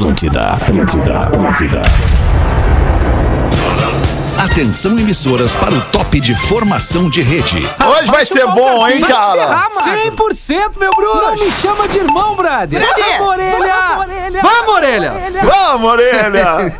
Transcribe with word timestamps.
Atlântida, 0.00 0.52
Atlântida, 0.52 1.20
Atlântida. 1.24 1.82
Atenção 4.42 4.98
emissoras 4.98 5.54
para 5.54 5.74
o 5.74 5.80
top 5.92 6.18
de 6.18 6.34
formação 6.34 7.10
de 7.10 7.20
rede. 7.20 7.68
Hoje 7.86 8.10
vai 8.10 8.24
ser 8.24 8.46
bom, 8.46 8.88
hein, 8.88 9.02
cara? 9.02 9.68
100%, 9.68 10.78
meu 10.80 10.90
bruxo! 10.92 11.20
Não 11.20 11.36
me 11.44 11.52
chama 11.52 11.86
de 11.86 11.98
irmão, 11.98 12.34
brother! 12.34 12.80
Vamos, 12.80 13.28
orelha! 13.28 14.40
Vamos, 14.40 14.74
orelha! 14.74 15.14
Vamos, 15.44 15.90
orelha! 15.90 16.74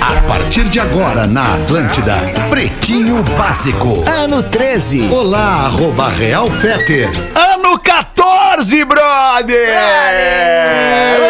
A 0.00 0.28
partir 0.28 0.64
de 0.64 0.80
agora 0.80 1.24
na 1.28 1.54
Atlântida, 1.54 2.16
Pretinho 2.50 3.22
Básico. 3.38 4.02
Ano 4.08 4.42
13. 4.42 5.08
Olá, 5.08 5.66
arroba 5.66 6.08
Real 6.08 6.50
Feter. 6.50 7.08
Ano 7.36 7.78
14, 7.78 8.45
brother! 8.56 9.68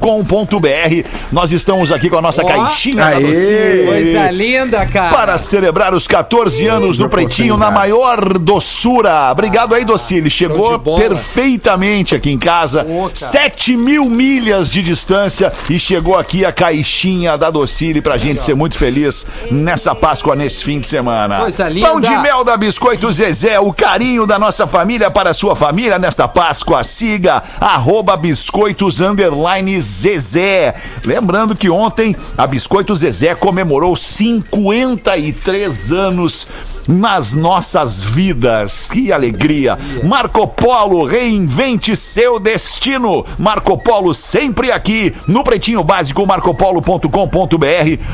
Nós 1.31 1.52
estamos 1.52 1.91
aqui 1.91 2.09
com 2.09 2.17
a 2.17 2.22
nossa 2.22 2.44
Ó, 2.44 2.47
caixinha 2.47 2.97
da 2.97 3.17
aê. 3.17 3.22
Docile. 3.22 3.85
Coisa 3.88 4.31
linda, 4.31 4.85
cara! 4.85 5.16
Para 5.16 5.38
celebrar 5.38 5.94
os 5.94 6.08
14 6.08 6.67
anos 6.67 6.97
do 6.97 7.09
Pretinho 7.09 7.58
na 7.58 7.72
maior 7.72 8.38
doçura. 8.38 9.31
Obrigado 9.31 9.73
aí, 9.73 9.83
Docile. 9.83 10.30
Chegou 10.30 10.78
perfeitamente 10.80 12.16
aqui 12.16 12.30
em 12.30 12.38
casa. 12.38 12.83
Cara. 12.83 13.09
7 13.13 13.78
mil 13.78 14.11
milhas 14.12 14.70
de 14.72 14.81
distância 14.81 15.52
e 15.70 15.80
chegou 15.80 16.17
aqui 16.17 16.45
a 16.45 16.52
caixinha 16.52 17.38
da 17.38 17.50
Docile 17.50 18.02
pra 18.02 18.18
gente 18.18 18.42
ser 18.42 18.53
muito 18.53 18.78
feliz 18.78 19.26
nessa 19.50 19.95
Páscoa, 19.95 20.36
nesse 20.36 20.64
fim 20.64 20.80
de 20.80 20.88
semana. 20.88 21.40
Coisa 21.40 21.68
linda. 21.70 21.88
Pão 21.88 22.00
de 22.00 22.16
mel 22.18 22.44
da 22.44 22.58
Biscoito 22.58 23.12
Zezé, 23.12 23.59
o 23.59 23.73
carinho 23.73 24.28
da 24.28 24.38
nossa 24.38 24.68
família 24.68 25.09
para 25.09 25.31
a 25.31 25.34
sua 25.34 25.56
família 25.56 25.98
nesta 25.98 26.28
Páscoa. 26.28 26.84
Siga 26.84 27.42
arroba 27.59 28.18
biscoitos 28.18 29.02
underline 29.02 29.80
Zezé. 29.81 30.75
Lembrando 31.06 31.56
que 31.56 31.70
ontem 31.70 32.16
a 32.38 32.46
Biscoito 32.46 32.96
Zezé 32.96 33.34
comemorou 33.36 33.96
53 33.96 35.92
anos 35.92 36.48
nas 36.92 37.34
nossas 37.34 38.03
vidas. 38.03 38.89
Que 38.92 39.11
alegria! 39.11 39.78
Marco 40.03 40.45
Polo, 40.45 41.06
reinvente 41.06 41.95
seu 41.95 42.39
destino. 42.39 43.25
Marco 43.39 43.78
Polo 43.78 44.14
sempre 44.14 44.72
aqui 44.72 45.16
no 45.25 45.44
Pretinho 45.44 45.84
Básico, 45.84 46.25
marcopolo.com.br. 46.25 47.08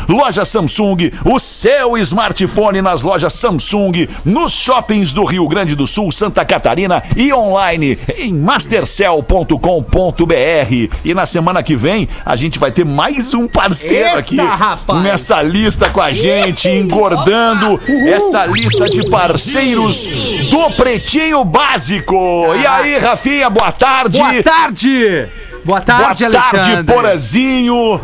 Loja 0.08 0.46
Samsung, 0.46 1.12
o 1.26 1.40
seu 1.40 1.98
smartphone 1.98 2.82
nas 2.82 3.02
lojas 3.02 3.34
Samsung, 3.34 4.08
nos 4.24 4.52
shoppings 4.52 5.12
do 5.12 5.26
Rio 5.26 5.48
Grande 5.48 5.76
do 5.76 5.88
Sul, 5.88 6.12
Santa 6.12 6.46
Catarina 6.46 7.02
e 7.16 7.34
online 7.34 7.98
em 8.18 8.34
mastercell.com.br. 8.34 10.96
E 11.04 11.14
na 11.14 11.26
semana 11.26 11.64
que 11.64 11.76
vem 11.76 12.08
a 12.24 12.36
gente 12.36 12.60
vai 12.60 12.72
ter 12.72 12.86
mais 12.86 13.34
um 13.34 13.48
parceiro 13.48 14.10
Eita, 14.10 14.20
aqui 14.20 14.38
rapaz! 14.38 15.04
nessa 15.04 15.42
lista 15.42 15.90
com 15.90 16.02
a 16.02 16.12
gente, 16.12 16.70
engordando 16.70 17.80
essa 18.08 18.46
lista 18.46 18.67
de 18.70 19.10
parceiros 19.10 20.06
do 20.50 20.70
Pretinho 20.72 21.44
Básico. 21.46 22.54
E 22.56 22.66
aí, 22.68 22.98
Rafinha, 22.98 23.50
boa 23.50 23.72
tarde. 23.72 24.18
Boa 24.18 24.44
tarde! 24.44 25.28
Boa 25.64 25.80
Boa 25.80 25.82
tarde, 25.82 26.26
tarde, 26.30 26.38
Alexandre! 26.58 26.94
Porazinho. 26.94 28.02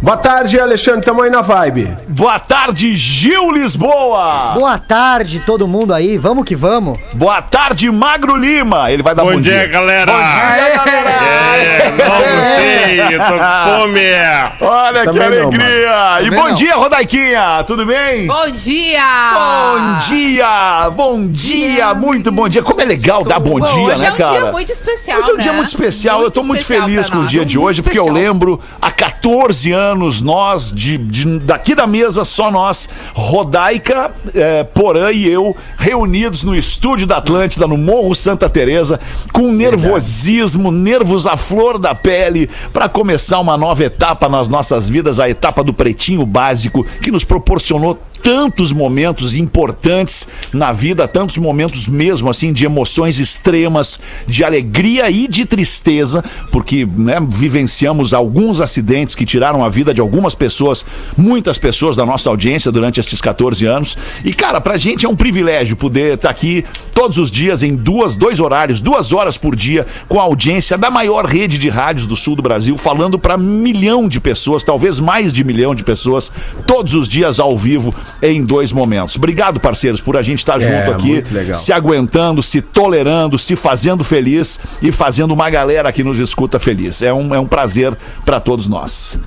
Boa 0.00 0.16
tarde, 0.16 0.60
Alexandre. 0.60 1.02
Tamo 1.04 1.22
aí 1.22 1.30
na 1.30 1.42
vibe. 1.42 1.96
Boa 2.08 2.38
tarde, 2.38 2.96
Gil 2.96 3.50
Lisboa. 3.50 4.52
Boa 4.54 4.78
tarde, 4.78 5.40
todo 5.40 5.66
mundo 5.66 5.92
aí. 5.92 6.16
Vamos 6.16 6.44
que 6.44 6.54
vamos. 6.54 6.96
Boa 7.12 7.42
tarde, 7.42 7.90
Magro 7.90 8.36
Lima. 8.36 8.92
Ele 8.92 9.02
vai 9.02 9.12
dar 9.14 9.24
bom, 9.24 9.32
Bom 9.32 9.40
dia, 9.40 9.66
galera! 9.66 10.12
Bom 10.12 10.18
dia, 10.18 10.76
galera. 10.76 11.10
É, 11.58 11.90
não 11.90 12.56
sei, 12.56 13.16
eu 13.16 13.18
tô 13.18 13.32
com 13.32 13.80
fome! 13.80 14.70
Olha 14.72 15.00
que 15.00 15.06
Também 15.06 15.20
não, 15.40 15.48
alegria. 15.48 16.20
e 16.20 16.24
Também 16.24 16.40
bom 16.40 16.48
não. 16.48 16.54
dia, 16.54 16.76
Rodaiquinha. 16.76 17.64
Tudo 17.66 17.84
bem? 17.84 18.26
Bom 18.28 18.50
dia! 18.52 18.98
Bom 19.34 19.98
dia, 20.08 20.90
bom 20.90 21.26
dia, 21.28 21.94
muito 21.94 22.30
bom 22.30 22.48
dia. 22.48 22.62
Como 22.62 22.80
é 22.80 22.84
legal 22.84 23.24
dar 23.24 23.40
bom, 23.40 23.58
dia, 23.58 23.74
hoje 23.74 24.02
né, 24.02 24.08
é 24.08 24.12
um 24.12 24.16
cara? 24.16 24.38
dia 24.38 24.52
muito 24.52 24.70
especial, 24.72 25.20
Hoje 25.20 25.30
é 25.30 25.34
um 25.34 25.36
dia 25.38 25.50
né? 25.50 25.56
muito 25.56 25.68
especial. 25.68 26.22
eu 26.22 26.30
tô 26.30 26.44
muito 26.44 26.64
feliz 26.64 27.10
com 27.10 27.18
o 27.18 27.26
dia 27.26 27.44
de 27.44 27.58
hoje, 27.58 27.82
porque 27.82 27.98
eu 27.98 28.08
lembro 28.10 28.60
há 28.80 28.90
14 28.92 29.72
anos 29.72 29.87
nós, 29.94 30.72
de, 30.72 30.96
de- 30.98 31.38
daqui 31.40 31.74
da 31.74 31.86
mesa, 31.86 32.24
só 32.24 32.50
nós, 32.50 32.88
Rodaica, 33.14 34.10
eh, 34.34 34.64
Porã 34.64 35.10
e 35.12 35.28
eu, 35.28 35.56
reunidos 35.76 36.42
no 36.42 36.54
estúdio 36.56 37.06
da 37.06 37.18
Atlântida, 37.18 37.66
no 37.66 37.76
Morro 37.76 38.14
Santa 38.14 38.48
Teresa, 38.48 38.98
com 39.32 39.52
nervosismo, 39.52 40.70
nervos 40.70 41.26
à 41.26 41.36
flor 41.36 41.78
da 41.78 41.94
pele, 41.94 42.48
para 42.72 42.88
começar 42.88 43.38
uma 43.40 43.56
nova 43.56 43.84
etapa 43.84 44.28
nas 44.28 44.48
nossas 44.48 44.88
vidas, 44.88 45.18
a 45.20 45.28
etapa 45.28 45.62
do 45.62 45.72
Pretinho 45.72 46.24
Básico, 46.26 46.84
que 47.02 47.10
nos 47.10 47.24
proporcionou 47.24 47.98
tantos 48.22 48.72
momentos 48.72 49.34
importantes 49.34 50.28
na 50.52 50.72
vida, 50.72 51.06
tantos 51.08 51.38
momentos 51.38 51.88
mesmo 51.88 52.30
assim 52.30 52.52
de 52.52 52.64
emoções 52.64 53.18
extremas, 53.18 54.00
de 54.26 54.44
alegria 54.44 55.10
e 55.10 55.28
de 55.28 55.44
tristeza, 55.44 56.24
porque 56.50 56.86
né, 56.86 57.16
vivenciamos 57.28 58.12
alguns 58.12 58.60
acidentes 58.60 59.14
que 59.14 59.24
tiraram 59.24 59.64
a 59.64 59.68
vida 59.68 59.94
de 59.94 60.00
algumas 60.00 60.34
pessoas, 60.34 60.84
muitas 61.16 61.58
pessoas 61.58 61.96
da 61.96 62.04
nossa 62.04 62.28
audiência 62.30 62.72
durante 62.72 63.00
esses 63.00 63.20
14 63.20 63.66
anos. 63.66 63.96
E 64.24 64.32
cara, 64.32 64.60
pra 64.60 64.78
gente 64.78 65.06
é 65.06 65.08
um 65.08 65.16
privilégio 65.16 65.76
poder 65.76 66.14
estar 66.14 66.30
aqui 66.30 66.64
todos 66.94 67.18
os 67.18 67.30
dias 67.30 67.62
em 67.62 67.74
duas, 67.74 68.16
dois 68.16 68.40
horários, 68.40 68.80
duas 68.80 69.12
horas 69.12 69.36
por 69.36 69.54
dia, 69.54 69.86
com 70.08 70.20
a 70.20 70.24
audiência 70.24 70.76
da 70.76 70.90
maior 70.90 71.24
rede 71.24 71.58
de 71.58 71.68
rádios 71.68 72.06
do 72.06 72.16
sul 72.16 72.36
do 72.36 72.42
Brasil, 72.42 72.76
falando 72.76 73.18
para 73.18 73.36
milhão 73.36 74.08
de 74.08 74.20
pessoas, 74.20 74.64
talvez 74.64 74.98
mais 74.98 75.32
de 75.32 75.44
milhão 75.44 75.74
de 75.74 75.84
pessoas, 75.84 76.32
todos 76.66 76.94
os 76.94 77.08
dias 77.08 77.38
ao 77.40 77.56
vivo 77.56 77.94
em 78.22 78.44
dois 78.44 78.72
momentos. 78.72 79.16
Obrigado, 79.16 79.60
parceiros, 79.60 80.00
por 80.00 80.16
a 80.16 80.22
gente 80.22 80.38
estar 80.38 80.60
É, 80.60 80.86
junto 80.86 80.92
aqui, 80.92 81.22
se 81.54 81.72
aguentando, 81.72 82.42
se 82.42 82.60
tolerando, 82.60 83.38
se 83.38 83.56
fazendo 83.56 84.04
feliz 84.04 84.58
e 84.82 84.90
fazendo 84.92 85.32
uma 85.32 85.48
galera 85.50 85.92
que 85.92 86.02
nos 86.02 86.18
escuta 86.18 86.58
feliz. 86.58 87.02
É 87.02 87.12
um, 87.12 87.34
é 87.34 87.40
um 87.40 87.46
prazer 87.46 87.96
para 88.24 88.40
todos 88.40 88.68
nós. 88.68 89.18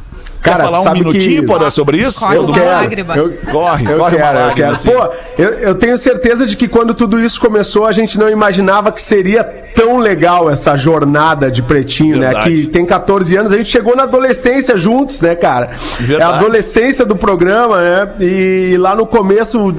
Cara, 0.42 0.58
Quer 0.58 0.64
falar 0.64 0.82
um 0.82 0.94
minutinho, 0.94 1.42
que- 1.42 1.48
Porã, 1.48 1.70
sobre 1.70 1.98
isso? 1.98 2.20
Corre 2.20 2.38
Eu 2.38 2.44
uma 2.46 2.54
quero. 2.54 2.66
lágrima. 2.66 3.16
Eu, 3.16 3.30
Corre, 3.52 3.86
eu 3.92 3.98
corre 4.00 4.16
uma 4.16 4.24
quero, 4.26 4.40
eu 4.40 4.46
lágrima, 4.48 4.54
quero. 4.56 4.72
assim. 4.72 4.92
Pô, 4.92 5.10
eu, 5.38 5.50
eu 5.60 5.76
tenho 5.76 5.98
certeza 5.98 6.46
de 6.48 6.56
que 6.58 6.68
quando 6.68 6.94
tudo 6.94 7.20
isso 7.20 7.40
começou, 7.40 7.86
a 7.86 7.92
gente 7.92 8.18
não 8.18 8.28
imaginava 8.30 8.92
que 8.92 9.02
seria 9.02 9.44
tão 9.44 9.98
legal 10.00 10.50
essa 10.50 10.76
jornada 10.76 11.50
de 11.50 11.62
pretinho, 11.62 12.18
né? 12.18 12.28
Verdade. 12.28 12.50
Que 12.64 12.68
tem 12.68 12.86
14 12.86 13.36
anos, 13.38 13.52
a 13.54 13.58
gente 13.58 13.70
chegou 13.70 13.96
na 13.96 14.04
adolescência 14.04 14.76
juntos, 14.78 15.22
né, 15.22 15.36
cara? 15.36 15.70
Verdade. 16.00 16.22
É 16.22 16.34
a 16.34 16.38
adolescência 16.38 17.06
do 17.06 17.16
programa, 17.16 17.78
né? 17.82 18.10
E 18.20 18.76
lá 18.80 18.96
no 18.96 19.06
começo, 19.06 19.74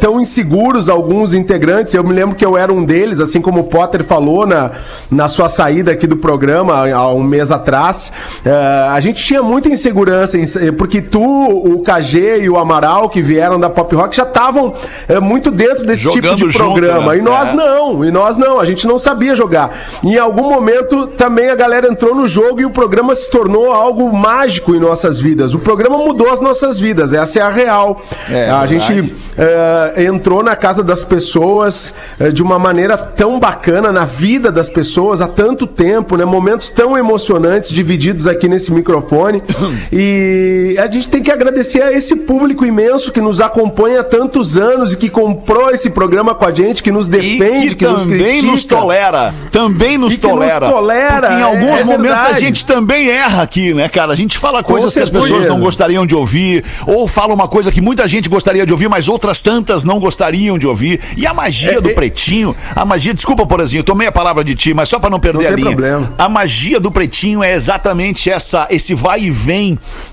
tão 0.00 0.20
inseguros 0.20 0.88
alguns 0.88 1.34
integrantes. 1.34 1.94
Eu 1.94 2.02
me 2.02 2.12
lembro 2.12 2.34
que 2.34 2.44
eu 2.44 2.56
era 2.56 2.72
um 2.72 2.84
deles, 2.84 3.20
assim 3.20 3.40
como 3.40 3.60
o 3.60 3.64
Potter 3.64 4.02
falou 4.02 4.46
na, 4.46 4.70
na 5.10 5.28
sua 5.28 5.48
saída 5.48 5.92
aqui 5.92 6.06
do 6.06 6.16
programa 6.16 6.88
há 6.92 7.12
um 7.12 7.22
mês 7.22 7.52
atrás. 7.52 8.12
Eh, 8.44 8.50
a 8.90 8.98
gente 9.00 9.24
tinha 9.24 9.42
muita 9.42 9.68
insegurança, 9.68 9.81
em- 9.90 10.72
porque 10.72 11.00
tu, 11.02 11.20
o 11.22 11.80
KG 11.82 12.38
e 12.42 12.48
o 12.50 12.58
Amaral, 12.58 13.08
que 13.08 13.20
vieram 13.22 13.58
da 13.58 13.68
Pop 13.70 13.94
Rock, 13.94 14.16
já 14.16 14.22
estavam 14.24 14.74
eh, 15.08 15.20
muito 15.20 15.50
dentro 15.50 15.84
desse 15.86 16.02
Jogando 16.04 16.36
tipo 16.36 16.50
de 16.50 16.58
junto, 16.58 16.72
programa. 16.80 17.12
né? 17.12 17.18
E 17.18 17.22
nós 17.22 17.48
É. 17.50 17.52
não, 17.52 18.04
e 18.04 18.10
nós 18.10 18.36
não. 18.36 18.58
A 18.60 18.64
gente 18.64 18.86
não 18.86 18.98
sabia 18.98 19.34
jogar. 19.36 19.70
Em 20.04 20.16
algum 20.18 20.50
momento 20.50 21.06
também 21.08 21.48
a 21.50 21.54
galera 21.54 21.88
entrou 21.88 22.14
no 22.14 22.26
jogo 22.28 22.60
e 22.60 22.64
o 22.64 22.70
programa 22.70 23.14
se 23.14 23.30
tornou 23.30 23.72
algo 23.72 24.12
mágico 24.16 24.74
em 24.74 24.80
nossas 24.80 25.18
vidas. 25.20 25.54
O 25.54 25.58
programa 25.58 25.96
mudou 25.98 26.30
as 26.30 26.40
nossas 26.40 26.78
vidas, 26.78 27.12
essa 27.12 27.38
é 27.38 27.42
a 27.42 27.48
real. 27.48 28.00
É, 28.30 28.50
a 28.50 28.66
gente 28.66 29.14
eh, 29.38 30.04
entrou 30.04 30.42
na 30.42 30.54
casa 30.56 30.82
das 30.82 31.04
pessoas 31.04 31.92
eh, 32.20 32.30
de 32.30 32.42
uma 32.42 32.58
maneira 32.58 32.96
tão 32.96 33.38
bacana, 33.38 33.92
na 33.92 34.04
vida 34.04 34.50
das 34.52 34.68
pessoas 34.68 35.20
há 35.20 35.28
tanto 35.28 35.66
tempo, 35.66 36.16
né? 36.16 36.24
Momentos 36.24 36.70
tão 36.70 36.96
emocionantes 36.96 37.70
divididos 37.70 38.26
aqui 38.26 38.48
nesse 38.48 38.72
microfone. 38.72 39.42
E 39.92 40.76
a 40.78 40.86
gente 40.90 41.08
tem 41.08 41.22
que 41.22 41.30
agradecer 41.30 41.82
a 41.82 41.92
esse 41.92 42.14
público 42.16 42.64
imenso 42.64 43.12
que 43.12 43.20
nos 43.20 43.40
acompanha 43.40 44.00
há 44.00 44.04
tantos 44.04 44.56
anos 44.56 44.92
e 44.92 44.96
que 44.96 45.08
comprou 45.08 45.70
esse 45.70 45.90
programa 45.90 46.34
com 46.34 46.44
a 46.44 46.52
gente, 46.52 46.82
que 46.82 46.90
nos 46.90 47.06
defende, 47.06 47.70
que, 47.70 47.76
que, 47.76 47.86
nos 47.86 48.02
também 48.04 48.18
critica. 48.40 48.46
nos 48.52 48.64
tolera. 48.64 49.34
Também 49.50 49.98
nos 49.98 50.16
que 50.16 50.26
nos 50.26 50.32
tolera. 50.32 50.68
tolera, 50.68 51.20
Porque 51.28 51.34
em 51.34 51.40
é- 51.40 51.42
alguns 51.42 51.80
é 51.80 51.84
momentos 51.84 52.16
a 52.16 52.22
verdade. 52.24 52.44
gente 52.44 52.66
também 52.66 53.08
erra 53.08 53.42
aqui, 53.42 53.74
né, 53.74 53.88
cara? 53.88 54.12
A 54.12 54.16
gente 54.16 54.38
fala 54.38 54.62
coisas 54.62 54.92
que 54.94 55.00
as 55.00 55.10
pessoas 55.10 55.46
não 55.46 55.60
gostariam 55.60 56.06
de 56.06 56.14
ouvir, 56.14 56.64
ou 56.86 57.06
fala 57.06 57.34
uma 57.34 57.46
coisa 57.48 57.70
que 57.70 57.80
muita 57.80 58.08
gente 58.08 58.28
gostaria 58.28 58.64
de 58.66 58.72
ouvir, 58.72 58.88
mas 58.88 59.08
outras 59.08 59.42
tantas 59.42 59.84
não 59.84 59.98
gostariam 60.00 60.58
de 60.58 60.66
ouvir. 60.66 61.00
E 61.16 61.26
a 61.26 61.34
magia 61.34 61.78
É, 61.78 61.80
do 61.80 61.90
é- 61.90 61.94
pretinho, 61.94 62.54
a 62.74 62.84
magia, 62.84 63.12
desculpa, 63.14 63.46
Porazinho, 63.46 63.82
tomei 63.84 64.08
a 64.08 64.12
palavra 64.12 64.42
de 64.42 64.54
ti, 64.54 64.72
mas 64.74 64.88
só 64.88 64.98
pra 64.98 65.10
não 65.10 65.20
perder 65.20 65.44
Não 65.44 65.46
a 65.46 65.54
tem 65.54 65.64
linha. 65.64 65.76
problema. 65.76 66.12
A 66.18 66.28
magia 66.28 66.80
do 66.80 66.90
pretinho 66.90 67.42
é 67.42 67.52
exatamente 67.54 68.30
essa, 68.30 68.66
esse 68.70 68.94
vai 68.94 69.20
e 69.22 69.30
vem, 69.30 69.61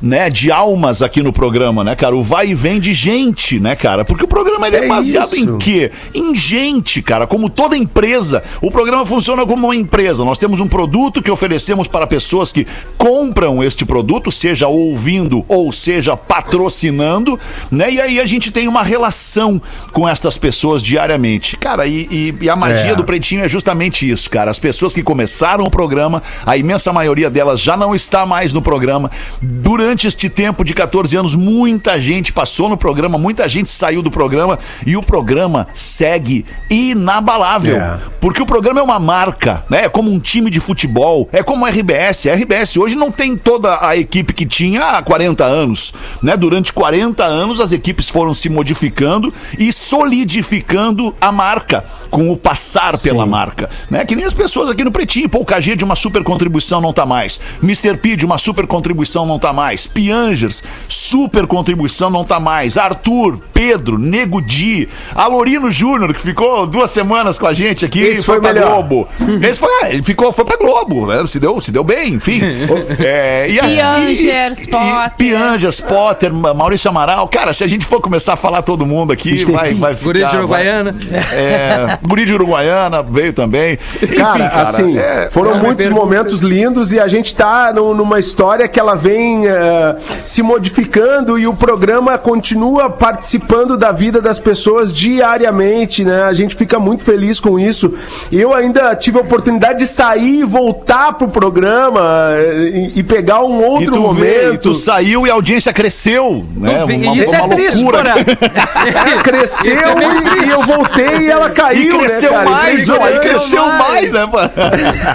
né, 0.02 0.30
de 0.30 0.52
almas 0.52 1.02
aqui 1.02 1.22
no 1.22 1.32
programa, 1.34 1.84
né, 1.84 1.96
cara? 1.96 2.16
O 2.16 2.24
vai 2.24 2.50
e 2.50 2.54
vem 2.54 2.80
de 2.80 2.94
gente, 2.94 3.60
né, 3.60 3.76
cara? 3.76 4.04
Porque 4.06 4.24
o 4.24 4.28
programa 4.28 4.68
ele 4.68 4.78
é, 4.78 4.86
É 4.86 4.88
baseado 4.88 5.34
isso. 5.36 5.50
em 5.50 5.58
quê? 5.58 5.92
Em 6.14 6.36
gente, 6.36 7.02
cara. 7.02 7.26
Como 7.28 7.50
toda 7.50 7.76
empresa, 7.78 8.44
o 8.62 8.70
programa 8.72 9.06
funciona 9.06 9.46
como 9.46 9.68
uma 9.68 9.76
empresa. 9.76 10.24
Nós 10.26 10.40
temos 10.40 10.60
um 10.60 10.68
produto 10.68 11.22
que 11.22 11.32
oferecemos 11.32 11.88
para 11.88 12.06
pessoas 12.08 12.52
que 12.52 12.66
compram 12.98 13.64
este 13.64 13.86
produto, 13.86 14.32
seja 14.32 14.68
ouvindo 14.68 15.44
ou 15.48 15.72
seja 15.72 16.16
patrocinando, 16.16 17.40
né? 17.72 17.92
E 17.92 18.02
aí 18.02 18.20
a 18.20 18.26
gente 18.26 18.52
tem 18.52 18.68
uma 18.68 18.84
relação 18.84 19.62
com 19.94 20.08
estas 20.08 20.38
pessoas 20.38 20.82
diariamente. 20.84 21.56
Cara, 21.58 21.86
e, 21.88 22.08
e- 22.12 22.36
e 22.42 22.50
a 22.50 22.56
magia 22.56 22.92
É. 22.92 22.96
do 22.96 23.04
Pretinho 23.04 23.44
é 23.44 23.50
justamente 23.50 24.10
isso, 24.10 24.30
cara. 24.30 24.52
As 24.52 24.60
pessoas 24.60 24.94
que 24.94 25.02
começaram 25.04 25.64
o 25.64 25.70
programa, 25.70 26.22
a 26.46 26.58
imensa 26.58 26.92
maioria 26.92 27.30
delas 27.30 27.60
já 27.60 27.76
não 27.78 27.96
está 27.96 28.26
mais 28.26 28.54
no 28.54 28.62
programa. 28.62 29.10
Durante 29.42 30.08
este 30.08 30.30
tempo 30.30 30.64
de 30.66 30.74
14 30.74 31.16
anos, 31.16 31.36
muita 31.36 32.00
gente 32.00 32.34
passou 32.34 32.68
no 32.68 32.78
programa, 32.78 33.18
muita 33.18 33.48
gente 33.48 33.70
saiu 33.70 34.02
do 34.02 34.12
programa 34.12 34.60
e 34.86 34.98
o 34.98 35.04
programa 35.04 35.68
segue 35.74 36.46
inabalável. 36.70 37.78
É. 37.78 38.00
Porque 38.20 38.42
o 38.42 38.46
programa 38.46 38.82
é 38.82 38.84
uma 38.84 39.00
marca, 39.00 39.64
né? 39.70 39.86
É 39.86 39.90
como 39.90 40.12
um 40.12 40.20
time 40.20 40.50
de 40.50 40.60
futebol, 40.60 41.30
é 41.32 41.42
como 41.42 41.66
a 41.66 41.70
RBS. 41.70 42.28
A 42.28 42.34
RBS 42.34 42.76
hoje 42.78 42.96
não 42.96 43.12
tem 43.12 43.38
toda 43.38 43.86
a 43.86 43.96
equipe 43.96 44.34
que 44.34 44.46
tinha 44.46 44.82
há 44.82 45.02
40 45.02 45.46
anos, 45.46 45.94
né? 46.22 46.36
Durante 46.36 46.74
40 46.74 47.24
anos 47.24 47.62
as 47.62 47.72
equipes 47.72 48.10
foram 48.10 48.34
se 48.34 48.50
modificando 48.50 49.34
e 49.58 49.72
solidificando 49.72 51.16
a 51.22 51.32
marca 51.32 51.86
com 52.10 52.30
o 52.30 52.36
passar 52.36 52.98
pela 52.98 53.26
marca, 53.26 53.70
né? 53.90 54.04
Que 54.04 54.16
nem 54.16 54.26
as 54.26 54.34
pessoas 54.34 54.70
aqui 54.70 54.84
no 54.84 54.92
Pretinho, 54.92 55.30
pô, 55.30 55.40
o 55.40 55.46
KG 55.46 55.78
de 55.78 55.84
uma 55.86 55.96
super 55.96 56.24
contribuição 56.24 56.82
não 56.82 56.92
tá 56.92 57.06
mais. 57.06 57.40
Mr. 57.64 57.96
P 57.98 58.16
de 58.18 58.26
uma 58.26 58.38
super 58.38 58.68
contribuição 58.68 59.29
não 59.30 59.40
tá 59.40 59.54
mais. 59.54 59.88
Piangers, 59.88 60.62
super 60.88 61.48
contribuição 61.48 62.10
não 62.10 62.24
tá 62.26 62.40
mais. 62.40 62.78
Arthur, 62.78 63.40
Pedro, 63.54 63.98
Nego 63.98 64.42
Di, 64.42 64.90
Alorino 65.16 65.72
Júnior, 65.72 66.14
que 66.14 66.22
ficou 66.22 66.66
duas 66.68 66.90
semanas 66.92 67.40
com 67.40 67.48
a 67.48 67.54
gente 67.54 67.86
aqui, 67.86 68.02
Esse 68.02 68.24
foi, 68.24 68.36
foi 68.36 68.42
pra 68.42 68.54
melhor. 68.54 68.74
Globo. 68.84 69.08
Esse 69.42 69.60
foi, 69.60 69.70
é, 69.84 69.94
ele 69.94 70.04
ficou, 70.04 70.32
foi 70.32 70.44
pra 70.46 70.58
Globo, 70.58 71.08
né? 71.08 71.26
Se 71.28 71.40
deu, 71.40 71.62
se 71.62 71.72
deu 71.72 71.84
bem, 71.84 72.16
enfim. 72.16 72.42
É, 73.00 73.48
e 73.50 73.60
a- 73.60 73.64
Piangers, 73.64 74.60
e- 74.64 74.64
e- 74.64 74.68
Potter. 74.72 75.12
Piangers, 75.18 75.80
Potter, 75.80 76.34
Ma- 76.34 76.54
Maurício 76.54 76.90
Amaral. 76.90 77.28
Cara, 77.28 77.54
se 77.54 77.64
a 77.64 77.68
gente 77.68 77.86
for 77.86 78.02
começar 78.02 78.34
a 78.34 78.36
falar 78.36 78.62
todo 78.62 78.86
mundo 78.86 79.14
aqui, 79.14 79.46
vai, 79.52 79.74
vai 79.74 79.94
ficar... 79.94 80.04
Guri 80.06 80.20
de 80.20 80.26
vai- 80.26 80.38
Uruguaiana. 80.38 80.96
É, 81.32 81.98
Guri 82.02 82.26
de 82.26 82.34
Uruguaiana 82.34 83.02
veio 83.04 83.32
também. 83.34 83.78
Enfim, 84.02 84.16
Cara, 84.16 84.48
assim, 84.62 84.98
é- 84.98 85.30
foram 85.32 85.52
é 85.56 85.58
muitos 85.60 85.88
momentos 85.90 86.42
lindos 86.42 86.92
e 86.92 87.00
a 87.00 87.08
gente 87.08 87.36
tá 87.36 87.72
num- 87.74 87.94
numa 87.94 88.20
história 88.20 88.68
que 88.68 88.80
ela 88.80 88.96
vem 88.96 89.19
eh, 89.48 89.96
se 90.24 90.42
modificando 90.42 91.38
e 91.38 91.46
o 91.48 91.54
programa 91.54 92.18
continua 92.18 92.90
participando 92.90 93.78
da 93.78 93.92
vida 93.92 94.22
das 94.22 94.40
pessoas 94.40 94.94
diariamente, 94.94 96.04
né? 96.04 96.24
A 96.24 96.34
gente 96.34 96.56
fica 96.56 96.80
muito 96.80 97.04
feliz 97.04 97.40
com 97.40 97.60
isso. 97.60 97.94
Eu 98.32 98.54
ainda 98.54 98.96
tive 98.96 99.18
a 99.18 99.22
oportunidade 99.22 99.80
de 99.80 99.88
sair 99.88 100.40
e 100.40 100.44
voltar 100.44 101.14
pro 101.14 101.28
programa 101.28 102.02
eh, 102.36 102.92
e, 102.96 103.00
e 103.00 103.04
pegar 103.04 103.44
um 103.44 103.62
E 103.62 103.66
outro 103.66 103.94
tu, 103.94 104.12
vê, 104.14 104.42
e 104.42 104.46
momento. 104.46 104.62
tu 104.62 104.74
saiu 104.74 105.26
e 105.26 105.30
a 105.30 105.34
audiência 105.34 105.72
cresceu, 105.74 106.46
né? 106.56 106.84
Vê- 106.86 106.96
Uma, 106.96 107.16
isso 107.16 107.30
uma 107.30 107.46
é 107.46 107.48
triste, 107.48 107.78
loucura. 107.84 108.00
Porã. 108.04 108.14
É, 108.80 109.22
cresceu 109.22 109.72
é 109.74 110.18
e, 110.18 110.22
triste. 110.22 110.48
e 110.48 110.50
eu 110.52 110.62
voltei 110.64 111.18
e 111.20 111.30
ela 111.30 111.48
E 111.48 111.52
caiu, 111.52 111.98
cresceu 112.00 112.32
né, 112.32 112.38
cara? 112.38 112.50
mais, 112.50 112.90
ó, 112.90 112.94
aí 112.94 113.16
Impressionante. 113.16 113.20
cresceu 113.30 113.66
mais, 113.68 114.12
né? 114.12 114.28
pô? 114.32 114.38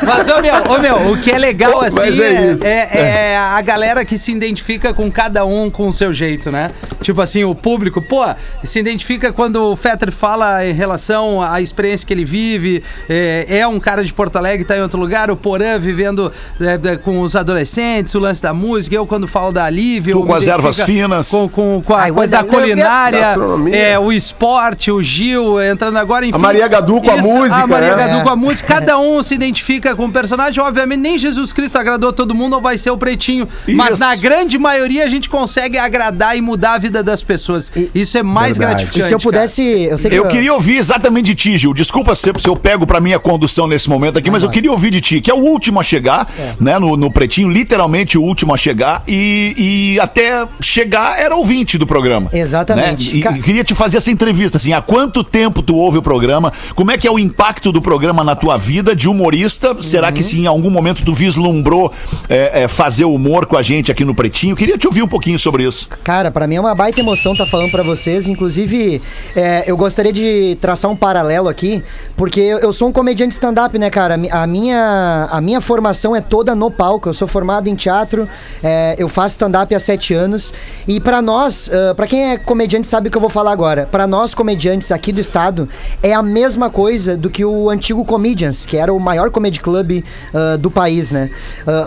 Mas, 0.06 0.28
ô 0.28 0.40
meu, 0.40 0.54
ô 0.74 0.78
meu, 0.78 1.12
o 1.12 1.16
que 1.18 1.30
é 1.30 1.38
legal 1.38 1.72
Pô, 1.72 1.80
assim 1.80 2.00
é 2.20 2.52
é, 2.62 2.68
é- 2.92 3.32
é 3.32 3.36
a 3.38 3.60
galera 3.60 3.83
que 4.04 4.16
se 4.16 4.32
identifica 4.32 4.94
com 4.94 5.10
cada 5.10 5.44
um 5.44 5.68
com 5.70 5.88
o 5.88 5.92
seu 5.92 6.12
jeito, 6.12 6.50
né? 6.50 6.70
Tipo 7.02 7.20
assim, 7.20 7.44
o 7.44 7.54
público, 7.54 8.00
pô, 8.00 8.24
se 8.62 8.78
identifica 8.78 9.32
quando 9.32 9.56
o 9.72 9.76
Fetter 9.76 10.10
fala 10.12 10.64
em 10.64 10.72
relação 10.72 11.42
à 11.42 11.60
experiência 11.60 12.06
que 12.06 12.12
ele 12.14 12.24
vive, 12.24 12.82
é, 13.08 13.46
é 13.58 13.66
um 13.66 13.78
cara 13.78 14.02
de 14.04 14.12
Porto 14.12 14.36
Alegre, 14.36 14.64
tá 14.64 14.76
em 14.76 14.80
outro 14.82 14.98
lugar, 14.98 15.30
o 15.30 15.36
Porã 15.36 15.78
vivendo 15.78 16.32
é, 16.60 16.92
é, 16.92 16.96
com 16.96 17.20
os 17.20 17.36
adolescentes, 17.36 18.14
o 18.14 18.18
lance 18.18 18.42
da 18.42 18.54
música, 18.54 18.94
eu 18.94 19.06
quando 19.06 19.26
falo 19.28 19.52
da 19.52 19.68
Lívia... 19.68 20.14
Tu 20.14 20.20
eu 20.20 20.24
com 20.26 20.34
as 20.34 20.46
ervas 20.46 20.80
finas. 20.80 21.28
Com, 21.28 21.48
com, 21.48 21.82
com 21.84 21.94
a 21.94 22.02
Ai, 22.02 22.12
coisa 22.12 22.32
da 22.32 22.38
a 22.38 22.42
Lívia- 22.42 22.58
culinária, 22.60 23.34
é, 23.72 23.98
o 23.98 24.12
esporte, 24.12 24.90
o 24.90 25.02
Gil 25.02 25.62
entrando 25.62 25.98
agora, 25.98 26.24
enfim... 26.24 26.38
Maria 26.38 26.68
Gadu 26.68 27.00
com 27.00 27.10
a 27.10 27.16
música, 27.16 27.56
A 27.56 27.66
Maria 27.66 27.96
né? 27.96 28.06
Gadu 28.08 28.20
É. 28.20 28.22
com 28.22 28.30
a 28.30 28.36
música, 28.36 28.74
cada 28.74 28.98
um 28.98 29.22
se 29.22 29.34
identifica 29.34 29.94
com 29.94 30.06
o 30.06 30.12
personagem. 30.12 30.62
Obviamente, 30.62 31.00
nem 31.00 31.18
Jesus 31.18 31.52
Cristo 31.52 31.76
agradou 31.78 32.12
todo 32.12 32.34
mundo, 32.34 32.54
ou 32.54 32.60
vai 32.60 32.78
ser 32.78 32.90
o 32.90 32.96
pretinho. 32.98 33.48
Mas 33.74 33.94
Isso. 33.94 34.00
na 34.00 34.14
grande 34.16 34.58
maioria 34.58 35.04
a 35.04 35.08
gente 35.08 35.28
consegue 35.28 35.78
agradar 35.78 36.36
e 36.36 36.40
mudar 36.40 36.74
a 36.74 36.78
vida 36.78 37.02
das 37.02 37.22
pessoas. 37.22 37.70
Isso 37.94 38.16
é 38.18 38.22
mais 38.22 38.56
Verdade. 38.58 38.84
gratificante. 38.84 39.04
E 39.04 39.08
se 39.08 39.14
eu 39.14 39.18
pudesse. 39.18 39.62
Eu 39.62 39.98
sei 39.98 40.10
que 40.10 40.16
Eu 40.16 40.26
queria 40.28 40.52
ouvir 40.52 40.76
exatamente 40.76 41.26
de 41.26 41.34
ti, 41.34 41.58
Gil. 41.58 41.74
Desculpa 41.74 42.14
se, 42.14 42.32
se 42.38 42.48
eu 42.48 42.56
pego 42.56 42.86
pra 42.86 43.00
minha 43.00 43.18
condução 43.18 43.66
nesse 43.66 43.88
momento 43.88 44.18
aqui, 44.18 44.30
mas 44.30 44.42
eu 44.42 44.50
queria 44.50 44.70
ouvir 44.70 44.90
de 44.90 45.00
ti, 45.00 45.20
que 45.20 45.30
é 45.30 45.34
o 45.34 45.38
último 45.38 45.80
a 45.80 45.82
chegar, 45.82 46.28
né? 46.60 46.78
No, 46.78 46.96
no 46.96 47.10
Pretinho, 47.10 47.48
literalmente 47.50 48.16
o 48.18 48.22
último 48.22 48.52
a 48.54 48.56
chegar. 48.56 49.02
E, 49.08 49.54
e 49.96 50.00
até 50.00 50.46
chegar 50.60 51.18
era 51.18 51.34
ouvinte 51.36 51.76
do 51.78 51.86
programa. 51.86 52.30
Exatamente. 52.32 53.10
né? 53.12 53.18
E, 53.18 53.22
Ca- 53.22 53.32
e 53.38 53.42
queria 53.42 53.64
te 53.64 53.74
fazer 53.74 53.98
essa 53.98 54.10
entrevista, 54.10 54.56
assim, 54.58 54.72
há 54.72 54.80
quanto 54.80 55.22
tempo 55.24 55.62
tu 55.62 55.74
ouve 55.76 55.98
o 55.98 56.02
programa? 56.02 56.52
Como 56.74 56.90
é 56.90 56.98
que 56.98 57.06
é 57.06 57.10
o 57.10 57.18
impacto 57.18 57.72
do 57.72 57.80
programa 57.82 58.22
na 58.24 58.34
tua 58.36 58.56
vida 58.56 58.94
de 58.94 59.08
humorista? 59.08 59.76
Será 59.82 60.10
que 60.12 60.22
se 60.22 60.38
em 60.38 60.46
algum 60.46 60.70
momento 60.70 61.04
tu 61.04 61.12
vislumbrou 61.12 61.92
é, 62.28 62.62
é, 62.64 62.68
fazer 62.68 63.04
humor 63.04 63.46
com 63.46 63.56
a 63.56 63.62
gente 63.64 63.90
aqui 63.90 64.04
no 64.04 64.14
Pretinho? 64.14 64.54
Queria 64.54 64.76
te 64.76 64.86
ouvir 64.86 65.02
um 65.02 65.08
pouquinho 65.08 65.38
sobre 65.38 65.64
isso. 65.64 65.88
Cara, 66.04 66.30
pra 66.30 66.46
mim 66.46 66.56
é 66.56 66.60
uma 66.60 66.74
baita 66.74 67.00
emoção 67.00 67.32
estar 67.32 67.46
falando 67.46 67.70
pra 67.70 67.82
vocês. 67.82 68.28
Inclusive, 68.28 69.00
é, 69.34 69.64
eu 69.66 69.76
gostaria 69.76 70.12
de 70.12 70.56
traçar 70.60 70.90
um 70.90 70.96
paralelo 70.96 71.48
aqui, 71.48 71.82
porque 72.16 72.40
eu 72.40 72.72
sou 72.72 72.88
um 72.88 72.92
comediante 72.92 73.32
stand-up, 73.34 73.76
né, 73.78 73.88
cara? 73.90 74.14
A 74.30 74.46
minha, 74.46 75.28
a 75.30 75.40
minha 75.40 75.60
formação 75.60 76.14
é 76.14 76.20
toda 76.20 76.54
no 76.54 76.70
palco. 76.70 77.08
Eu 77.08 77.14
sou 77.14 77.26
formado 77.26 77.68
em 77.68 77.74
teatro, 77.74 78.28
é, 78.62 78.94
eu 78.98 79.08
faço 79.08 79.30
stand-up 79.30 79.74
há 79.74 79.80
sete 79.80 80.12
anos. 80.12 80.52
E 80.86 81.00
pra 81.00 81.22
nós, 81.22 81.70
ah, 81.72 81.94
pra 81.94 82.06
quem 82.06 82.32
é 82.32 82.36
comediante 82.36 82.86
sabe 82.86 83.08
o 83.08 83.10
que 83.10 83.16
eu 83.16 83.20
vou 83.20 83.30
falar 83.30 83.52
agora. 83.52 83.88
Pra 83.90 84.06
nós 84.06 84.34
comediantes 84.34 84.92
aqui 84.92 85.10
do 85.10 85.20
estado, 85.20 85.66
é 86.02 86.12
a 86.12 86.22
mesma 86.22 86.68
coisa 86.68 87.16
do 87.16 87.30
que 87.30 87.44
o 87.44 87.70
antigo 87.70 88.04
Comedians, 88.04 88.66
que 88.66 88.76
era 88.76 88.92
o 88.92 89.00
maior 89.00 89.30
comedy 89.30 89.58
club 89.58 90.04
ah, 90.34 90.56
do 90.56 90.70
país, 90.70 91.10
né? 91.10 91.30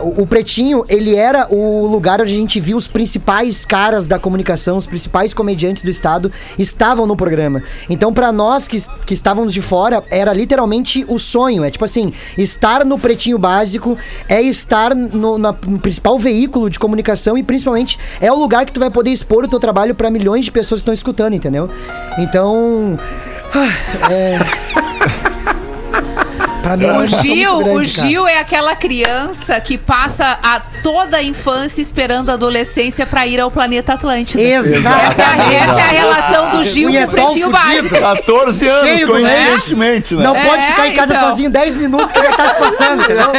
O, 0.02 0.24
o 0.24 0.28
Pretinho, 0.28 0.84
ele 0.90 1.16
era 1.16 1.48
o 1.50 1.67
lugar 1.86 2.22
onde 2.22 2.34
a 2.34 2.38
gente 2.38 2.60
viu 2.60 2.78
os 2.78 2.88
principais 2.88 3.66
caras 3.66 4.08
da 4.08 4.18
comunicação, 4.20 4.78
os 4.78 4.86
principais 4.86 5.34
comediantes 5.34 5.84
do 5.84 5.90
estado 5.90 6.32
estavam 6.58 7.06
no 7.08 7.16
programa. 7.16 7.62
Então, 7.90 8.14
pra 8.14 8.32
nós 8.32 8.68
que, 8.68 8.78
que 9.06 9.14
estávamos 9.14 9.54
de 9.54 9.62
fora, 9.62 10.04
era 10.10 10.34
literalmente 10.34 11.06
o 11.08 11.18
sonho. 11.20 11.64
É 11.64 11.70
tipo 11.70 11.86
assim, 11.86 12.14
estar 12.38 12.84
no 12.86 12.98
Pretinho 13.00 13.38
Básico 13.38 13.98
é 14.28 14.42
estar 14.42 14.94
no, 14.96 15.38
na- 15.38 15.56
no 15.66 15.80
principal 15.80 16.18
veículo 16.20 16.70
de 16.70 16.80
comunicação 16.80 17.38
e 17.38 17.44
principalmente 17.44 17.98
é 18.22 18.32
o 18.32 18.36
lugar 18.36 18.66
que 18.66 18.72
tu 18.72 18.80
vai 18.80 18.90
poder 18.90 19.12
expor 19.12 19.44
o 19.44 19.48
teu 19.48 19.60
trabalho 19.60 19.96
pra 19.96 20.10
milhões 20.10 20.46
de 20.46 20.52
pessoas 20.52 20.80
que 20.80 20.84
estão 20.84 20.94
escutando, 20.94 21.34
entendeu? 21.34 21.70
Então. 22.18 23.00
ah, 23.54 24.12
É... 24.12 24.38
Pra 26.62 26.76
mim 26.76 26.86
é 26.86 26.92
O 26.98 27.08
Gil, 27.08 27.56
o 27.60 27.64
grande, 27.64 27.94
cara. 27.96 28.08
Gil 28.10 28.28
é 28.28 28.40
aquela 28.40 28.76
criança 28.76 29.60
que 29.62 29.78
passa 29.78 30.38
a 30.44 30.60
toda 30.84 31.18
a 31.18 31.24
infância 31.24 31.82
esperando 31.82 32.30
a 32.30 32.34
adolescência 32.34 33.06
pra 33.06 33.26
ir 33.28 33.40
ao 33.40 33.50
planeta 33.52 33.94
Atlântida. 33.94 34.42
Exato. 34.42 34.78
Essa, 35.12 35.22
é 35.22 35.26
a- 35.26 35.54
essa 35.54 35.80
é 35.80 35.84
a 35.84 35.88
relação 35.88 36.52
do 36.58 36.64
Gil 36.64 36.90
com 36.90 36.96
o 36.96 37.08
Punhetão 37.08 37.26
Pretinho. 37.26 37.50
Básico. 37.52 38.00
14 38.00 38.68
anos, 38.68 38.90
Cheio 38.90 39.08
coincidentemente, 39.08 40.16
né? 40.16 40.24
Não 40.24 40.36
É, 40.36 40.46
pode 40.46 40.64
ficar 40.66 40.88
em 40.88 40.94
casa 40.96 41.14
então. 41.14 41.30
sozinho 41.30 41.50
10 41.50 41.76
minutos 41.76 42.12
que 42.12 42.22
já 42.24 42.32
tá 42.36 42.50
se 42.50 42.56
passando, 42.56 43.02
entendeu? 43.04 43.32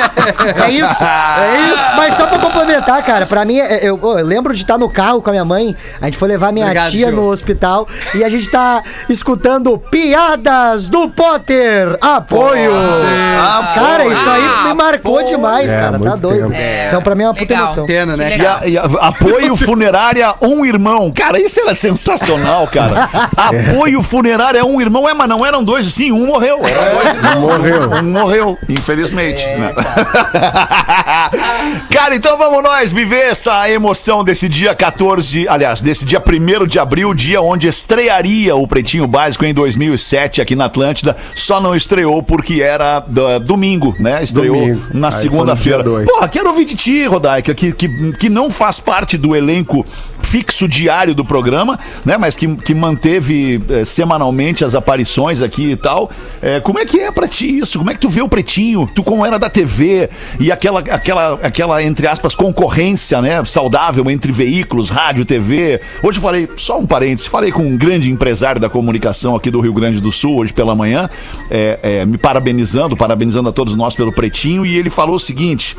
É 0.66 0.70
isso. 0.70 1.04
É 1.04 1.60
isso. 1.72 1.96
Mas 1.96 2.14
só 2.14 2.26
pra 2.26 2.38
complementar, 2.38 3.02
cara, 3.04 3.26
pra 3.26 3.44
mim, 3.44 3.58
é- 3.58 3.80
eu, 3.86 3.98
eu 4.02 4.24
lembro 4.24 4.54
de 4.54 4.62
estar 4.62 4.78
no 4.78 4.88
carro 4.88 5.20
com 5.22 5.30
a 5.30 5.32
minha 5.32 5.44
mãe. 5.44 5.76
A 6.00 6.06
gente 6.06 6.16
foi 6.18 6.28
levar 6.28 6.52
minha 6.52 6.66
Obrigado, 6.66 6.90
tia 6.90 7.06
Gil. 7.08 7.16
no 7.16 7.28
hospital 7.30 7.86
e 8.14 8.24
a 8.24 8.28
gente 8.28 8.50
tá 8.50 8.82
escutando 9.08 9.78
piadas 9.78 10.88
do 10.88 11.08
Potter. 11.08 11.96
Apoio. 12.00 12.72
Ah, 12.74 13.72
Cara, 13.74 14.06
isso 14.06 14.28
aí 14.28 14.68
me 14.68 14.74
marcou 14.74 15.22
demais, 15.22 15.70
É, 15.70 15.74
cara. 15.74 15.98
Tá 15.98 16.16
doido. 16.16 16.48
tempo. 16.50 16.60
Então, 16.88 17.02
pra 17.02 17.14
mim 17.14 17.24
é 17.24 17.28
uma 17.28 17.34
puta 17.38 17.54
Legal. 17.54 17.66
emoção. 17.66 17.86
Pena, 17.86 18.16
né? 18.16 18.30
Que 18.30 18.42
E, 18.42 18.46
a- 18.46 18.60
e 18.66 18.78
a- 18.78 18.82
apoio 18.82 19.56
funerária 19.56 20.34
um 20.42 20.64
irmão. 20.64 21.12
Cara, 21.14 21.40
isso 21.40 21.60
era 21.60 21.74
sensacional, 21.74 22.66
cara. 22.66 23.08
Apoio 23.36 24.02
funerária 24.02 24.64
um 24.64 24.80
irmão. 24.80 25.08
É, 25.08 25.14
mas 25.14 25.28
não 25.28 25.44
eram 25.44 25.62
dois, 25.64 25.86
sim, 25.86 26.12
um 26.12 26.26
morreu. 26.26 26.60
Eram 26.66 26.94
dois 26.94 27.14
irmãos. 27.16 27.40
Morreu. 27.58 27.90
Um 27.90 28.02
morreu, 28.10 28.58
infelizmente. 28.68 29.44
né? 29.44 29.74
cara, 31.92 32.14
então 32.14 32.36
vamos 32.36 32.62
nós 32.62 32.92
viver 32.92 33.28
essa 33.30 33.68
emoção 33.70 34.22
desse 34.24 34.48
dia 34.48 34.74
14, 34.74 35.48
aliás, 35.48 35.82
desse 35.82 36.04
dia 36.04 36.20
1 36.20 36.66
de 36.66 36.78
abril, 36.78 37.14
dia 37.14 37.40
onde 37.40 37.68
estrearia 37.68 38.54
o 38.56 38.66
Pretinho 38.66 39.06
Básico 39.06 39.44
em 39.44 39.54
2007 39.54 40.40
aqui 40.40 40.54
na 40.54 40.66
Atlântida. 40.66 41.16
Só 41.34 41.60
não 41.60 41.74
estreou 41.74 42.22
porque 42.22 42.60
era 42.62 43.00
do- 43.00 43.38
domingo, 43.40 43.94
né? 43.98 44.22
Estreou 44.22 44.56
Domingo. 44.56 44.82
na 44.92 45.10
segunda-feira. 45.10 45.84
Porra, 45.84 46.28
quero 46.28 46.48
ouvir 46.48 46.64
de 46.64 46.74
ti, 46.74 47.06
Rodaica, 47.18 47.54
que, 47.54 47.72
que, 47.72 48.12
que 48.12 48.28
não 48.28 48.50
faz 48.50 48.78
parte 48.80 49.18
do 49.18 49.34
elenco 49.34 49.84
fixo 50.22 50.68
diário 50.68 51.14
do 51.14 51.24
programa, 51.24 51.78
né? 52.04 52.16
Mas 52.18 52.36
que, 52.36 52.54
que 52.56 52.74
manteve 52.74 53.62
eh, 53.68 53.84
semanalmente 53.84 54.62
as 54.62 54.74
aparições 54.74 55.40
aqui 55.40 55.70
e 55.70 55.76
tal. 55.76 56.10
Eh, 56.42 56.60
como 56.60 56.78
é 56.78 56.84
que 56.84 57.00
é 57.00 57.10
pra 57.10 57.26
ti 57.26 57.58
isso? 57.58 57.78
Como 57.78 57.90
é 57.90 57.94
que 57.94 58.00
tu 58.00 58.10
vê 58.10 58.20
o 58.20 58.28
Pretinho? 58.28 58.88
Tu 58.94 59.02
como 59.02 59.24
era 59.24 59.38
da 59.38 59.48
TV 59.48 60.10
e 60.38 60.52
aquela, 60.52 60.80
aquela, 60.80 61.38
aquela 61.42 61.82
entre 61.82 62.06
aspas, 62.06 62.34
concorrência, 62.34 63.22
né? 63.22 63.42
Saudável 63.44 64.10
entre 64.10 64.30
veículos, 64.30 64.90
rádio, 64.90 65.24
TV. 65.24 65.80
Hoje 66.02 66.18
eu 66.18 66.22
falei, 66.22 66.48
só 66.58 66.78
um 66.78 66.86
parênteses, 66.86 67.26
falei 67.26 67.50
com 67.50 67.62
um 67.62 67.76
grande 67.76 68.10
empresário 68.10 68.60
da 68.60 68.68
comunicação 68.68 69.34
aqui 69.34 69.50
do 69.50 69.60
Rio 69.60 69.72
Grande 69.72 70.00
do 70.00 70.12
Sul, 70.12 70.36
hoje 70.40 70.52
pela 70.52 70.74
manhã, 70.74 71.08
eh, 71.50 72.04
me 72.06 72.18
parabenizando, 72.18 72.96
parabenizando 72.96 73.48
a 73.48 73.52
todos 73.52 73.74
nós 73.74 73.96
pelo 73.96 74.12
Pretinho, 74.12 74.66
e 74.66 74.76
ele 74.76 74.90
falou 74.90 75.16
o 75.16 75.20
seguinte... 75.20 75.74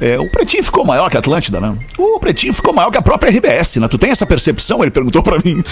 É, 0.00 0.18
o 0.18 0.28
Pretinho 0.30 0.64
ficou 0.64 0.84
maior 0.84 1.10
que 1.10 1.16
a 1.16 1.20
Atlântida, 1.20 1.60
né? 1.60 1.76
O 1.98 2.18
Pretinho 2.18 2.54
ficou 2.54 2.72
maior 2.72 2.90
que 2.90 2.96
a 2.96 3.02
própria 3.02 3.30
RBS, 3.30 3.76
né? 3.76 3.88
Tu 3.88 3.98
tem 3.98 4.10
essa 4.10 4.24
percepção? 4.24 4.82
Ele 4.82 4.90
perguntou 4.90 5.22
pra 5.22 5.38
mim. 5.44 5.62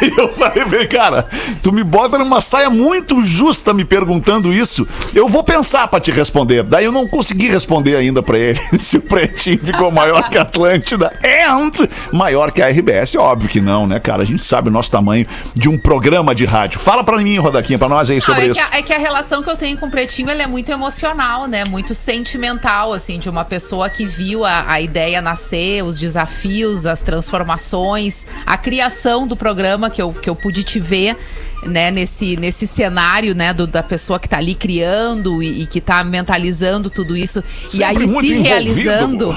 Aí 0.00 0.12
eu 0.16 0.30
falei, 0.32 0.64
"Vem, 0.64 0.86
cara, 0.86 1.26
tu 1.62 1.72
me 1.72 1.82
bota 1.82 2.16
numa 2.16 2.40
saia 2.40 2.70
muito 2.70 3.22
justa 3.24 3.74
me 3.74 3.84
perguntando 3.84 4.52
isso. 4.52 4.86
Eu 5.14 5.28
vou 5.28 5.42
pensar 5.42 5.88
pra 5.88 5.98
te 5.98 6.12
responder. 6.12 6.62
Daí 6.62 6.84
eu 6.84 6.92
não 6.92 7.08
consegui 7.08 7.48
responder 7.48 7.96
ainda 7.96 8.22
pra 8.22 8.38
ele 8.38 8.60
se 8.78 8.98
o 8.98 9.00
Pretinho 9.02 9.58
ficou 9.58 9.90
maior 9.90 10.28
que 10.28 10.38
a 10.38 10.42
Atlântida 10.42 11.12
and 11.24 11.88
maior 12.12 12.52
que 12.52 12.62
a 12.62 12.68
RBS. 12.68 13.16
Óbvio 13.16 13.48
que 13.48 13.60
não, 13.60 13.86
né, 13.86 13.98
cara? 13.98 14.22
A 14.22 14.26
gente 14.26 14.42
sabe 14.42 14.68
o 14.68 14.72
nosso 14.72 14.90
tamanho 14.90 15.26
de 15.54 15.68
um 15.68 15.76
programa 15.76 16.34
de 16.34 16.44
rádio. 16.44 16.78
Fala 16.78 17.02
pra 17.02 17.18
mim, 17.18 17.36
Rodaquinha, 17.38 17.78
pra 17.78 17.88
nós 17.88 18.10
aí 18.10 18.20
sobre 18.20 18.42
é, 18.42 18.46
isso. 18.46 18.54
que 18.54 18.76
a, 18.76 18.78
é 18.78 18.82
que 18.82 18.92
a 18.92 18.98
relação 18.98 19.42
que 19.42 19.50
eu 19.50 19.56
tenho 19.56 19.76
com 19.76 19.86
o 19.86 19.90
Pretinho 19.90 20.30
ela 20.30 20.42
é 20.42 20.46
muito 20.46 20.70
emocional, 20.70 21.46
né? 21.46 21.64
Muito 21.64 21.94
sentimental, 21.94 22.92
assim, 22.92 23.18
de 23.18 23.28
uma 23.28 23.44
pessoa 23.44 23.55
que 23.88 24.06
viu 24.06 24.44
a, 24.44 24.70
a 24.72 24.80
ideia 24.80 25.20
nascer, 25.20 25.82
os 25.84 25.98
desafios, 25.98 26.86
as 26.86 27.00
transformações, 27.02 28.26
a 28.44 28.56
criação 28.56 29.26
do 29.26 29.36
programa 29.36 29.88
que 29.90 30.00
eu, 30.02 30.12
que 30.12 30.28
eu 30.28 30.34
pude 30.36 30.62
te 30.62 30.78
ver. 30.80 31.16
Né, 31.64 31.90
nesse, 31.90 32.36
nesse 32.36 32.64
cenário 32.66 33.34
né, 33.34 33.52
do- 33.52 33.66
da 33.66 33.82
pessoa 33.82 34.20
que 34.20 34.28
tá 34.28 34.36
ali 34.36 34.54
criando 34.54 35.42
e, 35.42 35.62
e 35.62 35.66
que 35.66 35.80
tá 35.80 36.04
mentalizando 36.04 36.88
tudo 36.90 37.16
isso 37.16 37.42
e 37.72 37.78
Sempre 37.78 37.84
aí 37.84 38.06
muito 38.06 38.26
se 38.28 38.34
envolvido. 38.34 38.42
realizando 38.48 39.36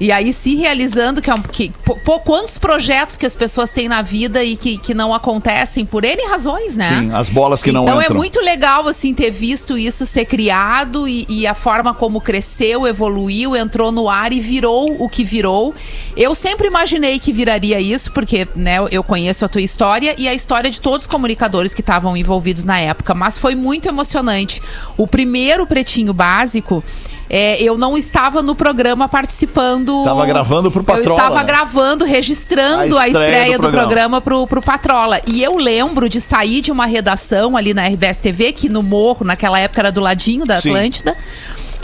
e 0.00 0.10
aí 0.10 0.32
se 0.32 0.56
realizando 0.56 1.20
que, 1.20 1.28
é 1.28 1.34
um, 1.34 1.42
que 1.42 1.70
pô, 1.84 2.18
quantos 2.20 2.56
projetos 2.56 3.18
que 3.18 3.26
as 3.26 3.36
pessoas 3.36 3.70
têm 3.70 3.86
na 3.86 4.00
vida 4.00 4.42
e 4.42 4.56
que, 4.56 4.78
que 4.78 4.94
não 4.94 5.12
acontecem 5.12 5.84
por 5.84 6.04
N 6.04 6.26
razões, 6.26 6.74
né? 6.74 7.00
Sim, 7.00 7.10
as 7.12 7.28
bolas 7.28 7.62
que 7.62 7.70
não 7.70 7.82
então 7.82 8.00
entram. 8.00 8.16
é 8.16 8.18
muito 8.18 8.40
legal, 8.40 8.88
assim, 8.88 9.12
ter 9.12 9.30
visto 9.30 9.76
isso 9.76 10.06
ser 10.06 10.24
criado 10.24 11.06
e, 11.06 11.26
e 11.28 11.46
a 11.46 11.52
forma 11.52 11.92
como 11.92 12.18
cresceu, 12.18 12.86
evoluiu, 12.86 13.54
entrou 13.54 13.92
no 13.92 14.08
ar 14.08 14.32
e 14.32 14.40
virou 14.40 14.96
o 14.98 15.06
que 15.06 15.22
virou. 15.22 15.74
Eu 16.16 16.34
sempre 16.34 16.66
imaginei 16.66 17.18
que 17.18 17.30
viraria 17.30 17.78
isso, 17.78 18.10
porque, 18.10 18.48
né, 18.56 18.78
eu 18.90 19.04
conheço 19.04 19.44
a 19.44 19.48
tua 19.48 19.60
história 19.60 20.14
e 20.16 20.26
a 20.26 20.32
história 20.32 20.70
de 20.70 20.80
todos 20.80 21.04
os 21.04 21.06
comunicadores 21.06 21.74
que 21.74 21.82
estavam 21.82 22.16
envolvidos 22.16 22.64
na 22.64 22.78
época, 22.78 23.14
mas 23.14 23.36
foi 23.36 23.54
muito 23.54 23.86
emocionante. 23.86 24.62
O 24.96 25.06
primeiro 25.06 25.66
Pretinho 25.66 26.14
Básico... 26.14 26.82
é, 27.32 27.62
eu 27.62 27.78
não 27.78 27.96
estava 27.96 28.42
no 28.42 28.56
programa 28.56 29.08
participando. 29.08 30.02
Tava 30.02 30.26
gravando 30.26 30.68
pro 30.68 30.82
Patrola, 30.82 31.08
Eu 31.08 31.14
estava 31.14 31.36
né? 31.36 31.44
gravando, 31.44 32.04
registrando 32.04 32.98
A 32.98 33.02
a 33.02 33.06
estreia 33.06 33.28
estreia, 33.28 33.56
do 33.56 33.62
do, 33.62 33.70
programa. 33.70 33.86
programa 33.86 34.20
pro, 34.20 34.46
pro 34.48 34.60
Patrola. 34.60 35.20
E 35.28 35.40
eu 35.40 35.56
lembro 35.56 36.08
de 36.08 36.20
sair 36.20 36.60
de 36.60 36.72
uma 36.72 36.86
redação 36.86 37.56
ali 37.56 37.72
na 37.72 37.84
RBS 37.86 38.18
TV, 38.18 38.52
que 38.52 38.68
no 38.68 38.82
morro, 38.82 39.24
naquela 39.24 39.60
época 39.60 39.80
era 39.80 39.92
do 39.92 40.00
ladinho 40.00 40.44
da 40.44 40.60
Sim. 40.60 40.70
Atlântida, 40.70 41.16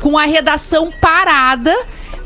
com 0.03 0.19
a 0.19 0.25
redação 0.25 0.91
parada. 1.00 1.73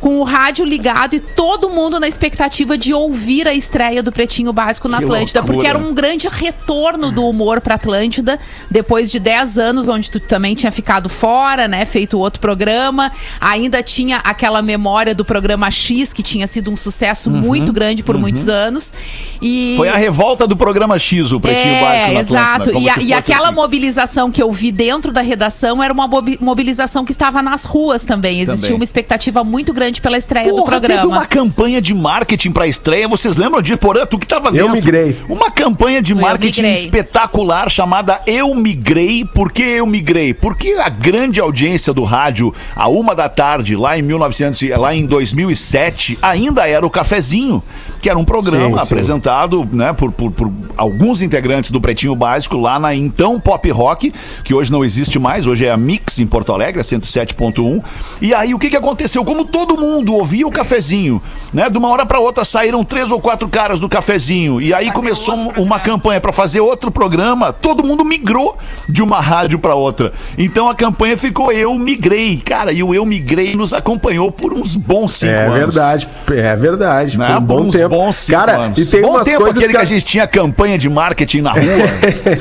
Com 0.00 0.18
o 0.18 0.24
rádio 0.24 0.64
ligado 0.64 1.14
e 1.14 1.20
todo 1.20 1.68
mundo 1.68 2.00
na 2.00 2.08
expectativa 2.08 2.78
de 2.78 2.94
ouvir 2.94 3.46
a 3.46 3.52
estreia 3.54 4.02
do 4.02 4.10
Pretinho 4.10 4.52
Básico 4.52 4.88
na 4.88 4.98
Que 4.98 5.04
Atlântida, 5.04 5.40
loucura. 5.40 5.54
porque 5.56 5.68
era 5.68 5.78
um 5.78 5.92
grande 5.92 6.26
retorno 6.26 7.12
do 7.12 7.26
humor 7.28 7.60
pra 7.60 7.74
Atlântida, 7.74 8.38
depois 8.70 9.10
de 9.10 9.18
10 9.20 9.58
anos, 9.58 9.88
onde 9.88 10.10
tu 10.10 10.18
também 10.18 10.54
tinha 10.54 10.72
ficado 10.72 11.08
fora, 11.08 11.68
né? 11.68 11.84
Feito 11.84 12.18
outro 12.18 12.40
programa. 12.40 13.12
Ainda 13.40 13.82
tinha 13.82 14.16
aquela 14.18 14.62
memória 14.62 15.14
do 15.14 15.24
programa 15.24 15.70
X, 15.70 16.12
que 16.12 16.22
tinha 16.22 16.46
sido 16.46 16.70
um 16.70 16.76
sucesso 16.76 17.28
muito 17.30 17.72
grande 17.72 18.02
por 18.02 18.16
muitos 18.16 18.48
anos. 18.48 18.94
E 19.40 19.70
Uhum, 19.72 19.76
Foi 19.76 19.88
a 19.88 19.96
revolta 19.96 20.46
do 20.46 20.56
programa 20.56 20.98
X, 20.98 21.32
o 21.32 21.40
Pretinho 21.40 21.74
é, 21.74 21.80
Básico 22.14 22.34
na 22.34 22.54
Atlântida, 22.54 22.78
exato. 22.78 22.78
E, 22.78 22.88
a- 22.88 23.04
e 23.06 23.12
aquela 23.12 23.46
assim. 23.48 23.54
mobilização 23.56 24.30
que 24.30 24.42
eu 24.42 24.52
vi 24.52 24.70
dentro 24.72 25.12
da 25.12 25.20
redação 25.20 25.82
era 25.82 25.92
uma 25.92 26.06
mobi- 26.06 26.38
mobilização 26.40 27.04
que 27.04 27.12
estava 27.12 27.42
nas 27.42 27.64
ruas 27.64 28.04
também. 28.04 28.40
Existia 28.40 28.68
Também. 28.68 28.76
uma 28.76 28.84
expectativa 28.84 29.42
muito 29.42 29.72
grande 29.72 29.89
pela 29.98 30.18
estreia 30.18 30.46
do 30.50 30.56
Porra, 30.56 30.78
teve 30.78 30.92
programa. 30.92 31.16
uma 31.16 31.26
campanha 31.26 31.80
de 31.80 31.94
marketing 31.94 32.50
pra 32.50 32.66
estreia. 32.66 33.08
Vocês 33.08 33.34
lembram 33.38 33.62
disso? 33.62 33.78
Porã, 33.78 34.04
tu 34.04 34.18
que 34.18 34.26
tava 34.26 34.52
dentro. 34.52 34.72
migrei. 34.72 35.16
Uma 35.26 35.50
campanha 35.50 36.02
de 36.02 36.12
Eu 36.12 36.18
marketing 36.18 36.64
espetacular 36.72 37.70
chamada 37.70 38.20
Eu 38.26 38.54
Migrei. 38.54 39.24
Por 39.24 39.50
que 39.50 39.62
eu 39.62 39.86
migrei? 39.86 40.34
Porque 40.34 40.74
a 40.74 40.90
grande 40.90 41.40
audiência 41.40 41.94
do 41.94 42.04
rádio, 42.04 42.52
a 42.76 42.88
uma 42.88 43.14
da 43.14 43.28
tarde, 43.28 43.74
lá 43.76 43.96
em 43.98 44.02
1900, 44.02 44.60
e- 44.62 44.68
lá 44.68 44.94
em 44.94 45.06
2007, 45.06 46.18
ainda 46.20 46.68
era 46.68 46.84
o 46.84 46.90
Cafezinho, 46.90 47.62
que 48.02 48.10
era 48.10 48.18
um 48.18 48.24
programa 48.24 48.78
Sim, 48.80 48.86
sim. 48.86 48.92
apresentado 48.92 49.66
né, 49.72 49.92
por, 49.92 50.12
por- 50.12 50.30
por 50.30 50.52
alguns 50.76 51.22
integrantes 51.22 51.70
do 51.70 51.80
Pretinho 51.80 52.14
Básico 52.14 52.56
lá 52.58 52.78
na 52.78 52.94
então 52.94 53.38
Pop 53.40 53.70
Rock, 53.70 54.12
que 54.44 54.52
hoje 54.52 54.70
não 54.70 54.84
existe 54.84 55.18
mais, 55.18 55.46
hoje 55.46 55.64
é 55.64 55.70
a 55.70 55.76
Mix 55.76 56.18
em 56.18 56.26
Porto 56.26 56.52
Alegre, 56.52 56.80
a 56.80 56.84
107.1. 56.84 57.82
E 58.20 58.34
aí 58.34 58.52
o 58.54 58.58
que, 58.58 58.68
que 58.68 58.76
aconteceu? 58.76 59.24
Como 59.24 59.44
todo 59.44 59.79
mundo 59.80 60.14
ouvia 60.14 60.46
o 60.46 60.50
cafezinho, 60.50 61.20
né? 61.52 61.68
De 61.68 61.78
uma 61.78 61.88
hora 61.88 62.06
para 62.06 62.18
outra 62.20 62.44
saíram 62.44 62.84
três 62.84 63.10
ou 63.10 63.20
quatro 63.20 63.48
caras 63.48 63.80
do 63.80 63.88
cafezinho. 63.88 64.60
E 64.60 64.72
aí 64.74 64.90
começou 64.90 65.36
outro 65.36 65.62
uma 65.62 65.78
campanha 65.80 66.20
para 66.20 66.32
fazer 66.32 66.60
outro 66.60 66.90
programa. 66.90 67.52
Todo 67.52 67.82
mundo 67.82 68.04
migrou 68.04 68.56
de 68.88 69.02
uma 69.02 69.20
rádio 69.20 69.58
para 69.58 69.74
outra. 69.74 70.12
Então 70.38 70.68
a 70.68 70.74
campanha 70.74 71.16
ficou 71.16 71.50
Eu 71.52 71.74
Migrei. 71.74 72.36
Cara, 72.44 72.72
e 72.72 72.82
o 72.82 72.94
Eu 72.94 73.04
Migrei 73.06 73.54
nos 73.56 73.72
acompanhou 73.72 74.30
por 74.30 74.52
uns 74.52 74.76
bons 74.76 75.12
cinco 75.14 75.32
É 75.32 75.44
anos. 75.46 75.58
verdade, 75.58 76.08
é 76.30 76.56
verdade. 76.56 77.18
Né? 77.18 77.26
Por 77.28 77.36
um 77.38 77.40
bom 77.40 77.60
uns 77.62 77.74
tempo. 77.74 77.88
bons 77.88 78.16
cinco 78.16 78.38
Cara, 78.38 78.56
anos. 78.58 78.78
e 78.78 78.86
tem 78.86 79.02
bom 79.02 79.10
umas 79.10 79.24
tempo 79.24 79.38
coisas 79.40 79.56
aquele 79.58 79.72
que... 79.74 79.80
a 79.80 79.84
gente 79.84 80.04
tinha 80.04 80.26
campanha 80.26 80.76
de 80.78 80.88
marketing 80.88 81.40
na 81.40 81.52
rua. 81.52 81.60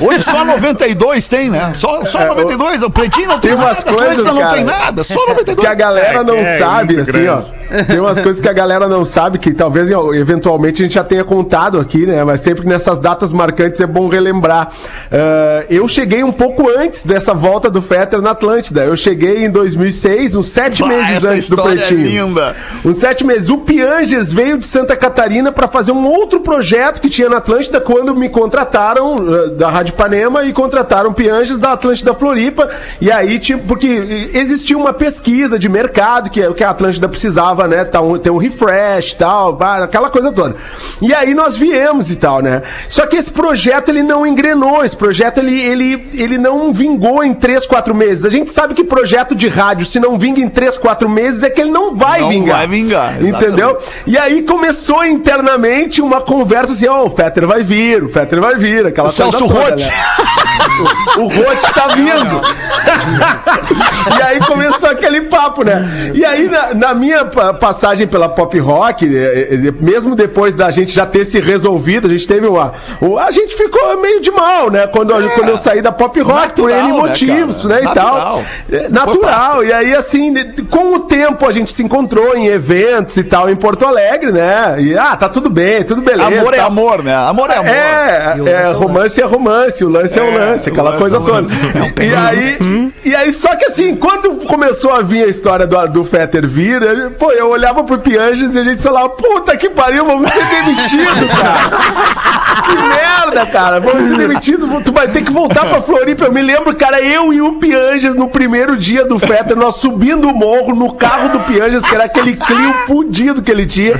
Hoje 0.00 0.22
só 0.22 0.44
92 0.44 1.28
tem, 1.28 1.50
né? 1.50 1.72
Só, 1.74 2.04
só 2.04 2.20
É, 2.20 2.26
92. 2.28 2.82
O 2.82 2.90
Pretinho 2.90 3.28
não 3.28 3.38
tem, 3.40 3.50
Tem 3.50 3.58
umas 3.58 3.84
nada. 3.84 3.96
coisas, 3.96 4.24
não 4.24 4.38
cara, 4.38 4.54
tem 4.54 4.64
nada. 4.64 5.04
Só 5.04 5.26
92. 5.26 5.60
que 5.60 5.66
a 5.66 5.74
galera 5.74 6.20
É, 6.20 6.24
não 6.24 6.34
que 6.34 6.40
é 6.40 6.58
sabe, 6.58 7.00
assim, 7.00 7.26
ó. 7.30 7.59
Tem 7.86 8.00
umas 8.00 8.20
coisas 8.20 8.40
que 8.40 8.48
a 8.48 8.52
galera 8.52 8.88
não 8.88 9.04
sabe, 9.04 9.38
que 9.38 9.52
talvez 9.52 9.88
eventualmente 10.14 10.82
a 10.82 10.84
gente 10.84 10.94
já 10.94 11.04
tenha 11.04 11.24
contado 11.24 11.78
aqui, 11.78 12.06
né? 12.06 12.22
Mas 12.24 12.40
sempre 12.40 12.66
nessas 12.66 12.98
datas 12.98 13.32
marcantes 13.32 13.80
é 13.80 13.86
bom 13.86 14.08
relembrar. 14.08 14.70
Ah, 15.10 15.64
eu 15.68 15.86
cheguei 15.88 16.22
um 16.22 16.32
pouco 16.32 16.68
antes 16.68 17.04
dessa 17.04 17.34
volta 17.34 17.70
do 17.70 17.80
Fetter 17.82 18.20
na 18.20 18.30
Atlântida. 18.30 18.84
Eu 18.84 18.96
cheguei 18.96 19.44
em 19.44 19.50
2006, 19.50 20.36
uns 20.36 20.48
sete 20.48 20.82
Bah, 20.82 20.88
meses 20.88 21.24
antes 21.24 21.50
do 21.50 21.60
é 21.60 21.62
Pretinho. 21.76 22.26
linda. 22.26 22.56
Uns 22.84 22.96
sete 22.98 23.24
meses. 23.24 23.48
O 23.48 23.58
Piangers 23.58 24.32
veio 24.32 24.58
de 24.58 24.66
Santa 24.66 24.96
Catarina 24.96 25.52
para 25.52 25.68
fazer 25.68 25.92
um 25.92 26.06
outro 26.06 26.40
projeto 26.40 27.00
que 27.00 27.08
tinha 27.08 27.28
na 27.28 27.38
Atlântida 27.38 27.80
quando 27.80 28.14
me 28.14 28.28
contrataram 28.28 29.16
eh, 29.16 29.50
da 29.50 29.68
Rádio 29.70 29.94
Panema 29.94 30.44
e 30.44 30.52
contrataram 30.52 31.12
Piangers 31.12 31.58
da 31.58 31.72
Atlântida 31.72 32.14
Floripa. 32.14 32.68
E 33.00 33.10
aí, 33.10 33.38
tipo, 33.38 33.66
porque 33.66 34.30
existia 34.34 34.76
uma 34.76 34.92
pesquisa 34.92 35.58
de 35.58 35.68
mercado 35.68 36.30
que, 36.30 36.48
que 36.54 36.64
a 36.64 36.70
Atlântida 36.70 37.08
precisava, 37.08 37.59
né? 37.68 37.84
Tá 37.84 38.00
um, 38.00 38.18
ter 38.18 38.30
um 38.30 38.36
refresh 38.36 39.12
e 39.12 39.16
tal, 39.16 39.58
aquela 39.82 40.10
coisa 40.10 40.32
toda. 40.32 40.56
E 41.00 41.14
aí 41.14 41.34
nós 41.34 41.56
viemos 41.56 42.10
e 42.10 42.16
tal, 42.16 42.40
né? 42.40 42.62
Só 42.88 43.06
que 43.06 43.16
esse 43.16 43.30
projeto 43.30 43.88
ele 43.88 44.02
não 44.02 44.26
engrenou, 44.26 44.84
esse 44.84 44.96
projeto 44.96 45.38
ele, 45.38 45.60
ele, 45.60 46.08
ele 46.14 46.38
não 46.38 46.72
vingou 46.72 47.22
em 47.24 47.32
três, 47.34 47.66
quatro 47.66 47.94
meses. 47.94 48.24
A 48.24 48.30
gente 48.30 48.50
sabe 48.50 48.74
que 48.74 48.84
projeto 48.84 49.34
de 49.34 49.48
rádio, 49.48 49.86
se 49.86 49.98
não 50.00 50.18
vinga 50.18 50.40
em 50.40 50.48
três, 50.48 50.76
quatro 50.76 51.08
meses, 51.08 51.42
é 51.42 51.50
que 51.50 51.60
ele 51.60 51.70
não 51.70 51.94
vai 51.94 52.20
Não 52.20 52.28
vingar. 52.28 52.58
vai 52.58 52.66
vingar, 52.66 53.22
Entendeu? 53.22 53.78
E 54.06 54.16
aí 54.18 54.42
começou 54.42 55.04
internamente 55.04 56.00
uma 56.00 56.20
conversa 56.20 56.72
assim: 56.72 56.88
ó, 56.88 57.04
o 57.04 57.10
Fetter 57.10 57.46
vai 57.46 57.62
vir, 57.62 58.02
o 58.04 58.08
Fetter 58.08 58.40
vai 58.40 58.56
vir, 58.56 58.86
aquela 58.86 59.08
O 59.08 59.12
Celso 59.12 59.46
toda, 59.46 59.76
né? 59.76 59.76
O, 61.18 61.20
o 61.22 61.28
Roth 61.28 61.72
tá 61.74 61.88
vindo. 61.88 62.40
e 64.18 64.22
aí 64.22 64.40
começou 64.40 64.88
aquele 64.88 65.22
papo, 65.22 65.64
né? 65.64 66.10
E 66.14 66.24
aí, 66.24 66.48
na, 66.48 66.74
na 66.74 66.94
minha 66.94 67.24
pa- 67.24 67.54
passagem 67.54 68.06
pela 68.06 68.28
pop 68.28 68.58
rock, 68.58 69.04
eh, 69.06 69.48
eh, 69.52 69.72
mesmo 69.80 70.14
depois 70.14 70.54
da 70.54 70.70
gente 70.70 70.92
já 70.92 71.06
ter 71.06 71.24
se 71.24 71.40
resolvido, 71.40 72.06
a 72.06 72.10
gente 72.10 72.26
teve 72.26 72.46
uma. 72.46 72.72
o- 73.00 73.18
A 73.18 73.30
gente 73.30 73.54
ficou 73.54 74.00
meio 74.00 74.20
de 74.20 74.30
mal, 74.30 74.70
né? 74.70 74.86
Quando, 74.86 75.12
eu- 75.12 75.30
quando 75.30 75.48
eu 75.48 75.56
saí 75.56 75.82
da 75.82 75.92
pop 75.92 76.18
rock, 76.20 76.54
por 76.54 76.70
Natural, 76.70 76.78
N 76.80 76.92
né, 76.92 77.08
motivos, 77.08 77.62
cara? 77.62 77.74
né? 77.74 77.80
E 77.80 77.84
Natural. 77.84 78.14
tal. 78.14 78.44
É, 78.72 78.88
Natural. 78.88 79.64
E 79.64 79.72
aí, 79.72 79.94
assim, 79.94 80.34
com 80.70 80.94
o 80.94 81.00
tempo 81.00 81.46
a 81.46 81.52
gente 81.52 81.72
se 81.72 81.82
encontrou 81.82 82.36
em 82.36 82.46
eventos 82.46 83.16
e 83.16 83.24
tal, 83.24 83.48
em 83.50 83.56
Porto 83.56 83.84
Alegre, 83.86 84.32
né? 84.32 84.76
E 84.78 84.96
ah, 84.96 85.16
tá 85.16 85.28
tudo 85.28 85.48
bem, 85.50 85.82
tudo 85.82 86.00
beleza. 86.02 86.28
Amor 86.40 86.54
é 86.54 86.60
amor, 86.60 87.02
né? 87.02 87.14
Amor 87.14 87.50
é 87.50 87.56
amor. 87.56 87.70
É, 87.70 88.34
é, 88.46 88.72
romance 88.72 89.20
é 89.20 89.24
romance, 89.24 89.84
o 89.84 89.88
lance 89.88 90.18
é, 90.18 90.22
o 90.22 90.30
lance, 90.32 90.69
aquela 90.70 90.96
coisa 90.96 91.20
toda. 91.20 91.48
E 92.02 92.14
aí, 92.14 92.92
e 93.04 93.14
aí, 93.14 93.32
só 93.32 93.54
que 93.56 93.64
assim, 93.66 93.94
quando 93.96 94.30
começou 94.46 94.92
a 94.92 95.02
vir 95.02 95.24
a 95.24 95.28
história 95.28 95.66
do, 95.66 95.86
do 95.88 96.04
Fetter 96.04 96.46
vir, 96.48 96.82
eu- 96.82 97.10
pô, 97.12 97.30
eu 97.32 97.48
olhava 97.50 97.82
pro 97.84 97.98
Pianges 97.98 98.54
e 98.54 98.58
a 98.58 98.64
gente 98.64 98.82
falava, 98.82 99.08
puta 99.10 99.56
que 99.56 99.68
pariu, 99.70 100.04
vamos 100.06 100.30
ser 100.30 100.44
demitidos, 100.44 101.30
cara. 101.40 101.70
que 102.70 102.76
merda, 102.76 103.46
cara, 103.46 103.80
vamos 103.80 104.08
ser 104.08 104.16
demitidos, 104.16 104.68
tu 104.84 104.92
vai 104.92 105.08
ter 105.08 105.22
que 105.24 105.32
voltar 105.32 105.64
pra 105.66 105.82
Floripa. 105.82 106.24
Eu 106.26 106.32
me 106.32 106.42
lembro, 106.42 106.74
cara, 106.74 107.00
eu 107.00 107.32
e 107.32 107.40
o 107.40 107.54
Pianges 107.54 108.14
no 108.16 108.28
primeiro 108.28 108.76
dia 108.76 109.04
do 109.04 109.18
Fetter, 109.18 109.56
nós 109.56 109.76
subindo 109.76 110.28
o 110.28 110.34
morro 110.34 110.74
no 110.74 110.92
carro 110.94 111.28
do 111.30 111.40
Pianges, 111.44 111.82
que 111.84 111.94
era 111.94 112.04
aquele 112.04 112.36
Clio 112.36 112.72
fudido 112.86 113.42
que 113.42 113.50
ele 113.50 113.66
tinha. 113.66 113.94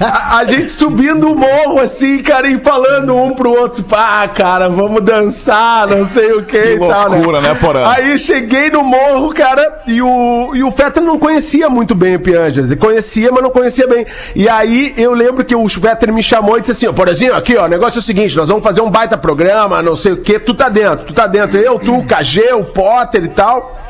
A, 0.00 0.38
a 0.38 0.44
gente 0.44 0.70
subindo 0.72 1.30
o 1.30 1.36
morro 1.36 1.80
assim, 1.80 2.22
cara, 2.22 2.46
e 2.48 2.58
falando 2.58 3.16
um 3.16 3.32
pro 3.32 3.50
outro, 3.50 3.82
pá, 3.84 4.26
cara, 4.28 4.68
vamos 4.68 5.02
dançar, 5.02 5.88
não 5.98 6.04
sei 6.04 6.32
o 6.32 6.42
que, 6.42 6.56
e 6.56 6.78
tal, 6.78 7.10
loucura, 7.10 7.40
né, 7.40 7.54
Porã? 7.54 7.88
Aí 7.88 8.18
cheguei 8.18 8.70
no 8.70 8.82
morro, 8.82 9.32
cara, 9.32 9.82
e 9.86 10.00
o, 10.00 10.52
e 10.54 10.62
o 10.62 10.70
Fetter 10.70 11.02
não 11.02 11.18
conhecia 11.18 11.68
muito 11.68 11.94
bem 11.94 12.16
o 12.16 12.20
Piangers. 12.20 12.66
Ele 12.70 12.76
conhecia, 12.76 13.30
mas 13.30 13.42
não 13.42 13.50
conhecia 13.50 13.86
bem. 13.86 14.06
E 14.34 14.48
aí 14.48 14.94
eu 14.96 15.12
lembro 15.12 15.44
que 15.44 15.54
o 15.54 15.68
Fetter 15.68 16.12
me 16.12 16.22
chamou 16.22 16.58
e 16.58 16.60
disse 16.60 16.72
assim: 16.72 16.86
ó, 16.86 16.92
Porazinho, 16.92 17.34
aqui, 17.34 17.56
ó, 17.56 17.64
o 17.64 17.68
negócio 17.68 17.98
é 17.98 18.00
o 18.00 18.02
seguinte: 18.02 18.36
nós 18.36 18.48
vamos 18.48 18.62
fazer 18.62 18.80
um 18.80 18.90
baita 18.90 19.16
programa, 19.16 19.82
não 19.82 19.96
sei 19.96 20.12
o 20.12 20.16
que, 20.18 20.38
tu 20.38 20.54
tá 20.54 20.68
dentro, 20.68 21.06
tu 21.06 21.12
tá 21.12 21.26
dentro. 21.26 21.58
Eu, 21.58 21.78
tu, 21.78 21.98
o 21.98 22.04
KG, 22.04 22.52
o 22.54 22.64
Potter 22.64 23.24
e 23.24 23.28
tal. 23.28 23.80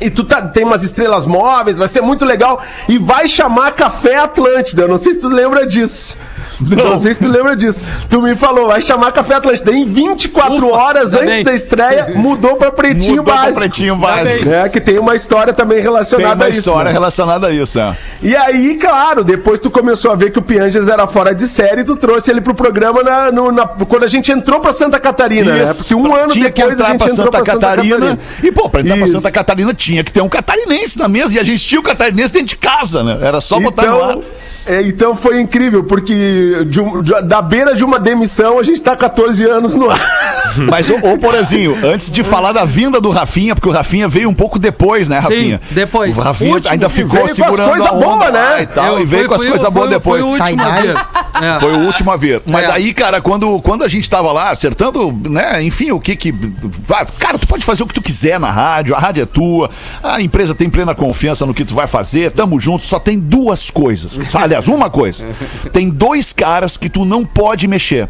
E 0.00 0.10
tu 0.10 0.22
tá, 0.22 0.42
tem 0.42 0.64
umas 0.64 0.84
estrelas 0.84 1.26
móveis, 1.26 1.76
vai 1.76 1.88
ser 1.88 2.00
muito 2.00 2.24
legal. 2.24 2.62
E 2.88 2.98
vai 2.98 3.26
chamar 3.26 3.72
Café 3.72 4.16
Atlântida. 4.16 4.82
Eu 4.82 4.88
não 4.88 4.98
sei 4.98 5.14
se 5.14 5.20
tu 5.20 5.28
lembra 5.28 5.66
disso. 5.66 6.16
Não. 6.60 6.98
sei 6.98 7.14
se 7.14 7.20
tu 7.20 7.28
lembra 7.28 7.54
disso. 7.56 7.82
Tu 8.10 8.20
me 8.20 8.34
falou, 8.34 8.66
vai 8.68 8.80
chamar 8.80 9.12
Café 9.12 9.34
Atlântida. 9.34 9.72
Em 9.72 9.84
24 9.84 10.68
horas 10.72 11.14
ainda 11.14 11.32
antes 11.32 11.44
da 11.44 11.54
estreia, 11.54 12.12
mudou 12.14 12.56
pra 12.56 12.70
Pretinho 12.72 13.18
Mudou 13.18 13.24
pra 13.24 13.34
Básico. 13.34 13.58
Pretinho 13.60 13.96
Básico. 13.96 14.48
É, 14.50 14.68
que 14.68 14.80
tem 14.80 14.98
uma 14.98 15.14
história 15.14 15.52
também 15.52 15.76
Tem 15.76 15.84
relacionada 15.84 16.34
uma 16.36 16.44
a 16.44 16.48
isso. 16.48 16.58
história 16.60 16.84
né? 16.84 16.92
relacionada 16.92 17.46
a 17.46 17.50
isso, 17.52 17.78
é. 17.78 17.96
E 18.22 18.34
aí, 18.36 18.76
claro, 18.76 19.22
depois 19.22 19.60
tu 19.60 19.70
começou 19.70 20.10
a 20.10 20.14
ver 20.14 20.30
que 20.32 20.38
o 20.38 20.42
Pianges 20.42 20.88
era 20.88 21.06
fora 21.06 21.34
de 21.34 21.46
série, 21.46 21.84
tu 21.84 21.94
trouxe 21.96 22.30
ele 22.30 22.40
pro 22.40 22.54
programa 22.54 23.02
na, 23.02 23.30
no- 23.30 23.52
na- 23.52 23.66
quando 23.66 24.04
a 24.04 24.08
gente 24.08 24.32
entrou 24.32 24.58
pra 24.60 24.72
Santa 24.72 24.98
Catarina, 24.98 25.54
né? 25.54 25.72
Porque 25.72 25.94
um 25.94 26.14
ano 26.14 26.32
tinha 26.32 26.50
que 26.50 26.60
depois 26.62 26.70
a 26.70 26.74
entrar 26.74 26.90
gente 26.92 26.98
pra 26.98 27.08
entrou 27.10 27.26
Santa 27.26 27.30
pra 27.30 27.52
Santa 27.52 27.66
Catarina. 27.66 27.96
Catarina. 27.96 28.18
E, 28.42 28.52
pô, 28.52 28.68
pra 28.68 28.80
entrar 28.80 28.96
pra 28.96 29.04
Isso. 29.04 29.14
Santa 29.14 29.30
Catarina 29.30 29.72
tinha 29.74 30.02
que 30.02 30.12
ter 30.12 30.20
um 30.20 30.28
catarinense 30.28 30.98
na 30.98 31.06
mesa. 31.08 31.34
E 31.36 31.38
a 31.38 31.44
gente 31.44 31.64
tinha 31.66 31.80
o 31.80 31.84
catarinense 31.84 32.32
dentro 32.32 32.48
de 32.48 32.56
casa, 32.56 33.02
né? 33.04 33.18
Era 33.22 33.40
só 33.40 33.60
botar 33.60 33.86
no 33.86 34.02
ar. 34.02 34.18
Então, 34.64 34.74
é, 34.74 34.82
então 34.82 35.16
foi 35.16 35.40
incrível, 35.40 35.84
porque 35.84 36.64
de 36.66 36.80
um- 36.80 37.02
de- 37.02 37.22
da 37.22 37.40
beira 37.40 37.74
de 37.74 37.84
uma 37.84 37.98
demissão 37.98 38.58
a 38.58 38.62
gente 38.62 38.80
tá 38.80 38.94
14 38.96 39.44
anos 39.44 39.74
no 39.74 39.90
ar. 39.90 39.98
Mas, 40.68 40.88
ô, 40.90 40.94
ô 40.96 41.18
Porazinho, 41.18 41.76
antes 41.86 42.10
de 42.10 42.22
falar 42.24 42.52
da 42.52 42.64
vinda 42.64 43.00
do 43.00 43.10
Rafinha, 43.10 43.54
porque 43.54 43.68
o 43.68 43.72
Rafinha 43.72 44.08
veio 44.08 44.28
um 44.28 44.34
pouco 44.34 44.58
depois, 44.58 45.08
né, 45.08 45.18
Rafinha? 45.18 45.60
depois. 45.70 46.16
O 46.16 46.20
Rafinha 46.20 46.54
Último 46.54 46.72
ainda 46.72 46.88
ficou 46.88 47.10
veio 47.10 47.24
com 47.24 47.30
as 47.30 47.36
segurando 47.36 47.70
coisa 47.70 47.88
a 47.88 47.92
onda 47.92 48.04
boa, 48.06 48.30
né? 48.30 48.62
E, 48.62 48.66
tal, 48.66 48.86
Eu 48.96 49.02
e 49.02 49.04
veio 49.06 49.22
fui- 49.22 49.28
com 49.28 49.34
as 49.34 49.44
coisas 49.44 49.68
boas 49.72 49.90
depois. 49.90 50.20
Foi 50.22 50.30
o 50.30 50.32
último 50.34 50.62
a 50.62 50.80
ver. 50.80 50.96
É. 51.40 51.60
Foi 51.60 51.72
o 51.72 51.78
último 51.80 52.10
a 52.10 52.16
ver. 52.16 52.42
Mas 52.50 52.64
É. 52.64 52.68
daí, 52.68 52.92
cara, 52.94 53.20
quando, 53.20 53.60
quando 53.60 53.84
a 53.84 53.88
gente 53.88 54.08
tava 54.10 54.32
lá 54.32 54.50
acertando, 54.50 55.12
né, 55.28 55.62
enfim, 55.62 55.90
o 55.92 56.00
que 56.00 56.16
que. 56.16 56.32
vai, 56.32 57.06
Cara, 57.18 57.38
tu 57.38 57.46
pode 57.46 57.64
fazer 57.64 57.82
o 57.82 57.86
que 57.86 57.94
tu 57.94 58.02
quiser 58.02 58.40
na 58.40 58.50
rádio, 58.50 58.94
a 58.94 58.98
rádio 58.98 59.22
é 59.22 59.26
tua, 59.26 59.70
a 60.02 60.20
empresa 60.20 60.54
tem 60.54 60.68
plena 60.70 60.94
confiança 60.94 61.44
no 61.46 61.54
que 61.54 61.64
tu 61.64 61.74
vai 61.74 61.86
fazer, 61.86 62.32
tamo 62.32 62.58
junto, 62.58 62.84
só 62.84 62.98
tem 62.98 63.18
duas 63.18 63.70
coisas. 63.70 64.18
Só, 64.28 64.40
Aliás, 64.48 64.66
uma 64.68 64.90
coisa. 64.90 65.26
Tem 65.72 65.88
dois 65.88 66.32
caras 66.32 66.76
que 66.76 66.88
tu 66.88 67.04
não 67.04 67.24
pode 67.24 67.68
mexer. 67.68 68.08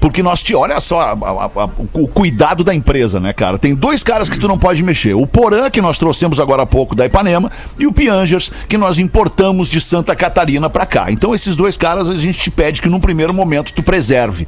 Porque 0.00 0.22
nós 0.22 0.42
te. 0.42 0.54
Olha 0.54 0.78
só 0.82 1.00
a- 1.00 1.12
a- 1.12 1.64
a- 1.64 1.70
o 1.94 2.06
cuidado 2.06 2.62
da 2.62 2.74
empresa, 2.74 3.18
né, 3.18 3.32
cara? 3.32 3.58
Tem 3.58 3.74
dois 3.74 4.02
caras 4.04 4.28
que 4.28 4.38
tu 4.38 4.46
não 4.46 4.58
pode 4.58 4.82
mexer. 4.82 5.14
O 5.14 5.26
Porã, 5.26 5.70
que 5.70 5.80
nós 5.80 5.96
trouxemos 5.96 6.38
agora 6.38 6.62
há 6.62 6.66
pouco 6.66 6.94
da 6.94 7.06
Ipanema, 7.06 7.50
e 7.78 7.86
o 7.86 7.92
Piangers, 7.92 8.52
que 8.68 8.76
nós 8.76 8.98
importamos 8.98 9.66
de 9.66 9.80
Santa 9.80 10.14
Catarina 10.14 10.68
pra 10.68 10.84
cá. 10.84 11.10
Então, 11.10 11.34
esses 11.34 11.56
dois 11.56 11.78
caras 11.78 12.10
a 12.10 12.16
gente 12.16 12.38
te 12.38 12.50
pede 12.50 12.82
que 12.82 12.88
num 12.90 13.00
primeiro 13.00 13.32
momento 13.32 13.72
tu 13.72 13.82
preserve. 13.82 14.46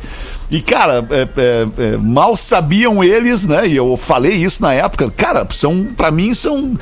E, 0.51 0.61
cara, 0.61 1.05
é- 1.11 1.23
é- 1.23 1.67
é, 1.95 1.97
mal 1.97 2.37
sabiam 2.37 3.03
eles, 3.03 3.47
né? 3.47 3.67
E 3.67 3.77
eu 3.77 3.97
falei 3.97 4.33
isso 4.33 4.63
na 4.63 4.73
época. 4.73 5.11
Cara, 5.11 5.47
são, 5.51 5.85
pra 5.97 6.11
mim, 6.11 6.35
são. 6.35 6.75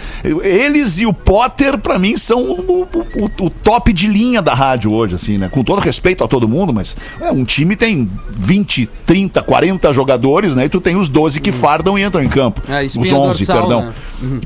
Eles 0.42 0.98
e 0.98 1.07
o 1.07 1.12
Potter, 1.12 1.79
pra 1.79 1.98
mim, 1.98 2.16
são 2.16 2.40
o, 2.42 2.87
o- 3.16 3.44
o- 3.46 3.50
top 3.50 3.92
de 3.92 4.07
linha 4.07 4.42
da 4.42 4.53
rádio 4.55 4.92
hoje, 4.92 5.14
assim, 5.14 5.38
né? 5.38 5.48
Com 5.48 5.62
todo 5.64 5.79
respeito 5.81 6.22
a 6.22 6.29
todo 6.29 6.48
mundo, 6.48 6.72
mas 6.74 6.94
é, 7.20 7.31
um 7.31 7.44
time 7.44 7.74
tem 7.77 8.11
20, 8.31 8.88
30, 9.07 9.42
40 9.42 9.92
jogadores, 9.92 10.55
né? 10.55 10.66
E 10.66 10.68
tu 10.68 10.81
tem 10.81 10.96
os 10.96 11.09
12 11.09 11.40
que 11.40 11.50
fardam 11.53 11.98
e 11.98 12.03
entram 12.03 12.22
em 12.22 12.29
campo. 12.29 12.61
É, 12.68 12.81
os 12.83 12.94
espinha 12.96 13.16
11, 13.16 13.46
dorsal, 13.46 13.61
perdão. 13.61 13.81
né? 13.87 13.92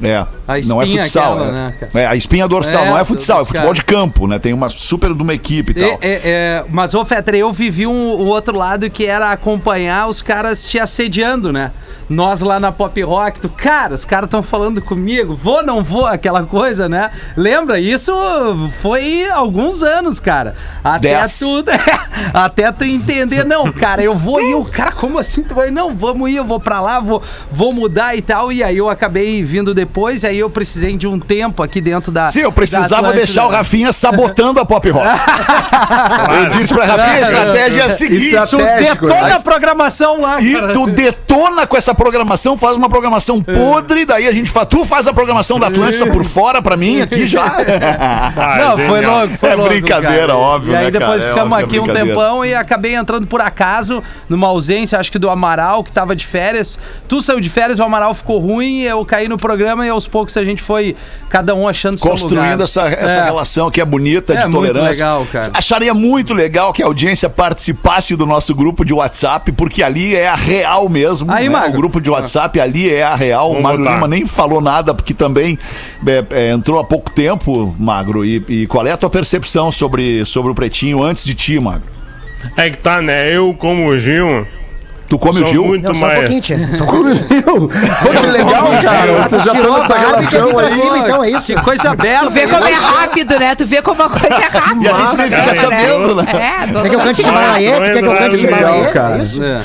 É. 0.02 0.26
Não 0.66 0.80
é 0.80 0.86
futsal. 0.86 1.34
aquela, 1.34 1.48
é, 1.48 1.52
né, 1.52 1.74
é, 1.94 2.06
a 2.06 2.16
espinha 2.16 2.48
dorsal, 2.48 2.84
não 2.86 2.98
é 2.98 3.04
futsal, 3.04 3.40
é 3.42 3.44
futebol 3.44 3.72
de 3.74 3.84
campo, 3.84 4.26
né? 4.26 4.38
Tem 4.38 4.52
uma 4.52 4.68
super 4.68 5.12
de 5.14 5.22
uma 5.22 5.34
equipe 5.34 5.72
e 5.72 5.74
tal. 5.74 5.98
Mas, 6.70 6.94
ô 6.94 7.04
Fetter, 7.04 7.34
eu 7.36 7.52
vivi 7.52 7.86
um, 7.86 8.10
o 8.12 8.26
outro 8.26 8.56
lado 8.56 8.88
que 8.90 9.07
era 9.08 9.32
acompanhar 9.32 10.06
os 10.08 10.22
caras 10.22 10.64
te 10.64 10.78
assediando, 10.78 11.52
né? 11.52 11.72
Nós 12.08 12.40
lá 12.40 12.58
na 12.58 12.72
Pop 12.72 13.00
Rock, 13.02 13.40
tu, 13.40 13.48
cara, 13.50 13.94
os 13.94 14.04
caras 14.04 14.28
estão 14.28 14.42
falando 14.42 14.80
comigo, 14.80 15.34
vou, 15.34 15.62
não 15.62 15.84
vou, 15.84 16.06
aquela 16.06 16.42
coisa, 16.44 16.88
né? 16.88 17.10
Lembra? 17.36 17.78
Isso 17.78 18.12
foi 18.80 19.28
alguns 19.28 19.82
anos, 19.82 20.18
cara. 20.18 20.54
Até 20.82 21.18
Dez. 21.20 21.38
tu, 21.38 21.64
até 22.32 22.72
tu 22.72 22.84
entender, 22.84 23.44
não, 23.44 23.70
cara, 23.70 24.02
eu 24.02 24.16
vou 24.16 24.40
ir, 24.40 24.54
o 24.54 24.64
cara, 24.64 24.92
como 24.92 25.18
assim? 25.18 25.42
Tu 25.42 25.54
vai, 25.54 25.70
não, 25.70 25.94
vamos 25.94 26.30
ir, 26.30 26.36
eu 26.36 26.44
vou 26.44 26.58
pra 26.58 26.80
lá, 26.80 26.98
vou, 26.98 27.22
vou 27.50 27.74
mudar 27.74 28.16
e 28.16 28.22
tal. 28.22 28.50
E 28.50 28.62
aí 28.62 28.78
eu 28.78 28.88
acabei 28.88 29.42
vindo 29.42 29.74
depois, 29.74 30.24
aí 30.24 30.38
eu 30.38 30.48
precisei 30.48 30.96
de 30.96 31.06
um 31.06 31.18
tempo 31.18 31.62
aqui 31.62 31.80
dentro 31.80 32.10
da. 32.10 32.30
Sim, 32.30 32.40
eu 32.40 32.52
precisava 32.52 33.12
deixar 33.12 33.46
o 33.46 33.50
Rafinha 33.50 33.92
sabotando 33.92 34.60
a 34.60 34.64
pop 34.64 34.88
rock. 34.88 35.06
eu 36.42 36.58
disse 36.58 36.72
pra 36.72 36.86
Rafinha, 36.86 37.16
a 37.16 37.20
estratégia 37.20 37.82
é 37.82 37.84
a 37.84 37.90
seguinte. 37.90 38.36
Tu 38.48 38.56
detona 38.56 39.28
né? 39.28 39.32
a 39.32 39.40
programação 39.40 40.20
lá, 40.20 40.40
E 40.40 40.54
cara. 40.54 40.72
tu 40.72 40.86
detona 40.86 41.66
com 41.66 41.76
essa 41.76 41.97
programação, 41.98 42.56
faz 42.56 42.76
uma 42.76 42.88
programação 42.88 43.42
podre, 43.42 44.06
daí 44.06 44.26
a 44.26 44.32
gente 44.32 44.50
faz. 44.50 44.66
Tu 44.68 44.84
faz 44.86 45.06
a 45.06 45.12
programação 45.12 45.58
da 45.58 45.66
Atlântida 45.66 46.06
por 46.06 46.24
fora 46.24 46.62
pra 46.62 46.76
mim 46.76 47.02
aqui 47.02 47.26
já. 47.26 47.44
Ah, 47.98 48.58
Não, 48.58 48.78
foi 48.78 49.04
louco, 49.04 49.38
foi 49.38 49.48
É 49.50 49.54
louco. 49.54 49.70
brincadeira, 49.70 50.18
cara. 50.28 50.36
óbvio, 50.36 50.72
E 50.72 50.76
aí 50.76 50.84
né, 50.84 50.90
depois 50.90 51.20
cara? 51.20 51.24
É 51.24 51.34
ficamos 51.34 51.58
é 51.58 51.62
aqui 51.64 51.80
um 51.80 51.86
tempão 51.86 52.44
e 52.44 52.54
acabei 52.54 52.94
entrando 52.94 53.26
por 53.26 53.40
acaso, 53.40 54.02
numa 54.28 54.46
ausência, 54.46 54.98
acho 54.98 55.10
que 55.10 55.18
do 55.18 55.28
Amaral, 55.28 55.82
que 55.82 55.90
tava 55.92 56.14
de 56.14 56.24
férias. 56.26 56.78
Tu 57.08 57.20
saiu 57.20 57.40
de 57.40 57.48
férias, 57.48 57.78
o 57.78 57.82
Amaral 57.82 58.14
ficou 58.14 58.38
ruim, 58.38 58.82
eu 58.82 59.04
caí 59.04 59.28
no 59.28 59.36
programa 59.36 59.84
e 59.84 59.88
aos 59.88 60.06
poucos 60.06 60.36
a 60.36 60.44
gente 60.44 60.62
foi, 60.62 60.94
cada 61.28 61.54
um 61.54 61.66
achando 61.66 61.98
seu 61.98 62.06
lugar. 62.10 62.20
Construindo 62.22 62.62
essa, 62.62 62.82
essa 62.88 63.18
É. 63.20 63.24
relação 63.24 63.70
que 63.70 63.80
é 63.80 63.84
bonita, 63.84 64.32
É 64.34 64.36
de 64.36 64.42
muito 64.44 64.54
tolerância. 64.56 64.90
legal, 64.90 65.26
cara. 65.32 65.50
Acharia 65.54 65.92
muito 65.94 66.32
legal 66.34 66.72
que 66.72 66.82
a 66.82 66.86
audiência 66.86 67.28
participasse 67.28 68.14
do 68.14 68.26
nosso 68.26 68.54
grupo 68.54 68.84
de 68.84 68.92
WhatsApp, 68.94 69.50
porque 69.52 69.82
ali 69.82 70.14
é 70.14 70.28
a 70.28 70.34
real 70.36 70.88
mesmo. 70.88 71.30
Aí, 71.32 71.48
né? 71.48 71.58
Magro. 71.58 71.87
O 71.88 71.90
grupo 71.90 72.00
de 72.02 72.10
WhatsApp 72.10 72.60
ali 72.60 72.92
é 72.92 73.02
a 73.02 73.14
real. 73.14 73.46
o 73.48 73.54
Vamos 73.54 73.62
Magro 73.62 73.78
botar. 73.78 73.94
Lima 73.94 74.08
nem 74.08 74.26
falou 74.26 74.60
nada, 74.60 74.92
porque 74.92 75.14
também 75.14 75.58
é, 76.06 76.24
é, 76.30 76.50
entrou 76.50 76.78
há 76.78 76.84
pouco 76.84 77.10
tempo, 77.10 77.74
Magro. 77.78 78.24
E, 78.26 78.44
e 78.46 78.66
qual 78.66 78.86
é 78.86 78.92
a 78.92 78.96
tua 78.96 79.08
percepção 79.08 79.72
sobre, 79.72 80.22
sobre 80.26 80.52
o 80.52 80.54
Pretinho 80.54 81.02
antes 81.02 81.24
de 81.24 81.34
ti, 81.34 81.58
Magro? 81.58 81.88
É 82.58 82.68
que 82.68 82.76
tá, 82.76 83.00
né? 83.00 83.34
Eu, 83.34 83.54
como 83.58 83.86
o 83.86 83.96
Gil, 83.96 84.46
Tu 85.08 85.18
come 85.18 85.40
o 85.40 85.46
Gil? 85.46 85.64
muito 85.64 85.84
Não, 85.84 85.94
só 85.94 86.04
um 86.04 86.08
mais. 86.08 86.18
pouquinho, 86.20 86.40
tia. 86.42 86.68
Só 86.74 86.84
Como 86.84 87.08
eu? 87.08 87.16
Pô, 87.24 88.10
que 88.20 88.26
legal, 88.26 88.68
cara. 88.82 89.22
Você 89.22 89.38
já 89.38 89.50
Tirou 89.52 89.74
tá 89.74 89.80
nessa 89.80 89.98
relação 89.98 90.58
aí. 90.58 90.70
cima, 90.72 90.98
então, 90.98 91.24
é 91.24 91.30
isso? 91.30 91.46
Que 91.46 91.62
coisa 91.62 91.96
bela. 91.96 92.26
Tu 92.26 92.32
vê 92.34 92.46
como 92.46 92.66
é 92.66 92.74
rápido, 92.74 93.38
né? 93.38 93.54
Tu 93.54 93.66
vê 93.66 93.80
como 93.80 94.02
a 94.02 94.10
coisa 94.10 94.26
é 94.34 94.58
rápida. 94.58 94.84
E 94.84 94.88
a 94.88 94.94
gente 94.94 95.16
nem 95.16 95.30
fica 95.30 95.46
né? 95.46 95.54
sabendo, 95.54 96.14
né? 96.14 96.26
É, 96.28 96.82
Quer 96.82 96.88
que 96.90 96.94
eu 96.94 97.00
cante? 97.00 97.22
Tu 97.22 97.32
vai 97.32 97.62
Quer 97.62 97.92
que 97.98 98.04
eu 98.04 98.14
cante 98.14 98.36
Chimbalaê? 98.36 98.62
legal, 98.80 98.92
cara. 98.92 99.22
Isso? 99.22 99.42
É. 99.42 99.62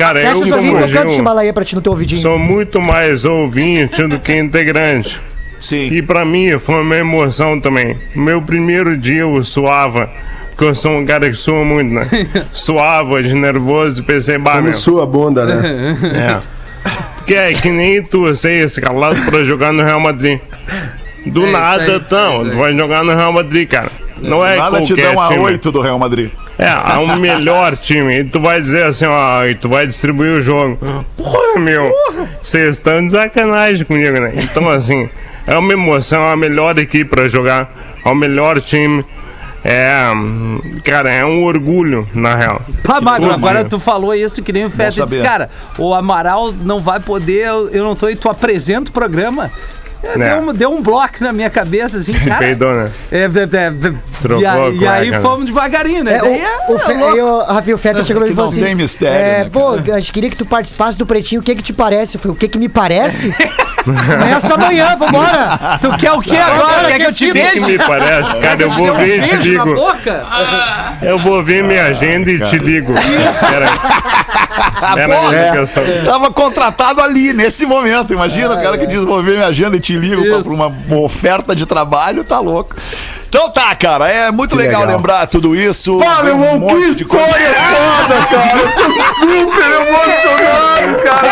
Cara, 0.00 0.20
Fecha 0.20 0.32
eu, 0.32 0.34
os 0.34 0.40
olhinhos 0.40 0.58
como 0.60 0.76
que 0.78 0.82
o 0.82 0.86
eu 0.86 0.92
canto 0.92 1.08
Gil, 1.08 1.16
Chimbalaê 1.16 1.52
pra 1.52 1.64
ti 1.64 1.74
no 1.74 1.82
teu 1.82 1.92
ouvidinho. 1.92 2.22
sou 2.22 2.38
muito 2.38 2.80
mais 2.80 3.24
ouvinte 3.24 4.02
do 4.06 4.18
que 4.18 4.34
integrante. 4.34 5.20
Sim. 5.60 5.88
E 5.92 6.00
pra 6.00 6.24
mim 6.24 6.58
foi 6.58 6.82
uma 6.82 6.96
emoção 6.96 7.60
também. 7.60 7.98
Meu 8.14 8.40
primeiro 8.40 8.96
dia 8.96 9.20
eu 9.20 9.44
suava, 9.44 10.08
porque 10.48 10.64
eu 10.64 10.74
sou 10.74 10.92
um 10.92 11.04
cara 11.04 11.28
que 11.28 11.36
sua 11.36 11.64
muito, 11.64 11.92
né? 11.92 12.08
Suava 12.50 13.22
de 13.22 13.34
nervoso 13.34 14.00
e 14.00 14.04
pensei, 14.04 14.38
bah, 14.38 14.52
Como 14.52 14.64
meu. 14.64 14.72
sua 14.72 15.06
bunda, 15.06 15.44
né? 15.44 15.96
É. 16.02 16.60
Que 17.26 17.34
é 17.34 17.52
que 17.52 17.68
nem 17.68 18.02
tu 18.02 18.34
ser 18.34 18.64
escalado 18.64 19.20
pra 19.26 19.44
jogar 19.44 19.70
no 19.72 19.84
Real 19.84 20.00
Madrid. 20.00 20.40
Do 21.26 21.46
É 21.46 21.50
nada, 21.50 21.82
aí, 21.82 21.90
é 21.92 21.96
então, 21.96 22.48
tu 22.48 22.56
vai 22.56 22.74
jogar 22.74 23.04
no 23.04 23.14
Real 23.14 23.32
Madrid, 23.32 23.68
cara. 23.68 23.90
Não 24.20 24.44
é 24.44 24.56
Nada 24.56 24.80
te 24.80 24.88
qualquer 24.94 25.06
dá 25.06 25.12
uma 25.12 25.28
time. 25.28 25.40
8 25.40 25.72
do 25.72 25.80
Real 25.80 25.98
Madrid. 25.98 26.30
É, 26.60 26.94
é 26.94 26.98
o 26.98 27.16
melhor 27.16 27.74
time. 27.76 28.20
E 28.20 28.24
tu 28.24 28.38
vai 28.38 28.60
dizer 28.60 28.84
assim, 28.84 29.06
ó, 29.06 29.44
e 29.46 29.54
tu 29.54 29.68
vai 29.68 29.86
distribuir 29.86 30.32
o 30.32 30.40
jogo. 30.42 30.78
Porra, 31.16 31.58
meu, 31.58 31.90
vocês 32.42 32.76
estão 32.76 33.06
de 33.06 33.12
sacanagem 33.12 33.86
comigo, 33.86 34.20
né? 34.20 34.32
Então, 34.36 34.68
assim, 34.68 35.08
é 35.46 35.56
uma 35.56 35.72
emoção, 35.72 36.22
é 36.22 36.32
a 36.32 36.36
melhor 36.36 36.78
equipe 36.78 37.08
pra 37.08 37.28
jogar, 37.28 37.72
é 38.04 38.08
o 38.08 38.14
melhor 38.14 38.60
time. 38.60 39.04
É, 39.62 40.04
cara, 40.84 41.12
é 41.12 41.24
um 41.24 41.44
orgulho, 41.44 42.08
na 42.14 42.34
real. 42.34 42.62
Pá, 42.82 43.00
Magro, 43.00 43.30
agora 43.30 43.62
tu 43.62 43.78
falou 43.78 44.14
isso 44.14 44.42
que 44.42 44.52
nem 44.52 44.64
o 44.64 44.70
Feta 44.70 45.04
disse, 45.04 45.18
cara, 45.18 45.50
o 45.78 45.94
Amaral 45.94 46.52
não 46.52 46.80
vai 46.80 46.98
poder, 46.98 47.46
eu, 47.46 47.68
eu 47.68 47.84
não 47.84 47.94
tô 47.94 48.06
aí, 48.06 48.16
tu 48.16 48.28
apresenta 48.28 48.90
o 48.90 48.92
programa. 48.92 49.50
É, 50.02 50.16
Né. 50.18 50.28
Deu, 50.30 50.38
um, 50.40 50.54
deu 50.54 50.72
um 50.72 50.82
bloco 50.82 51.14
na 51.20 51.32
minha 51.32 51.50
cabeça, 51.50 51.98
assim, 51.98 52.12
cara. 52.24 52.38
Peidou, 52.38 52.72
né? 52.72 52.90
É, 53.12 53.18
é, 53.18 53.24
é, 53.24 53.92
Trocou 54.20 54.40
e, 54.42 54.46
a 54.46 54.52
aí- 54.54 54.76
e 54.78 54.86
aí 54.86 55.10
né? 55.10 55.20
fomos 55.20 55.44
devagarinho, 55.46 56.02
né? 56.04 56.14
É, 56.14 56.38
é, 56.38 56.58
o, 56.68 56.74
o 56.74 56.78
Fe, 56.78 56.92
é 56.92 56.96
louco. 56.96 57.14
aí, 57.14 57.20
o 57.20 57.42
Rafi, 57.42 57.74
o 57.74 57.78
Feta 57.78 58.02
chegou 58.04 58.22
e 58.26 58.28
falou 58.34 58.44
não 58.44 58.52
assim: 58.52 58.62
tem 58.62 58.74
mistério, 58.74 59.16
é, 59.16 59.44
né, 59.44 59.50
Pô, 59.50 59.70
a 59.74 60.00
gente 60.00 60.12
queria 60.12 60.30
que 60.30 60.36
tu 60.36 60.46
participasse 60.46 60.98
do 60.98 61.06
Pretinho, 61.06 61.40
o 61.40 61.44
que 61.44 61.54
que 61.54 61.62
te 61.62 61.72
parece? 61.72 62.16
Eu 62.16 62.20
falei: 62.20 62.34
O 62.36 62.38
que 62.38 62.48
que 62.48 62.58
me 62.58 62.68
parece? 62.68 63.34
Começa 63.84 64.54
amanhã, 64.54 64.96
vambora! 64.96 65.78
Tu 65.80 65.90
quer 65.96 66.12
o 66.12 66.20
que 66.20 66.36
agora? 66.36 66.88
Quer 66.88 66.98
que 66.98 67.06
eu 67.06 67.14
te 67.14 67.26
que 67.26 67.32
beije? 67.32 67.72
me 67.72 67.78
parece, 67.78 68.36
cara, 68.38 68.62
eu 68.62 68.70
vou 68.70 69.00
e 69.00 69.20
te 69.20 69.36
ligo. 69.36 69.74
Eu 71.02 71.18
vou 71.18 71.42
ver 71.42 71.62
minha 71.64 71.86
agenda 71.86 72.30
e 72.30 72.40
te 72.40 72.58
ligo. 72.58 72.92
Aí, 72.96 73.26
É. 75.34 75.50
ligação. 75.50 75.82
Tava 76.04 76.30
contratado 76.30 77.00
ali, 77.00 77.32
nesse 77.32 77.66
momento. 77.66 78.12
Imagina 78.12 78.54
o 78.54 78.62
cara 78.62 78.78
que 78.78 78.86
diz, 78.86 79.02
vou 79.04 79.22
ver 79.22 79.36
minha 79.36 79.46
agenda 79.46 79.76
e 79.76 79.80
te 79.80 79.96
ligo 79.96 80.22
pra, 80.22 80.66
uma 80.66 80.98
oferta 81.00 81.54
de 81.54 81.66
trabalho, 81.66 82.24
tá 82.24 82.38
louco. 82.38 82.76
Então 83.30 83.48
tá, 83.48 83.72
cara, 83.76 84.08
é 84.08 84.30
muito 84.32 84.56
legal, 84.56 84.80
legal. 84.80 84.96
lembrar 84.96 85.26
tudo 85.28 85.54
isso. 85.54 85.96
Um 85.98 86.26
irmão, 86.26 86.58
monte 86.58 86.74
que 86.82 86.90
história 87.02 87.28
foda, 87.28 88.26
cara. 88.28 88.58
Eu 88.58 88.72
tô 88.72 88.92
super 89.20 89.70
emocionado, 89.70 91.02
cara. 91.04 91.28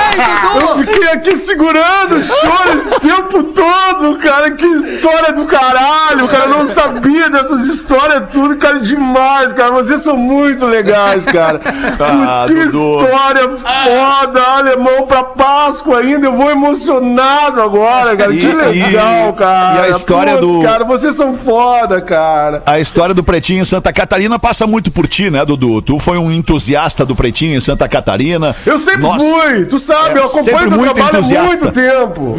Eu 0.60 0.78
fiquei 0.78 1.08
aqui 1.08 1.36
segurando 1.36 2.16
o 2.16 2.22
choro 2.24 2.72
esse 2.78 3.00
tempo 3.00 3.42
todo, 3.44 4.16
cara. 4.18 4.50
Que 4.52 4.64
história 4.64 5.32
do 5.32 5.44
caralho, 5.46 6.28
cara. 6.28 6.44
Eu 6.44 6.58
não 6.64 6.68
sabia 6.72 7.28
dessas 7.30 7.66
histórias 7.66 8.24
tudo, 8.32 8.56
cara. 8.58 8.78
Demais, 8.78 9.52
cara. 9.52 9.72
Vocês 9.72 10.00
são 10.00 10.16
muito 10.16 10.64
legais, 10.66 11.24
cara. 11.26 11.60
Ah, 12.00 12.44
que 12.46 12.54
Dudu. 12.54 13.02
história 13.04 13.48
foda. 13.58 14.40
Alemão 14.58 15.06
pra 15.06 15.24
Páscoa 15.24 15.98
ainda. 15.98 16.26
Eu 16.28 16.36
vou 16.36 16.48
emocionado 16.50 17.60
agora, 17.60 18.16
cara. 18.16 18.32
E- 18.32 18.38
que 18.38 18.46
legal, 18.52 19.30
e- 19.30 19.32
cara. 19.32 19.74
e 19.74 19.80
a 19.80 19.88
história 19.90 20.36
Putz, 20.38 20.54
do- 20.56 20.62
cara, 20.62 20.84
vocês 20.84 21.14
são 21.14 21.34
foda, 21.34 21.87
cara. 22.00 22.62
A 22.66 22.78
história 22.78 23.14
do 23.14 23.24
Pretinho 23.24 23.62
em 23.62 23.64
Santa 23.64 23.92
Catarina 23.92 24.38
passa 24.38 24.66
muito 24.66 24.90
por 24.90 25.06
ti, 25.08 25.30
né, 25.30 25.44
Dudu? 25.44 25.80
Tu 25.82 25.98
foi 25.98 26.18
um 26.18 26.30
entusiasta 26.30 27.04
do 27.04 27.14
Pretinho 27.16 27.56
em 27.56 27.60
Santa 27.60 27.88
Catarina. 27.88 28.54
Eu 28.66 28.78
sempre 28.78 29.02
Nossa. 29.02 29.18
fui, 29.24 29.64
tu 29.66 29.78
sabe, 29.78 30.18
É, 30.18 30.22
eu 30.22 30.28
sempre 30.28 30.50
acompanho 30.52 30.68
teu 30.70 30.78
muito 30.78 30.94
trabalho 30.94 31.16
há 31.16 31.18
entusiasta. 31.18 31.64
muito 31.64 31.72
tempo. 31.72 32.38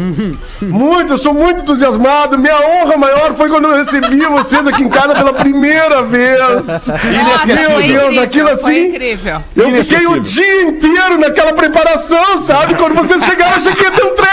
Muito, 0.62 1.12
eu 1.14 1.18
sou 1.18 1.34
muito 1.34 1.62
entusiasmado. 1.62 2.38
Minha 2.38 2.56
honra 2.56 2.96
maior 2.96 3.34
foi 3.36 3.48
quando 3.48 3.64
eu 3.68 3.76
recebi 3.76 4.20
vocês 4.26 4.66
aqui 4.66 4.82
em 4.82 4.88
casa 4.88 5.14
pela 5.14 5.32
primeira 5.32 6.02
vez. 6.02 6.38
Nossa, 6.66 6.94
Inesquecível. 7.06 7.70
foi 7.74 7.82
Deus, 7.88 8.02
incrível, 8.04 8.22
aquilo 8.22 8.48
foi 8.48 8.54
assim- 8.54 8.86
incrível. 8.88 9.42
Eu 9.56 9.84
fiquei 9.84 10.06
o 10.06 10.20
dia 10.20 10.62
inteiro 10.62 11.18
naquela 11.18 11.52
preparação, 11.52 12.38
sabe? 12.38 12.74
Quando 12.74 12.94
vocês 12.94 13.22
chegaram, 13.24 13.52
eu 13.54 13.58
achei 13.60 13.74
que 13.74 13.82
ia 13.82 13.90
ter 13.90 14.02
um 14.04 14.14
treco. 14.14 14.30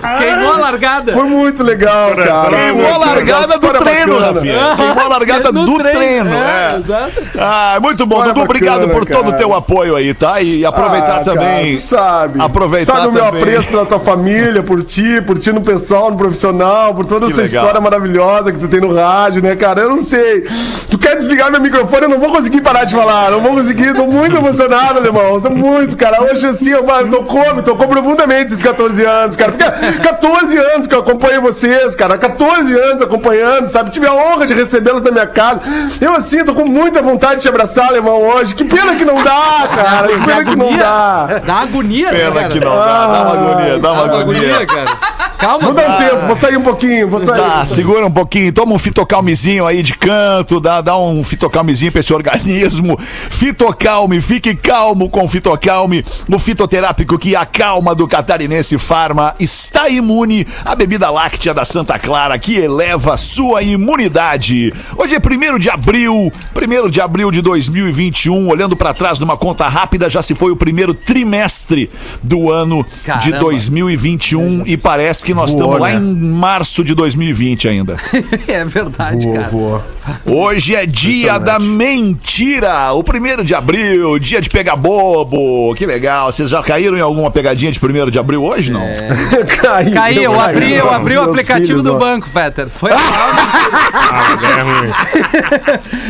Queimou 0.19 0.53
a 0.53 0.57
largada. 0.57 1.13
Foi 1.13 1.23
muito 1.23 1.63
legal, 1.63 2.15
cara. 2.15 2.49
Queimou 2.57 2.93
a 2.93 2.97
largada 2.97 3.57
do 3.57 3.69
treino. 3.73 4.19
Rafinha. 4.19 4.75
Queimou 4.75 5.03
a 5.03 5.07
largada 5.07 5.51
do 5.51 5.77
treino. 5.77 6.33
É, 6.33 6.73
é. 6.73 6.77
exato. 6.79 7.21
Ah, 7.39 7.77
muito 7.81 8.05
bom, 8.05 8.23
Dudu. 8.23 8.41
Obrigado 8.41 8.89
por 8.89 9.05
todo 9.05 9.29
o 9.29 9.33
teu 9.33 9.53
apoio 9.53 9.95
aí, 9.95 10.13
tá? 10.13 10.41
E 10.41 10.65
aproveitar 10.65 11.17
Ah, 11.21 11.23
também. 11.23 11.77
Sabe. 11.79 12.41
aproveitar 12.41 12.93
Sabe 12.93 13.07
o 13.07 13.11
meu 13.11 13.25
apreço 13.25 13.67
pela 13.69 13.85
tua 13.85 13.99
família, 13.99 14.61
por 14.63 14.83
ti, 14.83 15.21
por 15.21 15.37
ti 15.37 15.51
no 15.51 15.61
pessoal, 15.61 16.11
no 16.11 16.17
profissional, 16.17 16.93
por 16.93 17.05
toda 17.05 17.27
essa 17.27 17.43
história 17.43 17.79
maravilhosa 17.81 18.51
que 18.51 18.59
tu 18.59 18.67
tem 18.67 18.79
no 18.79 18.93
rádio, 18.93 19.41
né, 19.41 19.55
cara? 19.55 19.81
Eu 19.81 19.89
não 19.89 20.01
sei. 20.01 20.41
Tu 20.89 20.97
quer 20.97 21.15
desligar 21.17 21.51
meu 21.51 21.61
microfone? 21.61 22.03
Eu 22.03 22.09
não 22.09 22.19
vou 22.19 22.31
conseguir 22.31 22.61
parar 22.61 22.83
de 22.85 22.95
falar. 22.95 23.31
Não 23.31 23.39
vou 23.41 23.53
conseguir. 23.53 23.93
Tô 23.93 24.05
muito 24.07 24.35
emocionado, 24.35 24.99
alemão. 24.99 25.39
Tô 25.41 25.49
muito, 25.49 25.95
cara. 25.95 26.21
Hoje, 26.23 26.45
assim, 26.47 26.71
eu 26.71 26.85
mano, 26.85 27.09
tocou, 27.11 27.55
me 27.55 27.61
tocou 27.61 27.87
profundamente 27.87 28.47
esses 28.51 28.61
14 28.61 29.03
anos, 29.03 29.35
cara. 29.35 29.51
Porque 29.51 30.00
14 30.01 30.57
anos 30.57 30.87
que 30.87 30.93
eu 30.93 30.99
acompanho 30.99 31.41
vocês, 31.41 31.95
cara. 31.95 32.17
14 32.17 32.73
anos 32.73 33.01
acompanhando, 33.01 33.69
sabe? 33.69 33.89
Tive 33.91 34.07
a 34.07 34.13
honra 34.13 34.45
de 34.45 34.53
recebê-los 34.53 35.01
na 35.01 35.11
minha 35.11 35.27
casa. 35.27 35.61
Eu, 35.99 36.15
assim, 36.15 36.43
tô 36.43 36.53
com 36.53 36.65
muita 36.65 37.01
vontade 37.01 37.35
de 37.35 37.41
te 37.41 37.49
abraçar, 37.49 37.87
alemão, 37.87 38.21
hoje. 38.21 38.53
Que 38.55 38.65
pena 38.65 38.95
que 38.95 39.05
não 39.05 39.23
dá, 39.23 39.69
cara. 39.73 40.07
Que 40.09 40.25
pena 40.25 40.45
que 40.45 40.55
não 40.55 40.77
dá. 40.77 41.41
Dá 41.45 41.55
agonia, 41.61 42.11
né, 42.11 42.31
Pena 42.31 42.49
que 42.49 42.59
não 42.59 42.75
dá. 42.75 43.07
Dá 43.07 43.21
uma 43.21 43.33
agonia, 43.33 43.79
dá 43.79 43.91
uma 43.93 44.01
Dá 44.07 44.13
uma 44.13 44.21
agonia, 44.21 44.65
cara. 44.65 44.97
Calma, 45.41 45.65
Vou 45.65 45.73
dar 45.73 45.89
um 45.89 45.97
tempo, 45.97 46.27
vou 46.27 46.35
sair 46.35 46.55
um 46.55 46.61
pouquinho, 46.61 47.07
vou 47.07 47.19
sair. 47.19 47.39
Tá, 47.39 47.65
segura 47.65 48.05
um 48.05 48.11
pouquinho, 48.11 48.53
toma 48.53 48.75
um 48.75 48.77
fitocalmezinho 48.77 49.65
aí 49.65 49.81
de 49.81 49.95
canto, 49.95 50.59
dá, 50.59 50.81
dá 50.81 50.95
um 50.95 51.23
fitocalmezinho 51.23 51.91
pra 51.91 51.99
esse 51.99 52.13
organismo. 52.13 52.95
Fitocalme, 52.99 54.21
fique 54.21 54.55
calmo 54.55 55.09
com 55.09 55.25
o 55.25 55.27
Fitocalme, 55.27 56.05
o 56.31 56.37
fitoterápico 56.37 57.17
que 57.17 57.35
acalma 57.35 57.95
do 57.95 58.07
catarinense 58.07 58.77
Farma. 58.77 59.33
Está 59.39 59.89
imune 59.91 60.47
a 60.65 60.75
bebida 60.75 61.09
láctea 61.09 61.53
da 61.53 61.65
Santa 61.65 61.99
Clara 61.99 62.37
que 62.39 62.55
eleva 62.55 63.17
sua 63.17 63.61
imunidade. 63.61 64.73
Hoje 64.97 65.15
é 65.15 65.19
1 65.19 65.59
de 65.59 65.69
abril, 65.69 66.31
1 66.55 66.89
de 66.89 67.01
abril 67.01 67.31
de 67.31 67.41
2021, 67.41 68.47
olhando 68.47 68.75
pra 68.75 68.93
trás 68.93 69.19
numa 69.19 69.37
conta 69.37 69.67
rápida, 69.67 70.09
já 70.09 70.21
se 70.21 70.33
foi 70.33 70.51
o 70.51 70.55
primeiro 70.55 70.93
trimestre 70.93 71.89
do 72.23 72.51
ano 72.51 72.83
de 72.83 73.05
Caramba. 73.05 73.39
2021 73.39 74.63
e 74.65 74.77
parece 74.77 75.25
que 75.25 75.33
nós 75.33 75.51
Voou, 75.51 75.63
estamos 75.63 75.81
lá 75.81 75.99
né? 75.99 76.05
em 76.05 76.31
março 76.31 76.83
de 76.83 76.93
2020 76.95 77.67
ainda. 77.67 77.97
É 78.47 78.65
verdade, 78.65 79.25
Vou, 79.25 79.33
cara. 79.33 79.49
vou. 79.49 79.83
Hoje 80.25 80.75
é 80.75 80.85
dia 80.85 81.37
da 81.37 81.59
mentira, 81.59 82.91
o 82.93 83.03
primeiro 83.03 83.43
de 83.43 83.53
abril, 83.53 84.17
dia 84.19 84.41
de 84.41 84.49
pegar 84.49 84.75
bobo. 84.75 85.73
Que 85.75 85.85
legal. 85.85 86.31
Vocês 86.31 86.49
já 86.49 86.61
caíram 86.61 86.97
em 86.97 87.01
alguma 87.01 87.29
pegadinha 87.29 87.71
de 87.71 87.79
primeiro 87.79 88.09
de 88.09 88.17
abril 88.19 88.43
hoje, 88.43 88.71
não? 88.71 88.81
É. 88.81 89.09
Caí 89.83 89.93
Caí, 89.93 90.23
eu 90.23 90.39
abri, 90.39 90.73
eu 90.73 90.89
abri 90.93 91.17
o 91.17 91.23
aplicativo 91.23 91.67
filhos, 91.79 91.83
do 91.83 91.95
ó. 91.95 91.97
banco, 91.97 92.27
Fetter. 92.27 92.67
Foi 92.69 92.91
Ah, 92.91 94.37
é 94.57 94.61
ruim. 94.61 94.91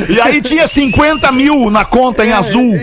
E 0.10 0.20
aí 0.22 0.42
tinha 0.42 0.68
50 0.68 1.32
mil 1.32 1.70
na 1.70 1.86
conta 1.86 2.26
em 2.26 2.32
azul. 2.32 2.74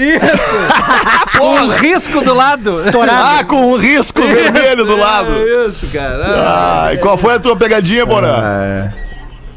com 1.36 1.54
um 1.54 1.68
risco 1.68 2.22
do 2.22 2.34
lado. 2.34 2.76
Ah, 3.10 3.44
com 3.44 3.72
um 3.72 3.76
risco 3.76 4.20
vermelho 4.22 4.84
do 4.84 4.96
lado. 4.96 5.32
Isso, 5.68 5.86
cara. 5.88 6.24
Ah, 6.86 6.90
e 6.94 6.98
qual 6.98 7.16
foi 7.16 7.34
a 7.34 7.38
tua 7.38 7.56
pegadinha, 7.56 8.06
Porã? 8.06 8.36
É. 8.42 8.90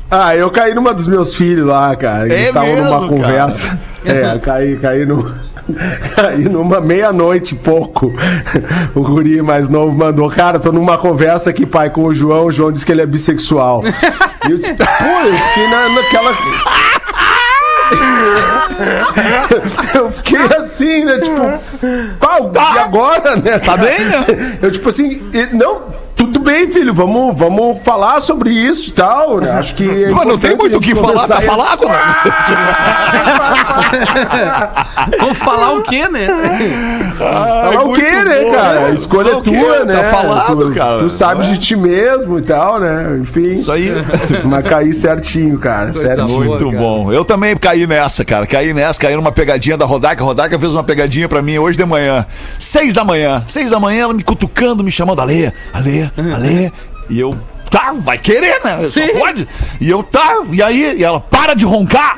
Ah, 0.10 0.36
eu 0.36 0.50
caí 0.52 0.74
numa 0.74 0.94
dos 0.94 1.08
meus 1.08 1.34
filhos 1.36 1.66
lá, 1.68 1.96
cara. 1.96 2.26
Eles 2.26 2.38
É 2.38 2.48
estavam 2.50 2.76
numa 2.76 2.90
cara? 2.98 3.08
conversa. 3.08 3.80
É, 4.06 4.40
caí, 4.40 4.76
caí 4.78 5.06
no. 5.06 5.34
Caí 6.16 6.44
numa 6.50 6.80
meia-noite 6.82 7.56
pouco. 7.56 8.12
O 8.94 9.02
guri 9.02 9.42
mais 9.42 9.70
novo 9.70 9.96
mandou, 9.96 10.30
cara, 10.30 10.60
tô 10.60 10.72
numa 10.72 10.98
conversa 10.98 11.50
aqui, 11.50 11.66
pai, 11.66 11.90
com 11.90 12.04
o 12.06 12.14
João. 12.14 12.46
O 12.46 12.52
João 12.52 12.72
disse 12.72 12.86
que 12.86 12.92
ele 12.92 13.02
é 13.02 13.06
bissexual. 13.06 13.84
E 14.48 14.52
eu 14.52 14.58
disse, 14.58 14.74
pô, 14.74 14.84
eu 14.84 15.34
fiquei 15.36 15.68
na, 15.70 15.90
naquela. 15.90 16.32
Eu 19.94 20.12
fiquei 20.12 20.40
assim, 20.58 21.06
né? 21.06 21.20
Tipo, 21.20 22.18
pau, 22.20 22.52
e 22.56 22.80
agora, 22.80 23.36
né? 23.36 23.60
Tá 23.60 23.78
bem, 23.78 24.06
né? 24.06 24.58
Eu, 24.60 24.72
tipo 24.72 24.90
assim, 24.90 25.22
não, 25.54 25.94
tudo 26.16 26.40
bem, 26.40 26.68
filho, 26.72 26.94
vamos, 26.94 27.38
vamos 27.38 27.80
falar 27.84 28.22
sobre 28.22 28.52
isso 28.52 28.90
e 28.90 28.94
tal. 28.94 29.40
né? 29.40 29.52
Acho 29.52 29.76
que. 29.76 30.04
é 30.06 30.10
Mas 30.10 30.28
não 30.28 30.38
tem 30.38 30.56
muito 30.56 30.78
o 30.78 30.80
que 30.82 30.94
falar, 30.96 31.28
tá 31.28 31.42
falado, 31.42 31.88
né? 31.90 31.98
Vou 35.20 35.34
falar 35.36 35.74
o 35.74 35.82
quê, 35.84 36.08
né? 36.08 36.28
Falar 37.18 37.84
o 37.86 37.94
quê, 37.94 38.12
né, 38.12 38.42
bom. 38.44 38.52
cara? 38.52 38.86
A 38.88 38.92
escolha 38.92 39.30
Falar 39.32 39.38
é 39.38 39.40
o 39.40 39.44
quê? 39.44 39.60
tua, 39.60 39.80
Tá 39.80 39.86
né? 39.86 40.04
falado, 40.04 40.66
tu, 40.70 40.72
cara. 40.76 41.00
Tu 41.00 41.10
sabes 41.10 41.48
de 41.48 41.58
ti 41.58 41.76
mesmo 41.76 42.40
e 42.40 42.42
tal, 42.42 42.80
né? 42.80 43.18
Enfim. 43.22 43.56
Isso 43.56 43.72
aí. 43.72 43.92
Mas 44.46 44.66
caí 44.68 44.94
certinho, 44.94 45.58
cara. 45.58 45.92
Coisa 45.92 46.16
certinho. 46.16 46.44
Muito 46.46 46.66
cara. 46.66 46.78
bom. 46.78 47.12
Eu 47.12 47.26
também 47.26 47.56
caí 47.58 47.86
nessa, 47.88 48.24
cara. 48.24 48.46
Caí 48.46 48.74
nessa, 48.74 49.00
caí 49.00 49.16
numa 49.16 49.32
pegadinha 49.32 49.78
da 49.78 49.86
Rodaica. 49.86 50.24
A 50.24 50.26
Rodaica 50.26 50.60
fez 50.60 50.74
uma 50.74 50.84
pegadinha 50.84 51.28
pra 51.28 51.42
mim 51.42 51.58
hoje 51.58 51.78
de 51.78 51.86
manhã. 51.86 52.26
Seis 52.60 52.94
da 52.94 53.04
manhã. 53.04 53.44
Seis 53.48 53.70
da 53.72 53.80
manhã, 53.80 54.04
ela 54.04 54.14
me 54.14 54.24
cutucando, 54.24 54.84
me 54.84 54.92
chamando, 54.92 55.22
Alê, 55.22 55.52
Alê, 56.18 56.34
Alê. 56.34 56.72
E 57.10 57.20
eu, 57.20 57.38
tá, 57.70 57.94
vai 57.98 58.18
querer, 58.18 58.62
né? 58.64 58.78
Só 58.84 58.90
Sim. 59.02 59.08
pode. 59.20 59.48
E 59.80 59.90
eu, 59.90 60.02
tá. 60.04 60.38
E 60.52 60.62
aí, 60.64 60.96
e 60.98 61.04
ela, 61.04 61.20
para 61.20 61.54
de 61.54 61.66
roncar. 61.66 62.16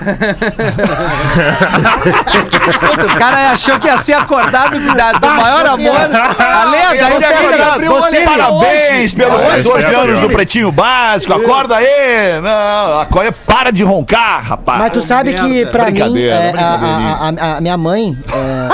Puta, 2.79 3.05
o 3.07 3.15
cara 3.17 3.51
achou 3.51 3.79
que 3.79 3.87
ia 3.87 3.97
ser 3.97 4.13
acordado 4.13 4.79
da- 4.95 5.13
do 5.13 5.27
maior 5.27 5.65
amor. 5.65 5.95
Ale, 5.97 6.77
Ia 6.77 7.01
daí 7.03 7.13
você 7.13 7.25
abriu 7.63 7.91
o 7.91 8.01
olho 8.01 8.23
Parabéns 8.25 9.03
hoje. 9.13 9.15
pelos 9.15 9.43
Ah, 9.43 9.47
14 9.57 9.91
é, 9.91 9.95
anos 9.95 10.17
é. 10.17 10.21
do 10.21 10.29
Pretinho 10.29 10.71
Básico. 10.71 11.33
Acorda 11.33 11.77
aí. 11.77 12.39
Não, 12.41 12.99
a 12.99 13.05
Coia 13.05 13.31
para 13.31 13.71
de 13.71 13.83
roncar, 13.83 14.43
rapaz. 14.43 14.79
Mas 14.79 14.91
tu 14.91 15.01
sabe 15.01 15.33
que, 15.33 15.65
pra 15.67 15.85
mim, 15.85 15.91
Brincadeira, 15.93 16.35
é, 16.35 16.53
a, 16.57 16.63
a- 16.65 17.33
a- 17.53 17.57
a 17.57 17.61
minha 17.61 17.77
mãe. 17.77 18.17
é, 18.31 18.69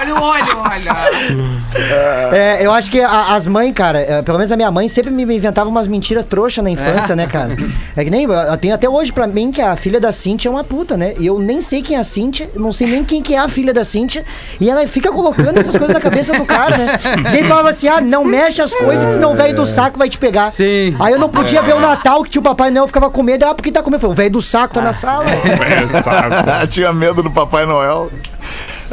Olha 0.00 0.14
o 0.14 0.22
olho, 0.22 0.58
olha. 0.70 1.53
É, 2.34 2.64
eu 2.64 2.72
acho 2.72 2.90
que 2.90 3.00
a- 3.00 3.34
as 3.34 3.46
mães, 3.46 3.72
cara, 3.72 4.00
é, 4.00 4.22
pelo 4.22 4.38
menos 4.38 4.50
a 4.50 4.56
minha 4.56 4.70
mãe 4.70 4.88
sempre 4.88 5.10
me 5.10 5.22
inventava 5.24 5.68
umas 5.68 5.86
mentiras 5.86 6.24
trouxas 6.26 6.62
na 6.64 6.70
infância, 6.70 7.14
né, 7.14 7.26
cara? 7.26 7.56
É 7.96 8.04
que 8.04 8.10
nem. 8.10 8.24
Eu 8.24 8.56
tenho 8.56 8.74
até 8.74 8.88
hoje 8.88 9.12
pra 9.12 9.26
mim 9.26 9.50
que 9.52 9.60
a 9.60 9.76
filha 9.76 10.00
da 10.00 10.10
Cintia 10.12 10.48
é 10.48 10.52
uma 10.52 10.64
puta, 10.64 10.96
né? 10.96 11.14
E 11.18 11.26
eu 11.26 11.38
nem 11.38 11.60
sei 11.62 11.82
quem 11.82 11.96
é 11.96 12.00
a 12.00 12.04
Cintia, 12.04 12.50
não 12.54 12.72
sei 12.72 12.86
nem 12.88 13.04
quem 13.04 13.22
que 13.22 13.34
é 13.34 13.38
a 13.38 13.48
filha 13.48 13.72
da 13.72 13.84
Cintia. 13.84 14.24
E 14.60 14.68
ela 14.70 14.86
fica 14.88 15.10
colocando 15.12 15.58
essas 15.58 15.76
coisas 15.76 15.94
na 15.94 16.00
cabeça 16.00 16.32
do 16.32 16.44
cara, 16.44 16.76
né? 16.76 16.86
E 17.32 17.38
ele 17.38 17.48
falava 17.48 17.70
assim: 17.70 17.88
ah, 17.88 18.00
não 18.00 18.24
mexe 18.24 18.60
as 18.62 18.74
coisas, 18.74 19.04
que 19.06 19.12
senão 19.12 19.32
o 19.32 19.36
velho 19.36 19.54
do 19.54 19.66
saco 19.66 19.98
vai 19.98 20.08
te 20.08 20.18
pegar. 20.18 20.50
Sim. 20.50 20.96
Aí 20.98 21.12
eu 21.12 21.18
não 21.18 21.28
podia 21.28 21.62
ver 21.62 21.74
o 21.74 21.80
Natal 21.80 22.22
que 22.24 22.30
tinha 22.30 22.40
o 22.40 22.44
Papai 22.44 22.70
Noel, 22.70 22.86
ficava 22.86 23.10
com 23.10 23.22
medo. 23.22 23.44
Ah, 23.44 23.54
porque 23.54 23.70
tá 23.70 23.82
com 23.82 23.90
medo? 23.90 23.96
Eu 23.98 24.00
falei, 24.00 24.12
O 24.12 24.16
velho 24.16 24.30
do 24.30 24.42
saco 24.42 24.74
tá 24.74 24.80
na 24.80 24.92
sala. 24.92 25.24
É, 25.34 26.02
saco. 26.02 26.66
Tinha 26.68 26.92
medo 26.92 27.22
do 27.22 27.30
Papai 27.30 27.64
Noel. 27.66 28.10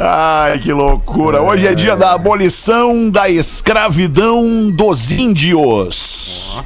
Ai, 0.04 0.58
que 0.58 0.72
loucura. 0.72 1.40
Hoje 1.40 1.64
é 1.66 1.74
dia 1.76 1.96
da 1.96 2.12
abolição 2.12 3.08
da 3.08 3.28
escravidão 3.28 4.68
dos 4.70 5.12
índios. 5.12 6.60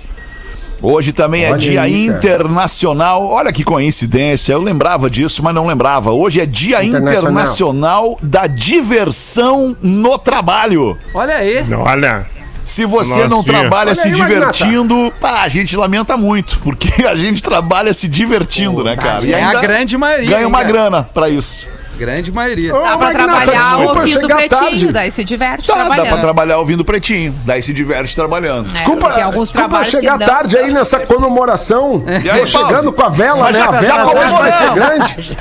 Hoje 0.81 1.13
também 1.13 1.45
é 1.45 1.51
Olha 1.51 1.59
dia 1.59 1.83
aí, 1.83 2.07
cara. 2.07 2.19
internacional. 2.19 3.27
Olha 3.27 3.53
que 3.53 3.63
coincidência, 3.63 4.53
eu 4.55 4.61
lembrava 4.63 5.11
disso, 5.11 5.43
mas 5.43 5.55
não 5.55 5.67
lembrava. 5.67 6.13
Hoje 6.13 6.41
é 6.41 6.47
dia 6.47 6.83
Internacional. 6.83 7.19
internacional 7.31 8.19
da 8.23 8.47
diversão 8.47 9.77
no 9.83 10.17
trabalho. 10.19 10.97
Olha 11.13 11.35
aí. 11.37 11.65
Olha, 11.75 12.27
Se 12.65 12.85
você 12.87 13.11
Nossa, 13.17 13.29
não 13.29 13.43
trabalha 13.45 13.89
Olha 13.91 13.95
se 13.95 14.09
aí, 14.09 14.15
divertindo, 14.15 15.13
pá, 15.21 15.43
a 15.43 15.49
gente 15.49 15.77
lamenta 15.77 16.17
muito, 16.17 16.59
porque 16.61 17.05
a 17.07 17.15
gente 17.15 17.43
trabalha 17.43 17.93
se 17.95 18.09
divertindo, 18.09 18.83
né, 18.83 18.97
cara? 18.97 19.27
É 19.29 19.43
a 19.43 19.61
grande 19.61 19.97
maioria. 19.97 20.29
ganha 20.31 20.49
uma 20.49 20.63
hein, 20.63 20.67
grana 20.69 21.03
pra 21.03 21.29
isso. 21.29 21.69
Grande 21.99 22.31
maioria. 22.31 22.75
Ô, 22.75 22.83
Dá 22.83 22.97
pra 22.99 23.11
trabalhar 23.13 23.77
desculpa 23.77 23.99
ouvindo 24.01 24.29
pretinho, 24.29 24.49
tarde. 24.49 24.87
daí 24.93 25.11
se 25.11 25.25
diverte 25.25 25.67
Tá, 25.67 25.89
dá 25.89 26.05
pra 26.07 26.19
trabalhar 26.19 26.59
ouvindo 26.59 26.85
pretinho, 26.85 27.35
daí 27.45 27.63
se 27.63 27.73
diverte 27.73 28.15
trabalhando. 28.15 28.69
É, 28.71 28.75
Desculpa, 28.75 29.13
tem 29.13 29.23
alguns 29.23 29.49
desculpa 29.49 29.69
trabalhos 29.69 29.91
chegar 29.91 30.19
tarde 30.19 30.59
aí 30.59 30.73
nessa 30.73 31.01
comemoração. 31.01 32.05
E 32.23 32.29
aí, 32.31 32.41
Tô 32.41 32.47
chegando 32.47 32.93
com 32.93 33.03
a 33.03 33.09
vela, 33.09 33.45
Mas 33.45 33.57
né? 33.57 33.61
já- 33.65 33.71
A 33.71 33.73
já 33.73 33.81
vela 33.81 34.11
hoje 34.11 34.33
vai 34.39 34.53
ser 34.53 34.75
grande. 34.75 35.37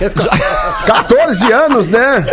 14 0.85 1.51
anos, 1.51 1.89
né? 1.89 2.25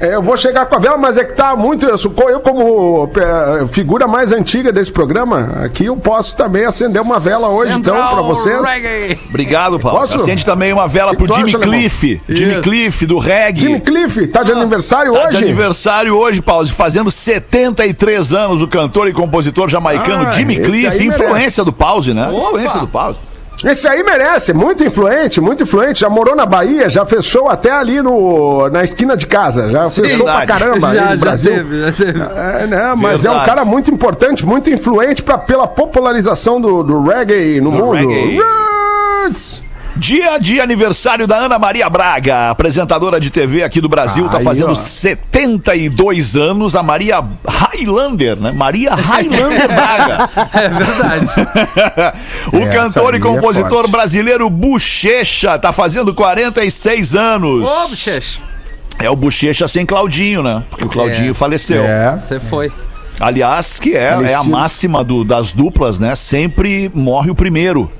É, 0.00 0.14
eu 0.16 0.22
vou 0.22 0.36
chegar 0.36 0.66
com 0.66 0.74
a 0.74 0.78
vela, 0.78 0.96
mas 0.98 1.16
é 1.16 1.24
que 1.24 1.32
tá 1.34 1.54
muito. 1.56 1.86
Eu, 1.86 1.96
sou- 1.96 2.12
eu 2.28 2.40
como 2.40 3.08
é, 3.16 3.66
figura 3.68 4.06
mais 4.08 4.32
antiga 4.32 4.72
desse 4.72 4.90
programa, 4.92 5.52
aqui 5.62 5.86
eu 5.86 5.96
posso 5.96 6.36
também 6.36 6.64
acender 6.64 7.00
uma 7.00 7.18
vela 7.20 7.48
hoje, 7.48 7.72
então, 7.72 7.94
Central 7.94 8.14
pra 8.14 8.22
vocês. 8.22 8.60
Reggae. 8.60 9.18
Obrigado, 9.28 9.78
Paulo. 9.78 10.00
Posso? 10.00 10.16
Acende 10.16 10.44
também 10.44 10.72
uma 10.72 10.88
vela 10.88 11.12
Que 11.12 11.18
pro 11.18 11.32
Jimmy 11.32 11.48
acha, 11.50 11.56
alemão? 11.58 11.78
Cliff. 11.78 12.20
Jimmy. 12.28 12.60
Cliff, 12.62 13.06
do 13.06 13.18
reggae. 13.18 13.60
Jimmy 13.62 13.80
Cliff, 13.80 14.26
tá 14.26 14.42
de 14.42 14.52
aniversário 14.52 15.12
Tá 15.12 15.20
de 15.30 15.36
hoje? 15.36 15.44
aniversário 15.44 16.14
hoje, 16.16 16.42
Pause, 16.42 16.72
fazendo 16.72 17.10
73 17.10 18.34
anos, 18.34 18.60
o 18.62 18.68
cantor 18.68 19.08
e 19.08 19.12
compositor 19.12 19.68
jamaicano 19.68 20.26
Ah, 20.26 20.30
Jimmy 20.32 20.56
Cliff, 20.60 21.06
influência 21.06 21.64
do 21.64 21.72
Pause, 21.72 22.12
né? 22.12 22.28
Opa! 22.28 22.48
Influência 22.48 22.80
do 22.80 22.88
Pause. 22.88 23.18
Esse 23.62 23.86
aí 23.88 24.02
merece, 24.02 24.52
muito 24.52 24.84
influente, 24.84 25.40
muito 25.40 25.62
influente. 25.62 26.00
Já 26.00 26.08
morou 26.10 26.34
na 26.36 26.44
Bahia, 26.44 26.88
já 26.90 27.06
fechou 27.06 27.48
até 27.48 27.70
ali 27.70 28.02
no, 28.02 28.68
na 28.68 28.84
esquina 28.84 29.16
de 29.16 29.26
casa. 29.26 29.70
Já 29.70 29.88
fechou 29.88 30.24
pra 30.24 30.38
verdade. 30.38 30.46
caramba 30.60 30.88
aí 30.90 30.96
Já, 30.96 31.04
no 31.04 31.10
já 31.10 31.16
Brasil. 31.16 31.52
teve, 31.54 31.80
já 31.82 31.92
teve. 31.92 32.20
É, 32.20 32.66
né? 32.66 32.94
Mas 32.96 33.24
é 33.24 33.28
um 33.30 33.32
Verdade. 33.32 33.46
cara 33.46 33.64
muito 33.64 33.90
importante, 33.90 34.44
muito 34.44 34.68
influente 34.70 35.22
pra, 35.22 35.38
pela 35.38 35.66
popularização 35.66 36.60
do, 36.60 36.82
do 36.82 37.02
reggae 37.02 37.60
no 37.60 37.70
mundo. 37.72 37.92
reggae. 37.92 38.38
Roots! 39.22 39.63
Dia 39.96 40.38
de 40.38 40.60
aniversário 40.60 41.24
da 41.26 41.36
Ana 41.36 41.56
Maria 41.56 41.88
Braga, 41.88 42.50
apresentadora 42.50 43.20
de 43.20 43.30
TV 43.30 43.62
aqui 43.62 43.80
do 43.80 43.88
Brasil, 43.88 44.28
tá 44.28 44.38
Aí, 44.38 44.44
fazendo 44.44 44.72
ó. 44.72 44.74
72 44.74 46.34
anos, 46.34 46.74
a 46.74 46.82
Maria 46.82 47.24
Highlander, 47.46 48.36
né? 48.36 48.50
Maria 48.50 48.92
Highlander 48.94 49.68
Braga. 49.68 50.30
É 50.52 50.68
verdade. 50.68 51.26
o 52.52 52.56
Essa 52.56 52.72
cantor 52.72 53.14
e 53.14 53.18
é 53.18 53.20
compositor 53.20 53.70
forte. 53.70 53.90
brasileiro 53.92 54.50
Bochecha 54.50 55.56
tá 55.60 55.72
fazendo 55.72 56.12
46 56.12 57.14
anos. 57.14 57.68
Ô, 57.68 57.88
bochecha. 57.88 58.40
É 58.98 59.08
o 59.08 59.16
Bochecha 59.16 59.66
sem 59.68 59.86
Claudinho, 59.86 60.42
né? 60.42 60.62
Porque 60.70 60.84
o 60.84 60.88
Claudinho 60.88 61.30
É. 61.30 61.34
faleceu. 61.34 61.84
É. 61.84 62.16
Você 62.18 62.40
foi. 62.40 62.72
Aliás, 63.20 63.78
que 63.78 63.94
é, 63.96 64.08
é 64.28 64.34
a 64.34 64.42
máxima 64.42 65.04
do- 65.04 65.24
das 65.24 65.52
duplas, 65.52 66.00
né? 66.00 66.16
Sempre 66.16 66.90
morre 66.94 67.30
o 67.30 67.34
primeiro. 67.34 67.90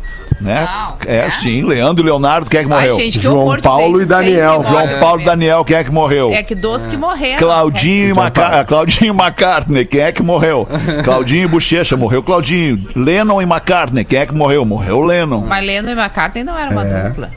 Né? 0.40 0.66
Não, 0.66 0.96
é, 1.06 1.16
é? 1.26 1.30
sim, 1.30 1.62
Leandro 1.62 2.02
e 2.04 2.06
Leonardo, 2.06 2.50
quem 2.50 2.60
é 2.60 2.64
que 2.64 2.72
Ai, 2.72 2.78
morreu? 2.88 2.96
gente, 3.00 3.18
que 3.18 3.24
João 3.24 3.56
Paulo 3.62 4.02
e 4.02 4.04
Daniel. 4.06 4.64
João. 4.68 5.00
Paulo 5.00 5.20
e 5.22 5.24
Daniel, 5.24 5.64
quem 5.64 5.76
é 5.76 5.84
que 5.84 5.90
morreu? 5.90 6.30
É 6.32 6.42
que 6.42 6.54
dos 6.54 6.86
que 6.86 6.96
morreram. 6.96 7.38
Claudinho, 7.38 8.08
e 8.08 8.10
Então, 8.10 8.22
Maca... 8.24 8.50
tá. 8.50 8.64
Claudinho 8.64 9.14
e 9.14 9.16
McCartney, 9.16 9.84
quem 9.86 10.00
é 10.00 10.12
que 10.12 10.22
morreu? 10.22 10.66
Claudinho 11.04 11.44
e 11.44 11.48
Bochecha, 11.48 11.96
morreu 11.96 12.22
Claudinho. 12.22 12.84
Lennon 12.94 13.40
e 13.40 13.44
McCartney, 13.44 14.04
quem 14.04 14.18
é 14.18 14.26
que 14.26 14.34
morreu? 14.34 14.64
Morreu 14.64 15.00
Lennon. 15.00 15.46
Mas 15.48 15.64
Lennon 15.64 15.90
e 15.90 15.92
McCartney 15.92 16.44
não 16.44 16.58
era 16.58 16.70
uma 16.70 16.84
É. 16.86 17.08
dupla. 17.08 17.30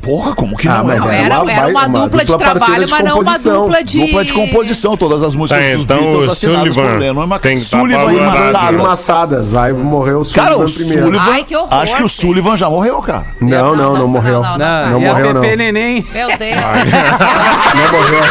Porra, 0.00 0.34
como 0.34 0.56
que 0.56 0.66
Ah, 0.66 0.78
não? 0.78 0.84
mas 0.86 1.00
Não, 1.00 1.10
é? 1.10 1.16
é 1.16 1.24
era, 1.24 1.42
uma- 1.42 1.52
era 1.52 1.66
uma, 1.68 1.86
uma 1.86 1.88
dupla, 2.00 2.24
dupla 2.24 2.24
de 2.24 2.36
trabalho, 2.38 2.84
de 2.86 2.90
mas 2.90 3.04
não 3.04 3.20
uma 3.20 3.38
dupla 3.38 3.84
de... 3.84 4.00
Dupla 4.00 4.24
de 4.24 4.32
composição, 4.32 4.96
todas 4.96 5.22
as 5.22 5.34
músicas 5.34 5.62
Tá, 5.62 5.72
dos 5.74 5.84
então 5.84 5.98
Beatles 5.98 6.28
o 6.28 6.30
assinadas 6.32 6.74
Sullivan 6.74 6.90
por 6.92 6.98
Lennon 7.00 7.36
e 7.36 7.38
tem 7.38 7.56
Sullivan 7.56 8.12
e. 8.12 8.16
E 8.16 8.20
Massadas. 8.20 8.80
Massadas, 8.82 9.50
vai, 9.50 9.72
morreu 9.72 10.20
o 10.20 10.24
Sullivan 10.24 10.44
Cara, 10.44 10.56
o 10.58 10.64
primeiro. 10.64 11.02
Sullivan. 11.04 11.24
Ai, 11.32 11.44
que 11.44 11.56
horror, 11.56 11.74
acho 11.74 11.96
que 11.96 12.02
o. 12.02 12.08
Sullivan 12.08 12.56
já 12.56 12.68
morreu, 12.70 13.00
cara. 13.02 13.26
Não, 13.40 13.76
não, 13.76 13.92
não, 13.92 14.08
morreu. 14.08 14.42
Não, 14.42 14.58
não, 14.58 14.58
Não, 14.58 14.90
Não 14.90 15.00
e 15.00 15.04
morreu, 15.06 15.30
a 15.30 15.34
não. 15.34 15.40
Pepe 15.40 15.56
Neném. 15.56 16.06
Meu 16.12 16.28
Deus. 16.36 16.56
Não 17.74 17.92
morreu. 17.92 18.22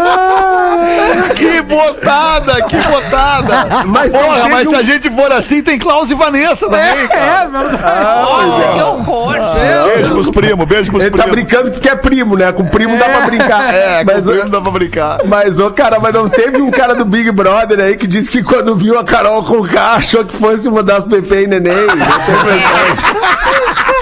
botada, 1.77 2.63
que 2.65 2.77
botada. 2.77 3.85
Mas 3.87 4.13
Porra, 4.13 4.49
mas 4.49 4.69
se 4.69 4.75
um- 4.75 4.79
a 4.79 4.83
gente 4.83 5.11
for 5.11 5.33
assim, 5.33 5.63
tem 5.63 5.79
Klaus 5.79 6.11
e 6.11 6.15
Vanessa 6.15 6.69
também, 6.69 7.09
cara. 7.09 7.43
É, 7.43 7.49
verdade. 7.49 8.23
Nossa, 8.23 8.73
que 8.73 8.83
horror. 8.83 9.35
Beijo 9.95 10.11
pros 10.13 10.31
primos, 10.31 10.67
beijo 10.67 10.91
pros 10.91 11.03
Ele 11.05 11.11
tá 11.17 11.23
primos. 11.25 11.33
brincando 11.45 11.71
porque 11.73 11.89
é 11.89 11.97
primo, 11.97 12.37
né? 12.37 12.53
Com 12.53 12.67
primo 12.67 12.97
dá 12.99 13.05
pra 13.07 13.21
brincar. 13.23 13.75
É, 13.75 14.05
mas, 14.05 14.27
mas 14.27 14.29
ô- 14.29 14.35
não 14.35 14.49
dá 14.51 14.61
pra 14.61 14.71
brincar. 14.71 15.19
mas, 15.27 15.59
ô, 15.59 15.71
cara, 15.71 15.99
mas 16.01 16.13
não 16.13 16.29
teve 16.29 16.61
um 16.61 16.71
cara 16.71 16.95
do 16.95 17.05
Big 17.05 17.31
Brother 17.31 17.81
aí 17.81 17.97
que 17.97 18.07
disse 18.07 18.31
que 18.31 18.43
quando 18.43 18.77
viu 18.77 18.99
a 18.99 19.05
Carol 19.05 19.43
com 19.45 19.59
o 19.59 19.69
K 19.69 19.95
achou 19.97 20.25
que 20.25 20.37
fosse 20.37 20.69
uma 20.69 20.83
das 20.83 21.07
Pepe 21.07 21.35
e 21.43 21.47
Neném. 21.47 21.73
Não 21.73 22.45
tem 22.45 24.02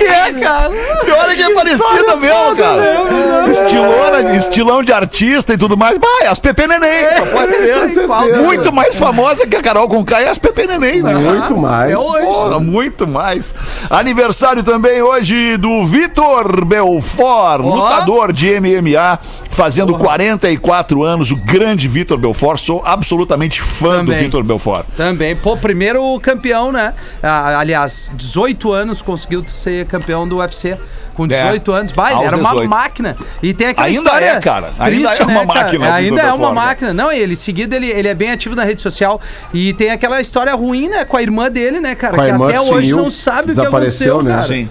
que 0.00 0.04
é, 0.04 0.32
cara. 0.32 0.70
Pior 1.04 1.30
é 1.30 1.34
que 1.34 1.42
é 1.42 1.54
parecida 1.54 2.16
mesmo, 2.16 2.56
cara. 2.56 3.50
Estilona, 3.50 4.36
estilão 4.36 4.82
de 4.82 4.92
artista 4.92 5.52
e 5.52 5.58
tudo 5.58 5.76
mais. 5.76 5.98
Vai, 5.98 6.26
as 6.26 6.38
Pepe 6.38 6.66
Neném, 6.66 7.04
só 7.18 7.26
pode 7.26 7.54
ser. 7.54 8.06
Muito 8.42 8.72
mais 8.72 8.96
famosa 8.96 9.46
que 9.46 9.56
a 9.56 9.62
Carol 9.62 9.88
com 9.88 10.04
K 10.04 10.22
é 10.22 10.28
as 10.28 10.38
Pepe 10.38 10.66
Neném, 10.66 11.02
né? 11.02 11.14
Muito 11.14 11.56
mais. 11.56 11.90
É 11.90 11.98
hoje. 11.98 12.26
Porra, 12.26 12.60
muito 12.60 13.06
mais. 13.06 13.54
Aniversário 13.90 14.62
também 14.62 15.02
hoje 15.02 15.56
do 15.56 15.84
Vitor 15.86 16.64
Belfort, 16.64 17.60
lutador 17.62 18.32
de 18.32 18.58
MMA, 18.60 19.18
fazendo 19.50 19.96
44 19.98 21.02
anos. 21.02 21.30
O 21.30 21.36
grande 21.36 21.88
Vitor 21.88 22.18
Belfort. 22.18 22.58
Sou 22.60 22.82
absolutamente 22.84 23.60
fã 23.60 24.04
do 24.04 24.06
Também. 24.06 24.24
Vitor 24.24 24.42
Belfort. 24.44 24.86
Também, 24.96 25.36
pô, 25.36 25.56
primeiro 25.56 26.18
campeão, 26.20 26.72
né? 26.72 26.94
Ah, 27.22 27.58
aliás, 27.58 28.10
18 28.14 28.72
anos 28.72 29.02
conseguiu 29.02 29.44
ser 29.46 29.86
campeão 29.90 30.26
do 30.28 30.38
UFC. 30.38 30.76
Com 31.14 31.26
18 31.26 31.72
anos, 31.72 31.92
vai, 31.92 32.12
ele 32.12 32.22
É. 32.22 32.24
Aos 32.24 32.26
era 32.28 32.36
uma 32.36 32.48
18. 32.50 32.70
máquina. 32.70 33.16
E 33.42 33.52
tem 33.52 33.66
aquela 33.68 33.86
Ainda 33.88 33.98
história. 34.00 34.24
é, 34.26 34.40
cara. 34.40 34.70
Ainda 34.78 35.08
é 35.12 35.22
uma 35.24 35.34
cara? 35.34 35.44
máquina, 35.46 35.94
Ainda 35.94 36.20
é 36.22 36.24
uma 36.26 36.36
Belfort, 36.36 36.54
máquina. 36.54 36.94
Não, 36.94 37.12
e 37.12 37.18
ele 37.18 37.36
seguido, 37.36 37.74
ele, 37.74 37.88
ele 37.90 38.08
é 38.08 38.14
bem 38.14 38.30
ativo 38.30 38.54
na 38.54 38.64
rede 38.64 38.80
social. 38.80 39.20
E 39.52 39.72
tem 39.74 39.90
aquela 39.90 40.20
história 40.20 40.54
ruim, 40.54 40.88
né? 40.88 41.04
Com 41.04 41.16
a 41.18 41.22
irmã 41.22 41.50
dele, 41.50 41.78
né, 41.80 41.94
cara? 41.94 42.14
Com 42.16 42.22
a 42.22 42.24
que 42.26 42.30
até 42.30 42.60
hoje 42.60 42.88
sumiu, 42.88 42.96
não 42.96 43.10
sabe 43.10 43.38
o 43.38 43.42
que 43.42 43.48
desapareceu, 43.60 44.14
aconteceu, 44.16 44.22
né? 44.22 44.36
cara. 44.36 44.46
Sim. 44.48 44.68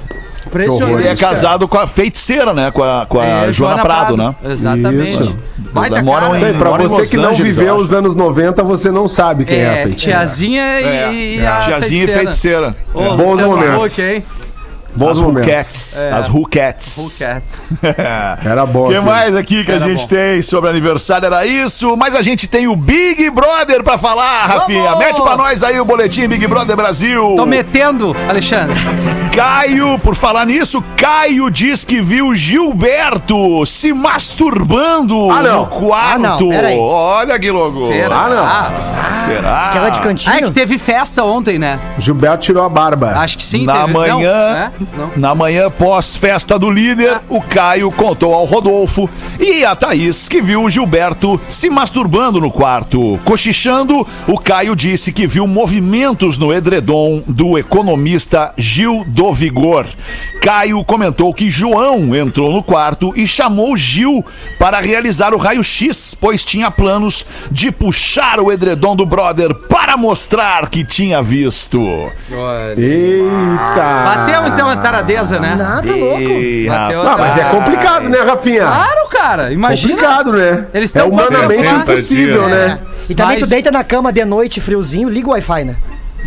Impressionante. 0.47 0.93
Ele 1.01 1.07
é 1.09 1.15
casado 1.15 1.67
com 1.67 1.77
a 1.77 1.85
feiticeira, 1.85 2.53
né? 2.53 2.71
Com 2.71 2.81
a, 2.81 3.05
com 3.07 3.19
a 3.19 3.25
É, 3.25 3.51
Joana, 3.51 3.83
Prado, 3.83 4.17
né? 4.17 4.33
Exatamente. 4.45 5.21
Isso. 5.21 5.35
Baita 5.71 6.01
Moram 6.01 6.27
cara, 6.31 6.37
em- 6.39 6.41
Sei, 6.41 6.53
pra 6.53 6.69
você 6.71 6.95
Los 7.01 7.09
que 7.11 7.17
não 7.17 7.29
Angeles, 7.29 7.39
eu 7.57 7.61
viveu 7.61 7.75
os 7.75 7.93
anos 7.93 8.15
90, 8.15 8.63
você 8.63 8.89
não 8.89 9.07
sabe 9.07 9.45
quem 9.45 9.59
é, 9.59 9.69
a 9.69 9.73
É, 9.73 9.83
feiticeira. 9.83 10.19
tiazinha 10.21 10.63
e, 11.11 11.37
e 11.37 11.45
a 11.45 11.59
Tiazinha 11.59 12.03
e 12.05 12.07
feiticeira. 12.07 12.75
Ô, 12.91 13.15
Bons 13.15 13.31
Luciano 13.41 13.47
momentos. 13.57 13.93
Huck, 13.93 14.01
hein? 14.01 14.23
Bons 14.95 15.11
As. 15.11 15.19
Rucats. 15.19 15.97
É. 15.99 16.11
As 16.11 16.27
Rucats. 16.27 16.97
Who 16.97 17.25
cats? 17.25 17.73
Era 18.45 18.65
bom. 18.65 18.87
O 18.87 18.89
que 18.89 18.99
mais 18.99 19.35
aqui 19.35 19.63
que 19.63 19.71
a 19.71 19.75
Era 19.75 19.87
gente 19.87 20.01
bom. 20.01 20.07
tem 20.07 20.41
sobre 20.41 20.69
aniversário 20.69 21.25
era 21.25 21.45
isso, 21.45 21.95
mas 21.97 22.15
a 22.15 22.21
gente 22.21 22.47
tem 22.47 22.67
o 22.67 22.75
Big 22.75 23.29
Brother 23.29 23.83
pra 23.83 23.97
falar, 23.97 24.45
Rafinha. 24.47 24.83
Vamos! 24.91 24.99
Mete 25.05 25.21
pra 25.21 25.37
nós 25.37 25.63
aí 25.63 25.79
o 25.79 25.85
boletim 25.85 26.27
Big 26.27 26.45
Brother 26.47 26.75
Brasil. 26.75 27.33
Tô 27.35 27.45
metendo, 27.45 28.15
Alexandre. 28.27 28.75
Caio, 29.35 29.97
por 29.99 30.15
falar 30.15 30.45
nisso, 30.45 30.83
Caio 30.97 31.49
diz 31.49 31.85
que 31.85 32.01
viu 32.01 32.33
Gilberto 32.35 33.65
se 33.65 33.93
masturbando 33.93 35.29
Ah, 35.31 35.41
não. 35.41 35.61
no 35.61 35.67
quarto. 35.67 36.15
Ah, 36.15 36.17
não, 36.17 36.49
peraí. 36.49 36.77
Olha 36.77 37.39
que 37.39 37.51
louco. 37.51 37.87
Será? 37.87 38.25
Ah, 38.27 38.71
Será? 39.25 39.69
Aquela 39.69 39.89
de 39.89 39.99
cantinho. 39.99 40.33
Ah, 40.33 40.37
é 40.39 40.41
que 40.41 40.51
teve 40.51 40.77
festa 40.77 41.23
ontem, 41.23 41.59
né? 41.59 41.79
Gilberto 41.99 42.43
tirou 42.43 42.63
a 42.63 42.69
barba. 42.69 43.11
Acho 43.17 43.37
que 43.37 43.43
sim. 43.43 43.65
Na 43.65 43.81
teve. 43.81 43.93
manhã, 43.93 44.13
Não, 44.17 44.57
é? 44.57 44.71
Não. 44.95 45.11
na 45.15 45.35
manhã 45.35 45.69
pós-festa 45.69 46.57
do 46.57 46.69
líder, 46.69 47.21
o 47.29 47.41
Caio 47.41 47.91
contou 47.91 48.33
ao 48.33 48.45
Rodolfo 48.45 49.09
e 49.39 49.63
a 49.65 49.75
Thaís 49.75 50.27
que 50.27 50.41
viu 50.41 50.63
o 50.63 50.69
Gilberto 50.69 51.39
se 51.49 51.69
masturbando 51.69 52.39
no 52.39 52.51
quarto. 52.51 53.19
Cochichando, 53.23 54.05
o 54.27 54.37
Caio 54.37 54.75
disse 54.75 55.11
que 55.11 55.27
viu 55.27 55.45
movimentos 55.47 56.37
no 56.37 56.53
edredom 56.53 57.23
do 57.27 57.57
economista 57.57 58.53
Gil 58.57 59.03
do 59.07 59.33
Vigor. 59.33 59.85
Caio 60.41 60.83
comentou 60.83 61.33
que 61.33 61.49
João 61.49 62.15
entrou 62.15 62.51
no 62.51 62.63
quarto 62.63 63.13
e 63.15 63.27
chamou 63.27 63.75
Gil 63.75 64.25
para 64.57 64.79
realizar 64.79 65.33
o 65.33 65.37
raio-x, 65.37 66.15
pois 66.19 66.45
tinha 66.45 66.71
planos 66.71 67.25
de 67.51 67.71
puxar 67.71 68.39
o 68.39 68.51
edredom 68.51 68.95
do 68.95 69.05
brother 69.05 69.53
para 69.53 69.97
mostrar 69.97 70.69
que 70.69 70.83
tinha 70.83 71.21
visto. 71.21 71.79
Eita! 72.77 74.03
Bateu 74.05 74.47
então 74.47 74.68
a 74.69 74.77
taradeza, 74.77 75.39
né? 75.39 75.55
Nada 75.57 75.81
tá 75.87 75.95
louco. 75.95 76.19
Bateu 76.67 77.01
Ah, 77.01 77.15
mas 77.17 77.37
é 77.37 77.43
complicado, 77.45 78.09
né, 78.09 78.17
Rafinha? 78.19 78.61
Claro, 78.61 79.09
cara. 79.09 79.51
Imagina. 79.53 79.93
Complicado, 79.95 80.33
né? 80.33 80.65
Eles 80.73 80.95
é 80.95 81.03
humanamente 81.03 81.73
impossível, 81.73 82.45
É. 82.47 82.49
né? 82.49 82.79
E 83.09 83.15
também 83.15 83.37
tu 83.37 83.41
Mas- 83.41 83.49
deita 83.49 83.71
na 83.71 83.83
cama 83.83 84.11
de 84.13 84.23
noite, 84.25 84.59
friozinho, 84.61 85.09
liga 85.09 85.27
o 85.27 85.31
Wi-Fi, 85.31 85.63
né? 85.65 85.75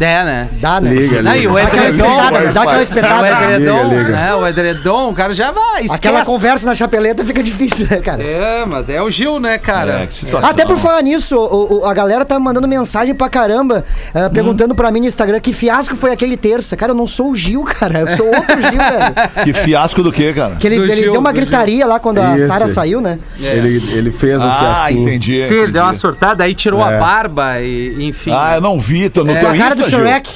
É, 0.01 0.25
né? 0.25 0.49
Dá, 0.61 0.81
né? 0.81 0.91
Liga, 0.93 1.23
Não, 1.23 1.35
e 1.37 1.47
o 1.47 1.53
Dá 1.55 1.63
aquela 1.63 1.87
edredom. 1.89 2.07
espetada, 2.11 2.53
dá 2.53 2.63
aquela 2.63 2.79
O 2.79 2.83
espetada. 2.83 3.29
edredom, 3.29 3.83
Liga, 3.85 3.97
liga. 4.03 4.11
né? 4.11 4.35
O 4.35 4.47
edredom, 4.47 5.11
o 5.11 5.15
cara 5.15 5.33
já 5.35 5.51
vai. 5.53 5.83
Esquece. 5.85 5.95
Aquela 5.97 6.25
conversa 6.25 6.67
na 6.67 6.75
chapeleta 6.75 7.25
fica 7.25 7.43
difícil, 7.43 7.87
né, 7.89 7.99
cara? 7.99 8.23
É, 8.23 8.65
mas 8.67 8.89
é 8.89 9.01
o 9.01 9.09
Gil, 9.11 9.39
né, 9.39 9.59
cara? 9.59 10.01
É, 10.03 10.07
que 10.07 10.15
situação. 10.15 10.51
Até 10.51 10.65
por 10.65 10.79
falar 10.79 11.03
nisso, 11.03 11.37
o- 11.37 11.81
o- 11.81 11.85
a 11.87 11.95
galera 11.95 12.25
tá 12.25 12.39
mandando 12.39 12.67
mensagem 12.67 13.15
pra 13.15 13.29
caramba, 13.29 13.85
eh, 14.15 14.29
perguntando 14.29 14.75
pra 14.75 14.91
mim 14.91 15.01
no 15.01 15.07
Instagram 15.07 15.39
que 15.41 15.53
fiasco 15.53 15.95
foi 15.95 16.11
aquele 16.11 16.37
terça. 16.37 16.77
Cara, 16.77 16.93
eu 16.93 16.97
não 16.97 17.07
sou 17.07 17.31
o 17.31 17.35
Gil, 17.37 17.63
cara. 17.79 18.01
Eu 18.01 18.17
sou 18.17 18.27
outro 18.27 18.61
Gil, 18.61 18.71
velho. 18.73 19.45
Que 19.45 19.53
fiasco 19.53 20.03
do 20.03 20.11
quê, 20.11 20.33
cara? 20.33 20.57
Que 20.57 20.67
ele, 20.67 20.77
ele 20.77 20.97
Gil, 20.97 21.13
deu 21.13 21.21
uma 21.21 21.33
gritaria 21.33 21.87
lá 21.87 22.01
quando 22.01 22.19
a. 22.19 22.47
Sara 22.47 22.67
saiu, 22.67 23.01
né? 23.01 23.19
Ele, 23.39 23.77
ele 23.93 24.11
fez 24.11 24.41
um 24.41 24.45
Ah, 24.47 24.59
fiasquinho. 24.59 25.03
entendi. 25.09 25.45
Sim, 25.45 25.55
ele 25.55 25.73
deu 25.73 25.83
uma 25.83 25.89
entendi. 25.91 26.01
sortada, 26.01 26.45
aí 26.45 26.55
tirou 26.55 26.81
É. 26.81 26.97
a 26.97 26.99
barba 26.99 27.61
e, 27.61 28.05
enfim. 28.07 28.33
Ah, 28.35 28.55
eu 28.57 28.61
não 28.61 28.81
vi. 28.81 29.09
Tô 29.09 29.23
no 29.23 29.33
É, 29.33 29.37
teu 29.39 29.55
cara 29.55 29.77
Insta, 29.85 29.97
Gil? 29.97 30.01
Shrek. 30.01 30.31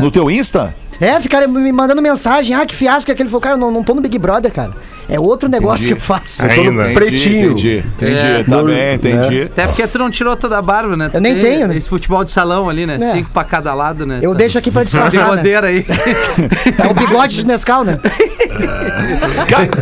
No 0.00 0.10
teu 0.10 0.30
Insta? 0.30 0.74
É, 1.00 1.18
ficaram 1.18 1.48
me 1.48 1.72
mandando 1.72 2.02
mensagem. 2.02 2.54
Ah, 2.54 2.66
que 2.66 2.74
fiasco 2.74 3.10
é 3.10 3.14
aquele. 3.14 3.28
Falei, 3.28 3.42
cara, 3.42 3.54
eu 3.54 3.58
não, 3.58 3.70
não 3.70 3.82
tô 3.82 3.94
no 3.94 4.00
Big 4.00 4.18
Brother, 4.18 4.52
cara. 4.52 4.72
É 5.10 5.18
outro 5.18 5.48
negócio 5.48 5.86
Entendi. 5.86 6.00
que 6.00 6.00
eu 6.00 6.16
faço. 6.16 6.42
Eu 6.46 6.64
tô 6.64 6.70
no 6.70 6.94
pretinho. 6.94 7.50
Entendi, 7.52 7.84
entendi. 7.96 8.12
É. 8.16 8.44
Tá 8.44 8.56
No- 8.56 8.64
bem, 8.64 8.94
entendi. 8.94 9.42
Até 9.42 9.66
porque 9.66 9.86
tu 9.86 9.98
não 9.98 10.10
tirou 10.10 10.36
toda 10.36 10.56
a 10.58 10.62
barba, 10.62 10.96
né? 10.96 11.08
Tu 11.08 11.16
Eu 11.16 11.20
nem 11.20 11.34
tem 11.34 11.42
tenho, 11.42 11.68
né? 11.68 11.76
Esse 11.76 11.88
futebol 11.88 12.22
de 12.24 12.30
salão 12.30 12.68
ali, 12.68 12.86
né? 12.86 12.96
É. 13.00 13.10
Cinco 13.12 13.30
pra 13.30 13.42
cada 13.44 13.74
lado, 13.74 14.06
né? 14.06 14.18
Eu 14.22 14.30
Essa- 14.30 14.38
deixo 14.38 14.58
aqui 14.58 14.70
pra 14.70 14.84
disfarçar, 14.84 15.36
né? 15.36 15.42
Aí. 15.64 15.84
É 16.78 16.86
o 16.90 16.94
bigode 16.94 17.36
de 17.36 17.46
Nescau, 17.46 17.84
né? 17.84 17.98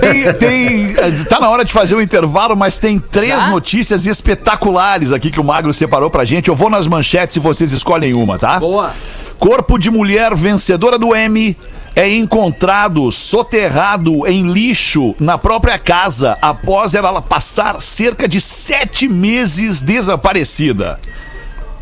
Tem, 0.01 0.33
tem- 0.35 1.25
tá 1.25 1.39
na 1.41 1.49
hora 1.51 1.65
de 1.65 1.73
fazer 1.73 1.95
o 1.95 2.01
intervalo, 2.01 2.57
mas 2.57 2.79
tem 2.79 2.99
três 2.99 3.47
notícias 3.51 4.07
espetaculares 4.07 5.13
aqui 5.13 5.31
que 5.31 5.41
o 5.41 5.45
Magro 5.45 5.73
separou 5.75 6.11
pra 6.11 6.25
gente. 6.25 6.49
Eu 6.49 6.55
vou 6.57 6.71
nas 6.71 6.87
manchetes 6.87 7.37
e 7.37 7.41
vocês 7.41 7.73
escolhem 7.73 8.15
uma, 8.15 8.39
tá? 8.39 8.59
Boa. 8.59 8.93
Corpo 9.39 9.79
de 9.79 9.91
mulher 9.91 10.35
vencedora 10.35 10.99
do 10.99 11.15
M 11.15 11.57
é 11.99 12.09
encontrado 12.09 13.11
soterrado 13.11 14.25
em 14.25 14.53
lixo 14.53 15.17
na 15.19 15.37
própria 15.37 15.77
casa 15.81 16.39
após 16.41 16.95
ela 16.95 17.21
passar 17.21 17.83
cerca 17.83 18.29
de 18.29 18.41
sete 18.41 19.09
meses 19.09 19.83
desaparecida. 19.83 21.01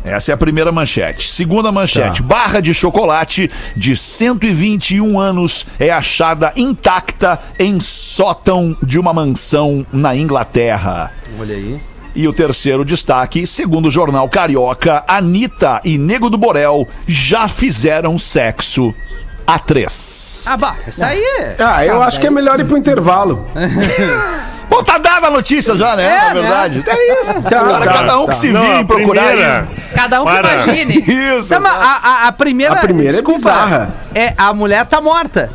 Essa 0.03 0.31
é 0.31 0.33
a 0.33 0.37
primeira 0.37 0.71
manchete. 0.71 1.27
Segunda 1.27 1.71
manchete: 1.71 2.23
barra 2.23 2.59
de 2.59 2.73
chocolate 2.73 3.51
de 3.75 3.95
121 3.95 5.19
anos 5.19 5.67
é 5.79 5.91
achada 5.91 6.51
intacta 6.55 7.39
em 7.59 7.79
sótão 7.79 8.75
de 8.81 8.97
uma 8.97 9.13
mansão 9.13 9.85
na 9.93 10.15
Inglaterra. 10.15 11.13
Olha 11.39 11.55
aí. 11.55 11.79
E 12.15 12.27
o 12.27 12.33
terceiro 12.33 12.83
destaque, 12.83 13.45
segundo 13.45 13.89
o 13.89 13.91
jornal 13.91 14.27
Carioca, 14.27 15.03
Anitta 15.07 15.79
e 15.85 15.95
Nego 15.99 16.27
do 16.27 16.39
Borel 16.39 16.87
já 17.05 17.47
fizeram 17.47 18.17
sexo 18.17 18.95
a 19.47 19.57
três. 19.57 20.43
Ah, 20.45 20.57
bah, 20.57 20.75
essa 20.85 21.07
aí 21.07 21.19
é. 21.39 21.55
Ah, 21.57 21.85
eu 21.85 22.03
acho 22.03 22.19
que 22.19 22.27
é 22.27 22.29
melhor 22.29 22.59
ir 22.59 22.65
pro 22.65 22.77
intervalo. 22.77 23.49
Bom, 24.69 24.83
tá 24.83 24.97
dada 24.97 25.27
a 25.27 25.31
notícia 25.31 25.77
já, 25.77 25.95
né? 25.95 26.05
É, 26.05 26.21
Na 26.27 26.33
verdade. 26.33 26.83
É 26.85 27.21
isso. 27.21 27.31
Agora 27.57 27.85
tá, 27.85 27.93
cada 27.93 28.19
um 28.19 28.25
tá. 28.25 28.31
que 28.33 28.37
se 28.37 28.47
vire 28.51 28.57
a 28.73 28.81
em 28.81 28.85
procurar 28.85 29.23
primeira-. 29.27 29.67
Cada 29.95 30.21
um 30.21 30.25
que 30.25 30.31
Para. 30.33 30.53
imagine. 30.63 30.93
Isso. 31.07 31.53
Exato. 31.53 31.65
a, 31.67 31.71
a- 32.25 32.27
a 32.27 32.31
primeira. 32.33 32.73
A 32.73 32.77
primeira 32.77 33.09
é 33.11 33.13
desculpa, 33.13 33.39
bizarra. 33.39 33.93
É, 34.13 34.33
a 34.37 34.53
mulher 34.53 34.85
tá 34.85 34.99
morta. 34.99 35.49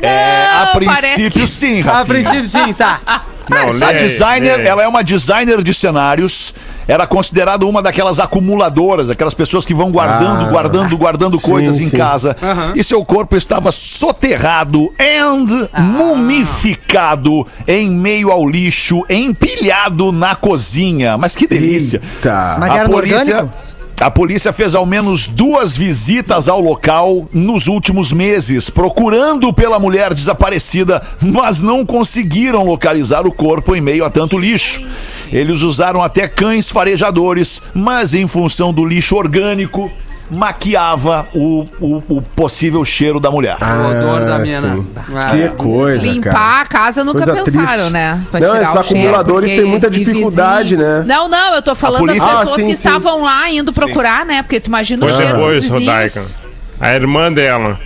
É, 0.00 0.46
a 0.62 0.66
princípio, 0.74 1.30
que- 1.42 1.46
sim, 1.46 1.82
A 1.82 1.84
Rafinha. 1.84 2.04
princípio, 2.06 2.46
sim, 2.48 2.72
tá. 2.72 3.00
Não, 3.50 3.70
lê 3.70 3.84
A 3.84 3.92
designer, 3.92 4.56
lê 4.58 4.66
ela 4.66 4.82
é 4.82 4.88
uma 4.88 5.02
designer 5.02 5.62
de 5.62 5.74
cenários. 5.74 6.54
Era 6.88 7.06
considerada 7.06 7.64
uma 7.66 7.80
daquelas 7.80 8.18
acumuladoras, 8.18 9.10
aquelas 9.10 9.34
pessoas 9.34 9.64
que 9.64 9.72
vão 9.72 9.92
guardando, 9.92 10.46
Ah, 10.46 10.50
guardando, 10.50 10.98
guardando 10.98 11.38
sim, 11.38 11.48
coisas 11.48 11.78
em 11.78 11.88
sim. 11.88 11.96
casa. 11.96 12.36
E 12.74 12.82
seu 12.82 13.04
corpo 13.04 13.36
estava 13.36 13.70
soterrado 13.70 14.92
and 14.98 15.68
mumificado 15.80 17.46
em 17.66 17.90
meio 17.90 18.30
ao 18.30 18.48
lixo, 18.48 19.04
empilhado 19.08 20.10
na 20.10 20.34
cozinha. 20.34 21.16
Mas 21.16 21.34
que 21.34 21.46
delícia! 21.46 22.00
Eita. 22.02 22.56
Mas 22.58 22.72
a 22.72 22.84
polícia. 22.84 23.18
orgânico? 23.20 23.69
A 24.00 24.10
polícia 24.10 24.50
fez 24.50 24.74
ao 24.74 24.86
menos 24.86 25.28
duas 25.28 25.76
visitas 25.76 26.48
ao 26.48 26.58
local 26.58 27.28
nos 27.34 27.66
últimos 27.66 28.10
meses, 28.10 28.70
procurando 28.70 29.52
pela 29.52 29.78
mulher 29.78 30.14
desaparecida, 30.14 31.02
mas 31.20 31.60
não 31.60 31.84
conseguiram 31.84 32.64
localizar 32.64 33.26
o 33.26 33.32
corpo 33.32 33.76
em 33.76 33.80
meio 33.82 34.02
a 34.02 34.08
tanto 34.08 34.38
lixo. 34.38 34.82
Eles 35.30 35.60
usaram 35.60 36.02
até 36.02 36.26
cães 36.26 36.70
farejadores, 36.70 37.60
mas 37.74 38.14
em 38.14 38.26
função 38.26 38.72
do 38.72 38.86
lixo 38.86 39.16
orgânico, 39.16 39.92
maquiava 40.30 41.26
o, 41.34 41.64
o- 41.80 42.02
o 42.08 42.22
possível 42.22 42.84
cheiro 42.84 43.18
da 43.18 43.30
mulher. 43.30 43.56
O 43.60 43.90
odor 43.90 44.24
da 44.24 44.36
Ah, 44.36 44.38
mina. 44.38 44.60
sim. 44.60 44.86
Ah, 45.14 45.30
Que 45.30 45.48
coisa, 45.56 46.06
Limpar 46.06 46.32
cara. 46.32 46.60
a 46.60 46.64
casa 46.66 47.04
nunca 47.04 47.24
Coisa 47.24 47.42
pensaram, 47.44 47.66
triste. 47.66 47.92
né? 47.92 48.22
Pra 48.30 48.40
Não, 48.40 48.48
tirar 48.54 48.62
esses 48.62 48.76
acumuladores 48.76 49.50
têm 49.50 49.64
muita 49.64 49.90
de 49.90 49.98
dificuldade, 50.04 50.76
né? 50.76 51.02
Não, 51.06 51.28
não, 51.28 51.54
eu 51.54 51.62
tô 51.62 51.74
falando 51.74 52.06
das 52.06 52.20
Ah, 52.20 52.40
pessoas 52.40 52.56
sim, 52.60 52.66
que 52.68 52.76
sim. 52.76 52.88
estavam 52.88 53.22
lá 53.22 53.50
indo 53.50 53.72
procurar, 53.72 54.24
né? 54.24 54.42
Porque 54.42 54.60
tu 54.60 54.66
imagina 54.68 55.04
o 55.04 55.08
cheiro 55.08 55.34
depois, 55.34 55.62
dos 55.64 55.72
vizinhos. 55.72 55.86
Rodaica. 56.14 56.40
A 56.80 56.94
irmã 56.94 57.32
dela 57.32 57.78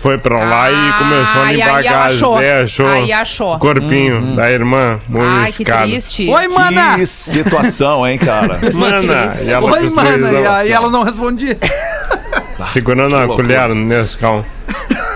foi 0.00 0.16
pra 0.16 0.38
lá 0.42 0.70
e 0.70 0.74
Ah, 0.74 0.94
começou 0.98 1.42
a 1.42 1.52
e 1.52 1.56
limpar 1.56 1.76
aí 1.76 1.86
a 1.86 1.90
ela 1.90 2.00
casa. 2.00 2.06
achou. 2.14 2.36
Daí 2.38 2.50
achou, 2.62 2.86
Aí 2.88 3.12
achou. 3.12 3.54
o 3.54 3.58
corpinho 3.58 4.34
da 4.34 4.50
irmã 4.50 4.98
Ai, 5.20 5.52
que 5.52 5.62
triste. 5.64 6.28
Oi, 6.30 6.48
mana! 6.48 6.94
Que 6.96 7.06
situação, 7.06 8.08
hein, 8.08 8.18
cara? 8.18 8.58
Mana, 8.72 9.28
e 9.44 9.54
Oi, 9.54 9.90
mana. 9.90 10.64
E 10.64 10.72
ela 10.72 10.90
não 10.90 11.02
respondia. 11.02 11.58
segurando 12.72 13.14
a 13.14 13.24
loucura. 13.24 13.46
colher 13.48 13.68
no 13.68 13.74
Nescau. 13.74 14.44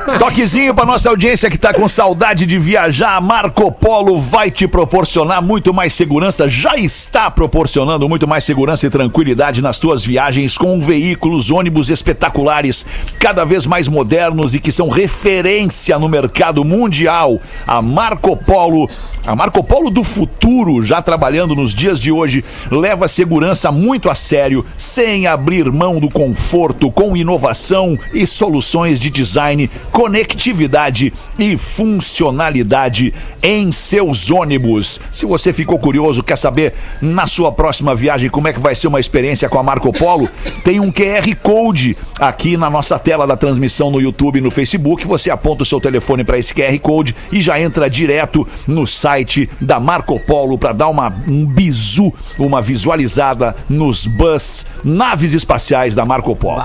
Toquezinho 0.05 0.75
pra 0.75 0.85
nossa 0.85 1.09
audiência 1.09 1.49
que 1.49 1.57
tá 1.57 1.73
com 1.73 1.89
saudade 1.89 2.45
de 2.45 2.59
viajar. 2.59 3.19
Marco 3.23 3.73
Polo 3.73 4.21
vai 4.21 4.51
te 4.51 4.69
proporcionar 4.69 5.41
muito 5.41 5.73
mais 5.73 5.95
segurança. 5.95 6.47
Já 6.47 6.77
está 6.77 7.31
proporcionando 7.31 8.07
muito 8.07 8.29
mais 8.29 8.45
segurança 8.45 8.87
e 8.87 8.91
tranquilidade 8.91 9.63
nas 9.63 9.79
tuas 9.79 10.05
viagens 10.05 10.59
com 10.59 10.79
veículos, 10.79 11.51
ônibus 11.51 11.89
espetaculares, 11.89 12.85
cada 13.19 13.47
vez 13.47 13.65
mais 13.65 13.89
modernos 13.89 14.55
e 14.55 14.61
que 14.61 14.71
são 14.71 14.91
referência 14.91 15.99
no 15.99 16.09
mercado 16.09 16.63
mundial. 16.65 17.41
A 17.67 17.81
Marco 17.81 18.37
Polo 18.37 18.91
a 19.27 19.35
Marco 19.35 19.65
Polo 19.65 19.91
do 19.91 20.05
futuro, 20.05 20.85
já 20.85 21.01
trabalhando 21.01 21.55
nos 21.55 21.75
dias 21.75 21.99
de 21.99 22.13
hoje, 22.13 22.45
leva 22.71 23.07
a 23.07 23.09
segurança 23.09 23.73
muito 23.73 24.11
a 24.11 24.15
sério, 24.15 24.65
sem 24.77 25.27
abrir 25.27 25.73
mão 25.73 25.99
do 25.99 26.11
conforto, 26.11 26.91
com 26.91 27.17
inovação 27.17 27.99
e 28.13 28.27
soluções 28.27 29.01
de 29.01 29.09
design, 29.09 29.71
conectividade 29.91 31.13
e 31.39 31.57
funcionalidade 31.57 33.15
em 33.43 33.73
seus 33.73 34.31
ônibus. 34.31 35.01
Se 35.11 35.25
você 35.25 35.55
ficou 35.55 35.79
curioso, 35.79 36.23
quer 36.23 36.37
saber 36.37 36.75
na 37.01 37.27
sua 37.27 37.51
próxima 37.51 37.95
viagem 37.95 38.29
como 38.29 38.49
é 38.49 38.53
que 38.53 38.61
vai 38.61 38.75
ser 38.75 38.89
uma 38.89 39.01
experiência 39.01 39.49
com 39.49 39.59
a 39.59 39.63
Marco 39.63 39.91
Polo, 39.91 40.29
tem 40.63 40.81
um 40.81 40.93
QR 40.93 41.35
Code 41.43 41.97
aqui 42.21 42.59
na 42.59 42.69
nossa 42.69 42.99
tela 42.99 43.27
da 43.27 43.39
transmissão 43.39 43.91
no 43.91 44.03
YouTube 44.03 44.39
e 44.39 44.43
no 44.43 44.51
Facebook. 44.51 45.07
Você 45.07 45.31
aponta 45.31 45.63
o 45.63 45.67
seu 45.67 45.81
telefone 45.81 46.25
para 46.25 46.39
esse 46.39 46.53
QR 46.53 46.79
Code 46.79 47.17
e 47.33 47.41
já 47.41 47.59
entra 47.59 47.89
direto 47.89 48.47
no 48.67 48.87
site 48.87 49.14
da 49.61 49.79
Marco 49.79 50.19
Polo 50.19 50.59
para 50.59 50.73
dar 50.73 50.89
uma, 50.89 51.15
um 51.27 51.47
bizu, 51.47 52.13
uma 52.39 52.61
visualizada 52.61 53.55
nos 53.69 54.07
bus, 54.07 54.67
naves 54.85 55.33
espaciais 55.35 55.95
da 55.95 56.05
Marco 56.05 56.35
Polo. 56.35 56.65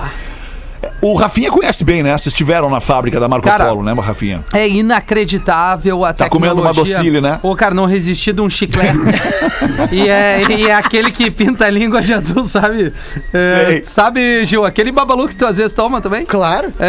O 1.02 1.14
Rafinha 1.14 1.50
conhece 1.50 1.82
bem, 1.84 2.02
né? 2.02 2.10
Vocês 2.10 2.26
estiveram 2.26 2.68
na 2.68 2.80
fábrica 2.80 3.18
da 3.18 3.28
Marco 3.28 3.46
Cara, 3.46 3.66
Polo, 3.66 3.82
né, 3.82 3.92
Rafinha? 3.92 4.44
É 4.52 4.68
inacreditável 4.68 6.04
a 6.04 6.12
Tá 6.12 6.28
comendo 6.28 6.54
uma 6.54 6.68
tecnologia. 6.68 6.96
docile, 6.98 7.20
né? 7.20 7.38
Ô, 7.42 7.54
cara, 7.56 7.74
não 7.74 7.86
resisti 7.86 8.32
de 8.32 8.40
um 8.40 8.50
chiclete. 8.50 8.98
e, 9.92 10.08
é, 10.08 10.42
e 10.50 10.66
é 10.68 10.74
aquele 10.74 11.10
que 11.10 11.30
pinta 11.30 11.66
a 11.66 11.70
língua 11.70 12.00
de 12.00 12.12
azul, 12.12 12.44
sabe? 12.44 12.92
É, 13.32 13.64
Sei. 13.66 13.82
sabe, 13.84 14.44
Gil, 14.44 14.64
aquele 14.64 14.92
babalu 14.92 15.28
que 15.28 15.36
tu 15.36 15.46
às 15.46 15.56
vezes 15.56 15.74
toma 15.74 16.00
também? 16.00 16.24
Claro. 16.24 16.72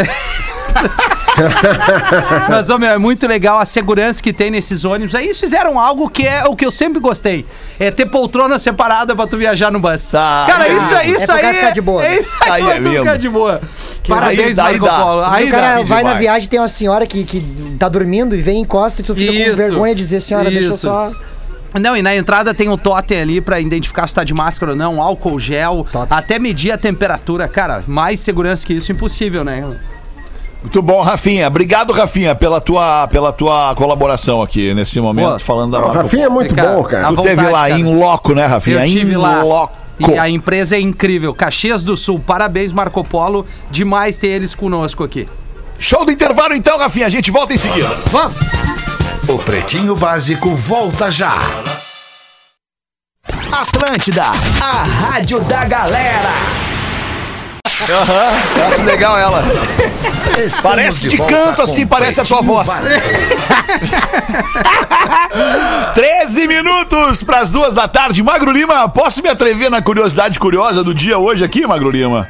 Mas, 2.50 2.70
ô, 2.70 2.78
meu, 2.78 2.90
é 2.90 2.98
muito 2.98 3.28
legal 3.28 3.60
a 3.60 3.66
segurança 3.66 4.22
que 4.22 4.34
tem 4.34 4.52
nesses 4.52 4.84
ônibus. 4.86 5.16
Aí 5.16 5.26
eles 5.26 5.40
fizeram 5.40 5.80
algo 5.80 6.10
que 6.10 6.28
é 6.28 6.44
o 6.46 6.56
que 6.56 6.66
eu 6.66 6.72
sempre 6.72 7.00
gostei. 7.00 7.46
É 7.80 7.90
ter 7.92 8.06
poltrona 8.08 8.60
separada 8.60 9.16
pra 9.16 9.26
tu 9.28 9.38
viajar 9.38 9.72
no 9.72 9.80
bus. 9.80 10.10
Tá. 10.12 10.46
Cara, 10.48 10.68
isso, 10.68 10.94
é 10.94 11.08
isso 11.08 11.26
pro 11.26 11.36
aí... 11.36 11.54
ficar 11.56 11.72
de 11.72 11.82
boa. 11.82 12.06
É, 12.06 12.20
Aí 12.50 12.64
pra 12.64 12.76
é 12.76 12.82
ficar 12.82 13.18
de 13.18 13.30
boa. 13.30 13.62
Aí- 14.04 14.08
Parabéns, 14.08 14.56
daí 14.56 14.80
Marco 14.80 14.86
dá. 14.86 15.04
Polo. 15.04 15.22
Aí 15.22 15.44
Aí 15.44 15.48
o 15.48 15.52
cara 15.52 15.76
dá. 15.78 15.84
vai 15.84 16.04
na 16.04 16.14
viagem 16.16 16.50
tem 16.50 16.60
uma 16.60 16.68
senhora 16.68 17.06
que, 17.06 17.24
que 17.24 17.42
tá 17.80 17.88
dormindo 17.90 18.36
e 18.36 18.42
vem 18.42 18.62
encosta 18.62 19.02
e 19.02 19.04
tu 19.04 19.14
fica 19.16 19.32
Isso. 19.32 19.52
com 19.52 19.56
vergonha 19.58 19.96
de 19.96 20.02
dizer, 20.02 20.22
senhora, 20.22 20.50
deixa 20.50 20.66
eu 20.66 20.70
Isso. 20.72 20.80
só. 20.80 21.12
Não, 21.80 21.96
e 21.96 22.02
na 22.02 22.14
entrada 22.16 22.54
tem 22.54 22.68
um 22.68 22.78
totem 22.78 23.22
ali 23.22 23.40
pra 23.40 23.58
identificar 23.60 24.06
se 24.06 24.14
tá 24.14 24.24
de 24.26 24.34
máscara 24.34 24.74
ou 24.74 24.78
não, 24.78 25.02
álcool 25.02 25.40
gel, 25.40 25.86
Top. 25.90 26.06
até 26.14 26.38
medir 26.38 26.72
a 26.72 26.78
temperatura. 26.78 27.48
Cara, 27.48 27.82
mais 27.88 28.20
segurança 28.20 28.66
que 28.66 28.74
isso, 28.74 28.92
impossível, 28.92 29.44
né? 29.46 29.64
Muito 30.62 30.82
bom, 30.82 31.02
Rafinha. 31.02 31.48
Obrigado, 31.48 31.92
Rafinha, 31.94 32.36
pela 32.36 32.60
tua, 32.62 33.08
pela 33.08 33.32
tua 33.32 33.74
colaboração 33.76 34.42
aqui 34.44 34.74
nesse 34.74 35.00
momento, 35.00 35.28
Boa. 35.28 35.40
falando 35.40 35.72
da 35.72 35.80
Rafinha 35.92 36.26
é 36.26 36.30
muito 36.30 36.54
Cara, 36.54 36.74
bom, 36.74 36.84
cara. 36.84 37.08
Tu 37.08 37.16
vontade, 37.16 37.36
teve 37.36 37.50
lá 37.50 37.62
cara. 37.68 37.80
em 37.80 37.96
loco, 37.98 38.36
né, 38.36 38.46
Rafinha? 38.46 38.86
Eu 38.86 38.88
tive 38.88 39.14
em 39.14 39.18
lá. 39.18 39.42
loco. 39.42 39.81
E 40.10 40.18
a 40.18 40.30
empresa 40.30 40.76
é 40.76 40.80
incrível. 40.80 41.34
Caxias 41.34 41.84
do 41.84 41.96
Sul, 41.96 42.20
parabéns, 42.20 42.72
Marco 42.72 43.04
Polo. 43.04 43.46
Demais 43.70 44.18
ter 44.18 44.28
eles 44.28 44.56
conosco 44.56 45.04
aqui. 45.04 45.28
Show 45.78 46.06
do 46.06 46.12
intervalo 46.12 46.54
então, 46.54 46.78
Rafinha. 46.78 47.08
A 47.08 47.10
gente 47.10 47.32
volta 47.32 47.54
em 47.54 47.58
seguida. 47.58 47.90
Vamos! 48.08 48.36
O 49.28 49.38
Pretinho 49.38 49.96
Básico 49.96 50.50
volta 50.56 51.12
já. 51.12 51.36
Atlântida, 53.52 54.26
a 54.62 54.84
rádio 54.84 55.40
da 55.42 55.66
galera. 55.66 56.71
Aham, 57.90 58.76
que 58.76 58.82
legal 58.84 59.18
ela. 59.18 59.44
Estamos 60.38 60.62
Parece 60.62 61.10
de 61.10 61.18
volta 61.18 61.34
canto 61.34 61.62
assim, 61.62 61.86
parece 61.86 62.22
a 62.22 62.24
tua 62.24 62.42
voz. 62.42 62.68
Básico. 62.68 62.92
13 65.94 66.48
minutos 66.48 67.24
para 67.24 67.40
as 67.40 67.52
duas 67.52 67.74
da 67.74 67.88
tarde. 67.88 68.24
Magro 68.24 68.52
Lima, 68.52 68.88
posso 68.88 69.22
me 69.22 69.30
atrever 69.30 69.70
na 69.70 69.82
curiosidade 69.82 70.40
curiosa 70.40 70.84
do 70.84 70.94
dia 70.94 71.18
hoje 71.18 71.44
aqui, 71.44 71.68
Magro 71.68 71.90
Lima? 71.90 72.30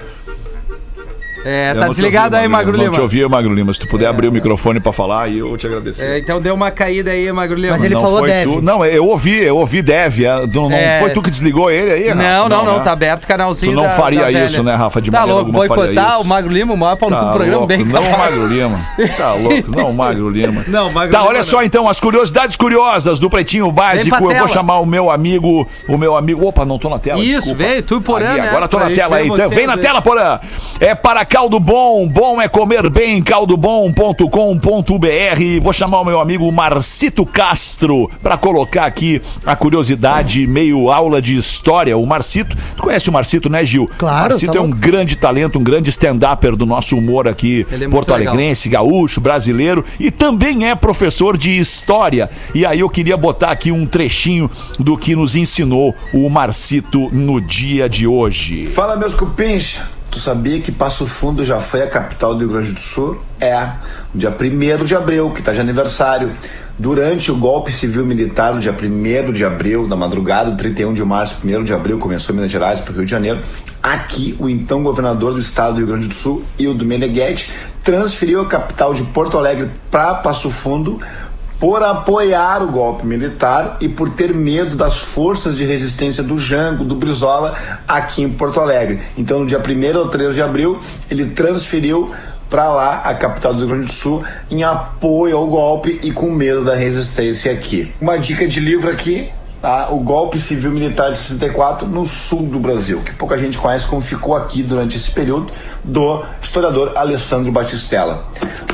É, 1.43 1.71
Eu 1.71 1.75
tá 1.75 1.81
não 1.81 1.89
desligado 1.89 2.35
ouvi, 2.35 2.45
aí, 2.45 2.47
Magro 2.51 2.73
Não 2.77 2.83
Lima. 2.83 2.93
te 2.95 3.01
ouvi, 3.01 3.27
Magro 3.27 3.53
Lima. 3.53 3.73
Se 3.73 3.79
tu 3.79 3.87
puder 3.87 4.07
abrir 4.07 4.27
o 4.27 4.31
microfone 4.31 4.79
para 4.79 4.91
falar, 4.91 5.23
aí 5.23 5.39
eu 5.39 5.49
vou 5.49 5.57
te 5.57 5.65
agradecer. 5.65 6.05
É, 6.05 6.17
então 6.19 6.39
deu 6.39 6.53
uma 6.53 6.69
caída 6.69 7.11
aí, 7.11 7.31
Magro 7.31 7.55
Lima. 7.55 7.71
Mas 7.73 7.83
ele 7.83 7.93
não 7.95 8.01
falou 8.01 8.21
deve. 8.25 8.51
tu. 8.51 8.61
Não, 8.61 8.85
eu 8.85 9.05
ouvi, 9.07 9.43
eu 9.43 9.57
ouvi 9.57 9.81
deve. 9.81 10.25
é, 10.25 10.45
Não, 10.45 10.69
não 10.69 10.71
É. 10.75 10.99
foi 10.99 11.09
tu 11.11 11.21
que 11.21 11.29
desligou 11.31 11.71
ele 11.71 11.91
aí, 11.91 12.07
Rafa? 12.09 12.21
Não, 12.21 12.49
não, 12.49 12.63
não, 12.65 12.77
né? 12.77 12.83
tá 12.83 12.91
aberto 12.91 13.23
o 13.23 13.27
canalzinho 13.27 13.71
Tu 13.71 13.75
não 13.75 13.83
da- 13.83 13.89
faria 13.89 14.19
da 14.21 14.25
velha. 14.27 14.45
isso, 14.45 14.61
né, 14.63 14.75
Rafa? 14.75 15.01
De 15.01 15.09
tá 15.09 15.19
maneira 15.21 15.35
louco, 15.41 15.51
boicotar 15.51 16.21
o 16.21 16.25
Magro 16.25 16.51
Lima, 16.53 16.73
o 16.73 16.77
maior 16.77 16.95
pau 16.95 17.09
no 17.09 17.15
Tá 17.15 17.23
do 17.23 17.29
programa, 17.31 17.51
louco, 17.57 17.67
bem 17.67 17.85
não, 17.85 18.01
capaz. 18.03 18.17
Magro 18.37 18.47
Lima. 18.47 18.79
Tá 19.17 19.33
louco, 19.33 19.71
não, 19.71 19.93
Magro 19.93 20.29
Lima. 20.29 20.63
Não, 20.67 20.91
Magro 20.91 21.11
Tá, 21.11 21.17
Lima 21.19 21.29
olha 21.29 21.37
não. 21.39 21.43
só 21.45 21.63
então, 21.63 21.89
as 21.89 21.99
curiosidades 21.99 22.55
curiosas 22.55 23.19
do 23.19 23.29
Pretinho 23.29 23.71
Básico. 23.71 24.15
pra 24.15 24.35
Eu 24.35 24.39
vou 24.41 24.47
chamar 24.47 24.79
o 24.79 24.85
meu 24.85 25.09
amigo, 25.09 25.67
o 25.87 25.97
meu 25.97 26.15
amigo. 26.15 26.45
Opa, 26.45 26.65
não 26.65 26.77
tô 26.77 26.87
na 26.89 26.99
tela. 26.99 27.19
Isso, 27.19 27.55
veio, 27.55 27.81
tu 27.81 27.97
e 27.97 28.01
Porã, 28.01 28.33
né? 28.33 28.47
Agora 28.49 28.67
tô 28.67 28.77
Pra 28.77 28.89
na 28.89 28.95
tela 28.95 29.15
aí. 29.17 29.27
Então, 29.27 29.49
Vem 29.49 29.65
na 29.65 29.77
tela, 29.77 30.01
Porã. 30.01 30.39
É 30.79 30.93
para 30.93 31.25
caldo 31.31 31.61
bom, 31.61 32.09
bom 32.09 32.41
é 32.41 32.49
comer 32.49 32.89
bem, 32.89 33.21
caldobom.com.br. 33.21 34.25
Vou 35.61 35.71
chamar 35.71 36.01
o 36.01 36.03
meu 36.03 36.19
amigo 36.19 36.51
Marcito 36.51 37.25
Castro 37.25 38.11
para 38.21 38.37
colocar 38.37 38.83
aqui 38.83 39.21
a 39.45 39.55
curiosidade, 39.55 40.45
meio 40.45 40.91
aula 40.91 41.21
de 41.21 41.37
história. 41.37 41.97
O 41.97 42.05
Marcito, 42.05 42.57
tu 42.75 42.83
conhece 42.83 43.07
o 43.07 43.13
Marcito, 43.13 43.49
né, 43.49 43.63
Gil? 43.63 43.89
Claro, 43.97 44.31
Marcito 44.31 44.51
tá 44.51 44.59
é 44.59 44.61
um 44.61 44.65
louco. 44.65 44.81
grande 44.81 45.15
talento, 45.15 45.57
um 45.57 45.63
grande 45.63 45.89
stand-upper 45.89 46.57
do 46.57 46.65
nosso 46.65 46.97
humor 46.97 47.29
aqui, 47.29 47.65
é 47.71 47.77
muito 47.77 47.91
Porto 47.91 48.13
Alegrense, 48.13 48.67
gaúcho, 48.67 49.21
brasileiro 49.21 49.85
e 49.97 50.11
também 50.11 50.67
é 50.67 50.75
professor 50.75 51.37
de 51.37 51.57
história. 51.57 52.29
E 52.53 52.65
aí 52.65 52.81
eu 52.81 52.89
queria 52.89 53.15
botar 53.15 53.51
aqui 53.51 53.71
um 53.71 53.85
trechinho 53.85 54.51
do 54.77 54.97
que 54.97 55.15
nos 55.15 55.37
ensinou 55.37 55.95
o 56.13 56.29
Marcito 56.29 57.07
no 57.09 57.39
dia 57.39 57.87
de 57.87 58.05
hoje. 58.05 58.65
Fala, 58.65 58.97
meus 58.97 59.13
cupins. 59.13 59.79
Tu 60.11 60.19
sabia 60.19 60.59
que 60.59 60.73
Passo 60.73 61.07
Fundo 61.07 61.45
já 61.45 61.61
foi 61.61 61.83
a 61.83 61.87
capital 61.87 62.35
do 62.35 62.41
Rio 62.41 62.49
Grande 62.49 62.73
do 62.73 62.79
Sul? 62.81 63.17
É, 63.39 63.71
no 64.13 64.19
dia 64.19 64.29
1 64.29 64.83
de 64.83 64.93
abril, 64.93 65.31
que 65.31 65.39
está 65.39 65.53
de 65.53 65.61
aniversário. 65.61 66.33
Durante 66.77 67.31
o 67.31 67.37
golpe 67.37 67.71
civil 67.71 68.05
militar, 68.05 68.53
no 68.53 68.59
dia 68.59 68.73
1 68.73 69.31
de 69.31 69.45
abril, 69.45 69.87
na 69.87 69.95
madrugada 69.95 70.51
do 70.51 70.57
31 70.57 70.93
de 70.93 71.03
março, 71.05 71.37
1 71.41 71.63
de 71.63 71.73
abril, 71.73 71.97
começou 71.97 72.33
em 72.33 72.39
Minas 72.39 72.51
Gerais 72.51 72.81
para 72.81 72.91
o 72.91 72.95
Rio 72.95 73.05
de 73.05 73.11
Janeiro. 73.11 73.39
Aqui, 73.81 74.35
o 74.37 74.49
então 74.49 74.83
governador 74.83 75.31
do 75.31 75.39
estado 75.39 75.75
do 75.75 75.77
Rio 75.77 75.87
Grande 75.87 76.09
do 76.09 76.13
Sul, 76.13 76.43
Ildo 76.59 76.83
Meneghetti, 76.83 77.49
transferiu 77.81 78.41
a 78.41 78.45
capital 78.45 78.93
de 78.93 79.03
Porto 79.03 79.37
Alegre 79.37 79.71
para 79.89 80.15
Passo 80.15 80.51
Fundo 80.51 80.99
por 81.61 81.83
apoiar 81.83 82.63
o 82.63 82.71
golpe 82.71 83.05
militar 83.05 83.77
e 83.79 83.87
por 83.87 84.09
ter 84.09 84.33
medo 84.33 84.75
das 84.75 84.97
forças 84.97 85.55
de 85.55 85.63
resistência 85.63 86.23
do 86.23 86.35
Jango, 86.35 86.83
do 86.83 86.95
Brizola, 86.95 87.55
aqui 87.87 88.23
em 88.23 88.29
Porto 88.31 88.59
Alegre. 88.59 88.99
Então, 89.15 89.41
no 89.41 89.45
dia 89.45 89.59
1 89.59 89.99
ou 89.99 90.07
3 90.07 90.33
de 90.33 90.41
abril, 90.41 90.79
ele 91.07 91.27
transferiu 91.27 92.11
para 92.49 92.67
lá, 92.67 93.01
a 93.05 93.13
capital 93.13 93.53
do 93.53 93.59
Rio 93.59 93.67
Grande 93.67 93.85
do 93.85 93.91
Sul, 93.91 94.23
em 94.49 94.63
apoio 94.63 95.37
ao 95.37 95.45
golpe 95.45 95.99
e 96.01 96.11
com 96.11 96.31
medo 96.31 96.65
da 96.65 96.75
resistência 96.75 97.51
aqui. 97.51 97.93
Uma 98.01 98.17
dica 98.17 98.47
de 98.47 98.59
livro 98.59 98.89
aqui. 98.89 99.29
Tá? 99.61 99.87
o 99.91 99.99
golpe 99.99 100.39
civil 100.39 100.71
militar 100.71 101.11
de 101.11 101.17
64 101.17 101.87
no 101.87 102.05
sul 102.05 102.43
do 102.43 102.59
Brasil, 102.59 103.01
que 103.03 103.13
pouca 103.13 103.37
gente 103.37 103.57
conhece 103.57 103.85
como 103.85 104.01
ficou 104.01 104.35
aqui 104.35 104.63
durante 104.63 104.97
esse 104.97 105.11
período, 105.11 105.51
do 105.83 106.23
historiador 106.41 106.93
Alessandro 106.95 107.51
Batistella. 107.51 108.25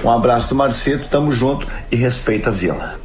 Um 0.03 0.11
abraço 0.11 0.47
do 0.49 0.55
Marcito, 0.55 1.07
tamo 1.09 1.31
junto 1.31 1.67
e 1.91 1.95
respeita 1.95 2.49
a 2.49 2.53
vila. 2.53 2.95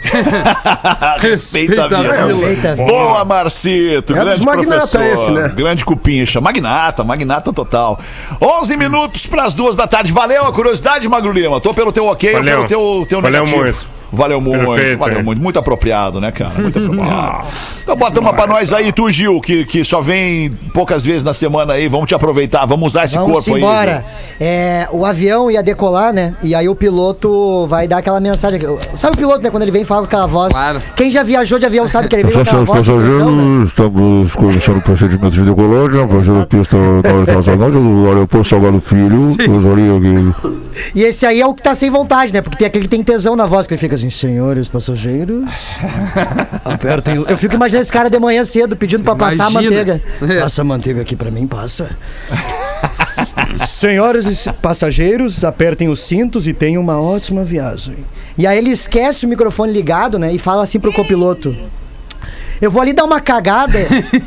Respeita 1.18 1.18
a 1.18 1.18
Respeita 1.18 1.82
a 1.82 1.88
vida. 1.88 2.26
vila. 2.26 2.46
Respeita 2.46 2.70
a 2.70 2.74
vila. 2.74 2.86
Boa, 2.88 3.24
Marcito. 3.24 4.12
É 4.16 4.20
grande 4.20 4.42
magnata 4.44 4.86
professor. 4.86 5.02
esse, 5.02 5.30
né? 5.32 5.48
Grande 5.48 5.84
cupincha. 5.84 6.40
Magnata, 6.40 7.02
magnata 7.02 7.52
total. 7.52 7.98
11 8.40 8.76
minutos 8.76 9.26
para 9.26 9.44
as 9.44 9.54
duas 9.56 9.74
da 9.76 9.86
tarde. 9.88 10.12
Valeu 10.12 10.44
a 10.46 10.52
curiosidade, 10.52 11.08
Magro 11.08 11.32
Lima. 11.32 11.60
Tô 11.60 11.74
pelo 11.74 11.92
teu 11.92 12.06
ok 12.06 12.30
ou 12.30 12.36
Valeu. 12.36 12.56
pelo 12.56 12.68
teu, 12.68 13.06
teu 13.08 13.20
Valeu 13.20 13.44
negativo? 13.44 13.64
muito. 13.64 13.97
Valeu 14.12 14.40
muito, 14.40 14.64
Perfeito, 14.66 14.98
valeu 14.98 15.18
hein? 15.18 15.24
muito. 15.24 15.42
Muito 15.42 15.58
apropriado, 15.58 16.20
né, 16.20 16.32
cara? 16.32 16.52
Muito 16.58 16.78
apropriado. 16.78 17.46
Então 17.82 17.96
bota 17.96 18.20
uma 18.20 18.32
pra 18.32 18.46
nós 18.46 18.72
aí, 18.72 18.92
tu, 18.92 19.10
Gil, 19.10 19.40
que, 19.40 19.64
que 19.64 19.84
só 19.84 20.00
vem 20.00 20.50
poucas 20.72 21.04
vezes 21.04 21.24
na 21.24 21.34
semana 21.34 21.74
aí. 21.74 21.88
Vamos 21.88 22.06
te 22.08 22.14
aproveitar, 22.14 22.64
vamos 22.66 22.88
usar 22.88 23.04
esse 23.04 23.16
Vamos 23.16 23.32
corpo 23.32 23.54
aí. 23.54 23.60
embora. 23.60 23.92
Gil. 23.94 24.28
É, 24.40 24.88
o 24.92 25.04
avião 25.04 25.50
ia 25.50 25.62
decolar, 25.62 26.12
né? 26.12 26.34
E 26.42 26.54
aí 26.54 26.68
o 26.68 26.74
piloto 26.74 27.66
vai 27.66 27.86
dar 27.88 27.98
aquela 27.98 28.20
mensagem. 28.20 28.60
Sabe 28.96 29.14
o 29.16 29.18
piloto, 29.18 29.42
né? 29.42 29.50
Quando 29.50 29.62
ele 29.62 29.72
vem 29.72 29.82
e 29.82 29.84
fala 29.84 30.00
com 30.02 30.06
aquela 30.06 30.26
voz. 30.26 30.52
Claro. 30.52 30.80
Quem 30.96 31.10
já 31.10 31.22
viajou 31.22 31.58
de 31.58 31.66
avião 31.66 31.88
sabe 31.88 32.08
que 32.08 32.16
ele 32.16 32.24
vem 32.24 32.32
com 32.32 32.40
aquela 32.40 32.64
voz. 32.64 32.86
tesão, 32.86 33.30
né? 33.36 33.64
estamos 33.66 34.32
começando 34.34 34.76
o 34.78 34.82
procedimento 34.82 35.30
de 35.30 35.42
decolagem, 35.42 36.08
fazendo 36.08 36.46
pista 36.46 36.76
na 36.76 37.22
internacional 37.22 37.70
do 37.70 38.06
aeroporto 38.08 38.48
Salgado 38.48 38.80
Filho. 38.80 39.28
E 40.94 41.02
esse 41.02 41.26
aí 41.26 41.40
é 41.40 41.46
o 41.46 41.54
que 41.54 41.62
tá 41.62 41.74
sem 41.74 41.90
vontade, 41.90 42.32
né? 42.32 42.40
Porque 42.40 42.56
tem 42.56 42.66
aquele 42.66 42.84
que 42.84 42.90
tem 42.90 43.02
tesão 43.02 43.34
na 43.36 43.46
voz, 43.46 43.66
que 43.66 43.74
ele 43.74 43.80
fica 43.80 43.97
senhores 44.10 44.68
passageiros. 44.68 45.44
Apertem. 46.64 47.18
o-" 47.18 47.26
Eu 47.28 47.36
fico 47.36 47.54
imaginando 47.54 47.82
esse 47.82 47.92
cara 47.92 48.08
de 48.10 48.18
manhã 48.18 48.44
cedo 48.44 48.76
pedindo 48.76 49.02
pra 49.04 49.14
passar 49.16 49.46
a 49.46 49.50
manteiga. 49.50 50.02
É. 50.28 50.40
Passa 50.40 50.62
a 50.62 50.64
manteiga 50.64 51.00
aqui 51.02 51.16
pra 51.16 51.30
mim, 51.30 51.46
passa. 51.46 51.90
Senhoras 53.66 54.26
e 54.46 54.52
passageiros, 54.54 55.42
apertem 55.44 55.88
os 55.88 56.00
cintos 56.00 56.46
e 56.46 56.52
tenham 56.52 56.82
uma 56.82 57.00
ótima 57.00 57.44
viagem. 57.44 57.96
E 58.36 58.46
aí 58.46 58.56
ele 58.58 58.70
esquece 58.70 59.26
o 59.26 59.28
microfone 59.28 59.72
ligado, 59.72 60.18
né? 60.18 60.32
E 60.32 60.38
fala 60.38 60.62
assim 60.62 60.78
pro 60.78 60.92
copiloto. 60.92 61.54
Eu 62.60 62.70
vou 62.70 62.82
ali 62.82 62.92
dar 62.92 63.04
uma 63.04 63.20
cagada 63.20 63.78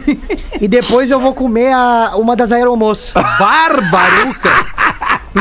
e 0.59 0.67
depois 0.67 1.11
eu 1.11 1.19
vou 1.19 1.33
comer 1.33 1.71
a- 1.73 2.13
uma 2.15 2.35
das 2.35 2.51
aeromoças. 2.51 3.11
Barbaruca! 3.13 4.49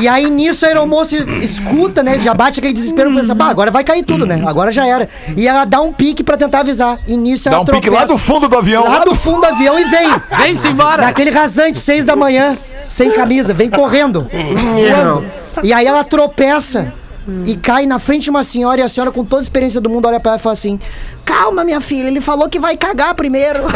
E 0.01 0.07
aí 0.07 0.31
nisso 0.31 0.65
a 0.65 0.69
aeromoça 0.69 1.17
escuta, 1.43 2.03
né? 2.03 2.19
Já 2.21 2.33
bate 2.35 2.61
aquele 2.61 2.73
desespero 2.75 3.11
e 3.11 3.17
pensa, 3.17 3.35
bah, 3.35 3.49
agora 3.49 3.71
vai 3.71 3.83
cair 3.83 4.05
tudo, 4.05 4.25
né? 4.27 4.43
Agora 4.47 4.71
já 4.71 4.87
era. 4.87 5.09
E 5.37 5.49
ela 5.49 5.65
dá 5.65 5.81
um 5.81 5.93
pique 5.93 6.23
pra 6.23 6.37
tentar 6.37 6.61
avisar. 6.61 6.99
E 7.09 7.17
nisso 7.17 7.49
ela 7.49 7.59
Dá 7.59 7.63
um 7.63 7.77
pique 7.77 7.91
lá 7.91 7.99
tropeça. 8.07 8.15
do 8.15 8.19
fundo 8.19 8.49
do 8.49 8.57
avião. 8.57 8.85
Lá 8.85 9.01
do 9.05 9.15
fundo 9.15 9.41
do 9.41 9.47
avião 9.47 9.79
e 9.79 9.85
vem. 9.85 10.09
Vem-se 10.39 10.69
embora! 10.69 11.03
Naquele 11.03 11.31
rasante, 11.31 11.81
seis 11.81 12.05
da 12.05 12.15
manhã, 12.15 12.57
sem 12.89 13.11
camisa, 13.11 13.53
vem 13.53 13.69
correndo. 13.71 14.29
voando. 14.31 15.25
E 15.63 15.73
aí 15.73 15.87
ela 15.87 16.05
tropeça 16.05 16.93
e 17.45 17.57
cai 17.57 17.87
na 17.87 17.99
frente 17.99 18.25
de 18.25 18.31
uma 18.31 18.43
senhora 18.43 18.81
e 18.81 18.85
a 18.85 18.89
senhora, 18.89 19.11
com 19.13 19.25
toda 19.25 19.43
a 19.43 19.45
experiência 19.45 19.81
do 19.81 19.89
mundo, 19.91 20.07
olha 20.09 20.19
pra 20.19 20.33
ela 20.33 20.39
e 20.39 20.43
fala 20.43 20.53
assim: 20.55 20.81
Calma, 21.25 21.65
minha 21.65 21.81
filha, 21.81 22.09
ele 22.09 22.21
falou 22.21 22.49
que 22.49 22.59
vai 22.59 22.77
cagar 22.77 23.15
primeiro. 23.15 23.61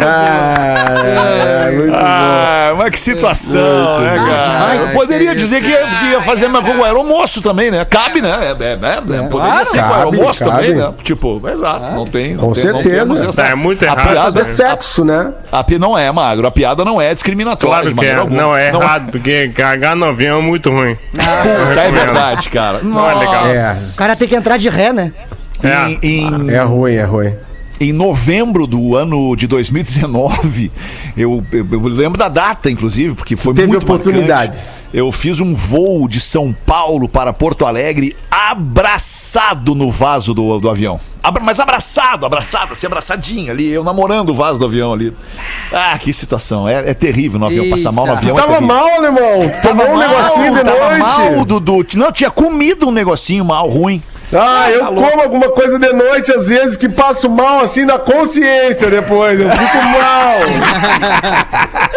Ah, 0.00 0.84
é, 0.88 1.70
muito 1.72 1.90
bom. 1.90 1.96
Ah, 1.96 2.74
mas 2.76 2.90
que 2.90 2.98
situação, 2.98 4.00
né, 4.00 4.16
cara? 4.16 4.53
Eu 4.74 4.88
poderia 4.88 5.30
que 5.30 5.36
dizer 5.36 5.62
que 5.62 5.68
ia, 5.68 5.86
que 5.86 6.06
ia 6.12 6.20
fazer 6.20 6.48
mais 6.48 6.64
com 6.66 6.76
o 6.78 6.84
aeromoço 6.84 7.40
também, 7.42 7.70
né? 7.70 7.84
Cabe, 7.84 8.20
né? 8.20 8.30
É, 8.58 8.64
é, 8.64 8.66
é, 8.72 8.72
é, 8.72 9.00
poderia 9.00 9.28
Claro. 9.30 9.64
ser 9.66 9.82
com 9.82 9.94
aeromoço 9.94 10.44
cabe. 10.44 10.56
também, 10.68 10.74
né? 10.74 10.92
Tipo, 11.02 11.48
exato, 11.48 11.92
não 11.92 12.06
tem. 12.06 12.34
Não 12.34 12.48
Com 12.48 12.52
tem, 12.52 12.64
não 12.66 12.74
certeza. 12.82 12.98
temos 13.14 13.22
essa- 13.22 13.42
É 13.42 13.54
muito 13.54 13.82
a 13.82 13.86
errado, 13.86 14.08
piada, 14.12 14.40
É 14.40 14.44
sexo, 14.44 15.04
né? 15.04 15.32
a, 15.52 15.62
pi- 15.64 15.78
não 15.78 15.96
é, 15.98 16.10
magro. 16.12 16.46
A 16.46 16.50
piada 16.50 16.84
não 16.84 17.00
é 17.00 17.12
discriminatória. 17.14 17.74
Claro 17.74 17.88
de 17.88 17.94
que 17.94 18.00
é. 18.00 18.02
maneira 18.08 18.20
alguma. 18.20 18.42
Não, 18.42 18.56
é 18.56 18.68
errado, 18.68 19.10
porque 19.10 19.48
cagar 19.54 19.94
no 19.96 20.06
avião 20.06 20.38
é 20.38 20.42
muito 20.42 20.70
ruim. 20.70 20.96
Puta, 21.12 21.80
é 21.80 21.90
verdade, 21.90 22.48
cara. 22.50 22.80
Não 22.82 23.08
é 23.10 23.14
legal. 23.14 23.46
É. 23.48 23.72
O 23.94 23.96
cara 23.98 24.16
tem 24.16 24.28
que 24.28 24.34
entrar 24.34 24.56
de 24.56 24.68
ré, 24.68 24.92
né? 24.92 25.12
É. 25.62 25.90
Em, 25.90 25.98
em- 26.02 26.50
É 26.50 26.60
ruim, 26.62 26.94
é 26.94 27.04
ruim. 27.04 27.32
Em 27.84 27.92
novembro 27.92 28.66
do 28.66 28.96
ano 28.96 29.34
de 29.36 29.46
2019, 29.46 30.70
eu, 31.16 31.44
eu, 31.52 31.66
eu 31.72 31.80
lembro 31.88 32.18
da 32.18 32.28
data, 32.28 32.70
inclusive, 32.70 33.14
porque 33.14 33.36
foi 33.36 33.54
Teve 33.54 33.68
muito 33.68 33.82
oportunidade. 33.82 34.58
marcante. 34.58 34.84
Eu 34.92 35.10
fiz 35.10 35.40
um 35.40 35.54
voo 35.54 36.06
de 36.08 36.20
São 36.20 36.52
Paulo 36.64 37.08
para 37.08 37.32
Porto 37.32 37.66
Alegre 37.66 38.16
abraçado 38.30 39.74
no 39.74 39.90
vaso 39.90 40.32
do, 40.34 40.58
do 40.58 40.68
avião. 40.70 41.00
Abra- 41.22 41.42
mas 41.42 41.58
abraçado, 41.58 42.24
abraçado, 42.26 42.72
assim, 42.72 42.86
abraçadinho 42.86 43.50
ali, 43.50 43.68
eu 43.68 43.82
namorando 43.82 44.30
o 44.30 44.34
vaso 44.34 44.58
do 44.58 44.64
avião 44.66 44.92
ali. 44.92 45.12
Ah, 45.72 45.98
que 45.98 46.12
situação. 46.12 46.68
É, 46.68 46.90
é 46.90 46.94
terrível 46.94 47.38
no 47.40 47.46
avião, 47.46 47.68
passar 47.70 47.90
mal 47.90 48.06
no 48.06 48.12
avião. 48.12 48.36
é 48.36 48.40
Tava 48.40 48.52
terrível. 48.54 48.74
mal, 48.76 48.88
alemão. 48.88 49.50
Tomou 49.62 49.86
um 49.90 49.98
negocinho 49.98 50.54
de 50.54 50.64
tava 50.64 50.98
mal, 50.98 51.30
noite. 51.32 51.44
Dudu. 51.46 51.86
Não, 51.96 52.12
tinha 52.12 52.30
comido 52.30 52.86
um 52.88 52.92
negocinho 52.92 53.44
mal, 53.44 53.68
ruim. 53.68 54.02
Ah, 54.32 54.70
eu 54.70 54.80
Tá 54.80 54.86
como 54.86 55.22
alguma 55.22 55.50
coisa 55.50 55.78
de 55.78 55.92
noite, 55.92 56.32
às 56.32 56.48
vezes, 56.48 56.76
que 56.76 56.88
passo 56.88 57.28
mal 57.30 57.60
assim 57.60 57.84
na 57.84 57.98
consciência 57.98 58.88
depois. 58.88 59.38
Eu 59.38 59.50
fico 59.50 59.82
mal. 59.82 60.34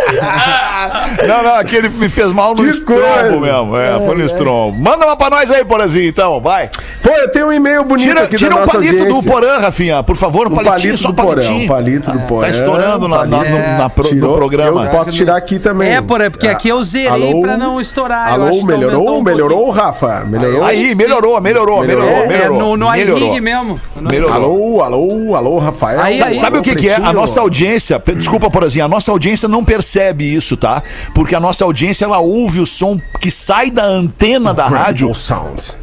Não, 1.28 1.44
não, 1.44 1.56
aquele 1.56 1.90
me 1.90 2.08
fez 2.10 2.32
mal 2.32 2.54
no 2.56 2.64
Que 2.64 2.70
estrombo 2.70 3.02
coisa. 3.02 3.40
mesmo. 3.40 3.78
É, 3.78 4.00
foi 4.06 4.16
no 4.16 4.26
estrombo. 4.26 4.78
Manda 4.78 5.06
uma 5.06 5.16
pra 5.16 5.30
nós 5.30 5.50
aí, 5.52 5.64
Porazinho, 5.66 6.08
então, 6.08 6.40
vai. 6.40 6.70
Pô, 7.02 7.10
eu 7.10 7.30
tenho 7.32 7.48
um 7.48 7.54
e-mail 7.54 7.84
bonito 7.84 8.08
Tira, 8.08 8.24
aqui 8.24 8.36
tira 8.36 8.50
da 8.52 8.56
um 8.56 8.60
nossa 8.62 8.72
palito 8.74 8.96
audiência. 8.98 9.22
do 9.22 9.28
Porã, 9.28 9.58
Rafinha, 9.58 10.04
por 10.04 10.16
favor, 10.18 10.48
um 10.48 10.52
palitinho, 10.56 10.94
palito 10.94 10.98
só 10.98 11.08
um 11.10 11.12
do 11.12 11.16
porão, 11.24 11.36
palitinho. 11.36 11.64
um 11.64 11.68
palito 11.68 12.12
do 12.12 12.20
porão. 12.22 12.42
Tá 12.42 12.50
estourando 12.50 13.08
na, 13.08 13.26
na- 13.26 13.44
no, 13.44 13.78
na 13.78 13.90
pro- 13.90 14.16
no 14.16 14.34
programa. 14.34 14.86
Eu 14.86 14.92
posso 14.92 15.12
tirar 15.12 15.36
aqui 15.38 15.60
também. 15.60 15.90
É, 15.96 16.02
por, 16.02 16.20
porque 16.32 16.48
aqui 16.48 16.70
eu 16.70 16.84
zerei 16.84 17.30
Alô? 17.32 17.42
pra 17.42 17.58
não 17.58 17.82
estourar. 17.82 18.28
eu 18.30 18.34
Alô, 18.34 18.48
acho 18.50 18.60
que 18.60 18.66
melhorou? 18.68 19.18
um 19.20 19.24
melhorou. 19.24 19.70
Rafa? 19.72 20.24
Melhorou? 20.26 20.64
Aí, 20.64 20.96
melhorou, 20.96 21.40
melhorou, 21.42 21.82
melhorou, 21.82 22.08
É, 22.10 22.28
melhorou. 22.28 22.74
é 22.74 22.78
no, 22.78 22.96
iRig 22.96 23.42
mesmo. 23.42 23.80
Melhorou. 23.96 24.34
Alô, 24.34 24.82
alô, 24.84 25.36
alô, 25.36 25.58
Rafael. 25.60 26.00
Sabe, 26.36 26.60
o 26.60 26.62
que, 26.62 26.88
é? 26.90 26.96
A 26.96 27.12
nossa 27.14 27.40
audiência, 27.42 28.02
desculpa, 28.16 28.50
Porazinho, 28.50 28.86
a 28.86 28.88
nossa 28.88 29.12
audiência 29.12 29.48
não 29.48 29.64
percebe 29.66 29.97
isso, 30.24 30.56
tá? 30.56 30.82
Porque 31.14 31.36
a 31.36 31.40
nossa 31.40 31.64
audiência, 31.64 32.06
ela 32.06 32.20
ouve 32.20 32.60
o 32.60 32.66
som 32.66 33.00
que 33.20 33.32
sai 33.32 33.72
da 33.72 33.84
antena 33.84 34.54
da 34.54 34.68
rádio 34.68 35.12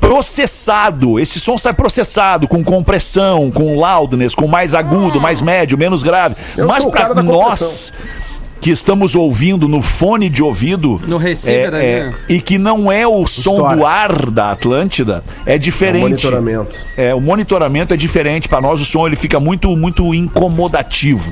processado. 0.01 1.19
Esse 1.19 1.41
som 1.41 1.59
sai 1.59 1.73
processado, 1.73 2.47
com 2.47 2.62
compressão, 2.62 3.51
com 3.51 3.77
loudness, 3.77 4.35
com 4.35 4.47
mais 4.47 4.75
agudo, 4.75 5.21
mais 5.21 5.43
médio, 5.43 5.77
menos 5.77 6.03
grave. 6.03 6.37
Eu 6.57 6.67
Mas 6.67 6.85
o 6.85 6.91
da 6.91 7.23
nós 7.23 7.93
que 8.65 8.71
estamos 8.71 9.15
ouvindo 9.15 9.69
no 9.69 9.83
fone 9.83 10.31
de 10.31 10.43
ouvido 10.43 10.99
No 11.07 11.19
receiver 11.19 11.75
é, 11.75 11.85
é, 11.85 12.12
e 12.31 12.41
que 12.41 12.57
não 12.57 12.91
é 12.91 13.07
o 13.07 13.27
som 13.27 13.57
História. 13.57 13.77
do 13.77 13.85
ar 13.85 14.31
da 14.31 14.53
Atlântida, 14.53 15.23
é 15.45 15.59
diferente. 15.59 16.01
monitoramento. 16.01 16.79
É, 16.97 17.15
o 17.15 17.21
monitoramento 17.21 17.93
é 17.93 17.97
diferente 17.97 18.49
para 18.49 18.62
nós, 18.62 18.81
o 18.81 18.87
som 18.87 19.07
ele 19.07 19.17
fica 19.17 19.39
muito 19.39 19.77
muito 19.77 20.15
incomodativo. 20.15 21.31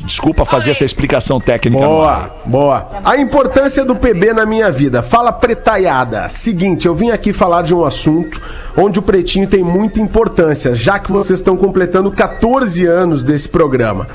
Desculpa 0.00 0.44
fazer 0.44 0.70
essa 0.70 0.84
explicação 0.84 1.40
técnica. 1.40 1.84
Boa, 1.84 2.30
boa. 2.46 2.88
A 3.04 3.16
importância 3.18 3.84
do 3.84 3.96
PB 3.96 4.32
na 4.32 4.46
minha 4.46 4.70
vida. 4.70 5.02
Fala 5.02 5.32
pretaiada. 5.32 6.28
Seguinte, 6.28 6.86
eu 6.86 6.94
vim 6.94 7.10
aqui 7.10 7.32
falar 7.32 7.62
de 7.62 7.74
um 7.74 7.84
assunto 7.84 8.40
onde 8.76 8.98
o 8.98 9.02
pretinho 9.02 9.48
tem 9.48 9.62
muita 9.62 10.00
importância, 10.00 10.74
já 10.74 10.98
que 10.98 11.10
vocês 11.10 11.40
estão 11.40 11.56
completando 11.56 12.12
14 12.12 12.86
anos 12.86 13.24
desse 13.24 13.48
programa. 13.48 14.06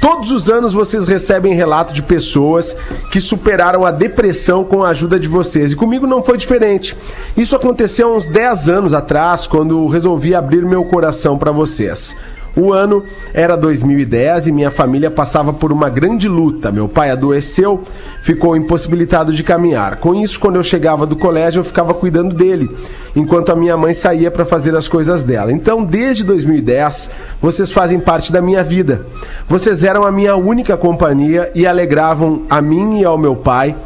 Todos 0.00 0.32
os 0.32 0.50
anos 0.50 0.72
vocês 0.72 1.06
recebem 1.06 1.54
relato 1.54 1.94
de 1.94 2.02
pessoas 2.02 2.76
que 3.10 3.20
superaram 3.20 3.86
a 3.86 3.90
depressão 3.90 4.64
com 4.64 4.82
a 4.82 4.90
ajuda 4.90 5.20
de 5.20 5.28
vocês. 5.28 5.72
E 5.72 5.76
comigo 5.76 6.06
não 6.06 6.22
foi 6.22 6.36
diferente. 6.36 6.96
Isso 7.36 7.54
aconteceu 7.54 8.12
há 8.12 8.16
uns 8.16 8.26
10 8.26 8.68
anos 8.68 8.92
atrás, 8.92 9.46
quando 9.46 9.86
resolvi 9.86 10.34
abrir 10.34 10.64
meu 10.64 10.84
coração 10.84 11.38
para 11.38 11.52
vocês. 11.52 12.14
O 12.58 12.72
ano 12.72 13.04
era 13.32 13.56
2010 13.56 14.48
e 14.48 14.52
minha 14.52 14.70
família 14.72 15.12
passava 15.12 15.52
por 15.52 15.70
uma 15.70 15.88
grande 15.88 16.26
luta. 16.26 16.72
Meu 16.72 16.88
pai 16.88 17.08
adoeceu, 17.08 17.84
ficou 18.20 18.56
impossibilitado 18.56 19.32
de 19.32 19.44
caminhar. 19.44 19.98
Com 19.98 20.12
isso, 20.12 20.40
quando 20.40 20.56
eu 20.56 20.62
chegava 20.64 21.06
do 21.06 21.14
colégio, 21.14 21.60
eu 21.60 21.64
ficava 21.64 21.94
cuidando 21.94 22.34
dele, 22.34 22.68
enquanto 23.14 23.52
a 23.52 23.56
minha 23.56 23.76
mãe 23.76 23.94
saía 23.94 24.28
para 24.28 24.44
fazer 24.44 24.74
as 24.74 24.88
coisas 24.88 25.22
dela. 25.22 25.52
Então, 25.52 25.84
desde 25.84 26.24
2010, 26.24 27.08
vocês 27.40 27.70
fazem 27.70 28.00
parte 28.00 28.32
da 28.32 28.42
minha 28.42 28.64
vida. 28.64 29.06
Vocês 29.48 29.84
eram 29.84 30.02
a 30.02 30.10
minha 30.10 30.34
única 30.34 30.76
companhia 30.76 31.52
e 31.54 31.64
alegravam 31.64 32.42
a 32.50 32.60
mim 32.60 32.98
e 32.98 33.04
ao 33.04 33.16
meu 33.16 33.36
pai 33.36 33.76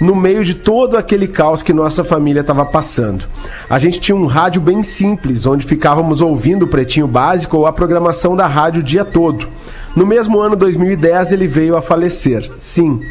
no 0.00 0.16
meio 0.16 0.42
de 0.42 0.54
todo 0.54 0.96
aquele 0.96 1.28
caos 1.28 1.62
que 1.62 1.72
nossa 1.72 2.02
família 2.02 2.40
estava 2.40 2.64
passando. 2.64 3.24
A 3.68 3.78
gente 3.78 4.00
tinha 4.00 4.16
um 4.16 4.26
rádio 4.26 4.60
bem 4.60 4.82
simples, 4.82 5.44
onde 5.44 5.66
ficávamos 5.66 6.20
ouvindo 6.20 6.64
o 6.64 6.68
Pretinho 6.68 7.06
Básico 7.06 7.58
ou 7.58 7.66
a 7.66 7.72
programação 7.72 8.34
da 8.34 8.46
rádio 8.46 8.80
o 8.80 8.84
dia 8.84 9.04
todo. 9.04 9.46
No 9.94 10.06
mesmo 10.06 10.40
ano 10.40 10.56
2010 10.56 11.32
ele 11.32 11.46
veio 11.46 11.76
a 11.76 11.82
falecer. 11.82 12.50
Sim, 12.58 13.02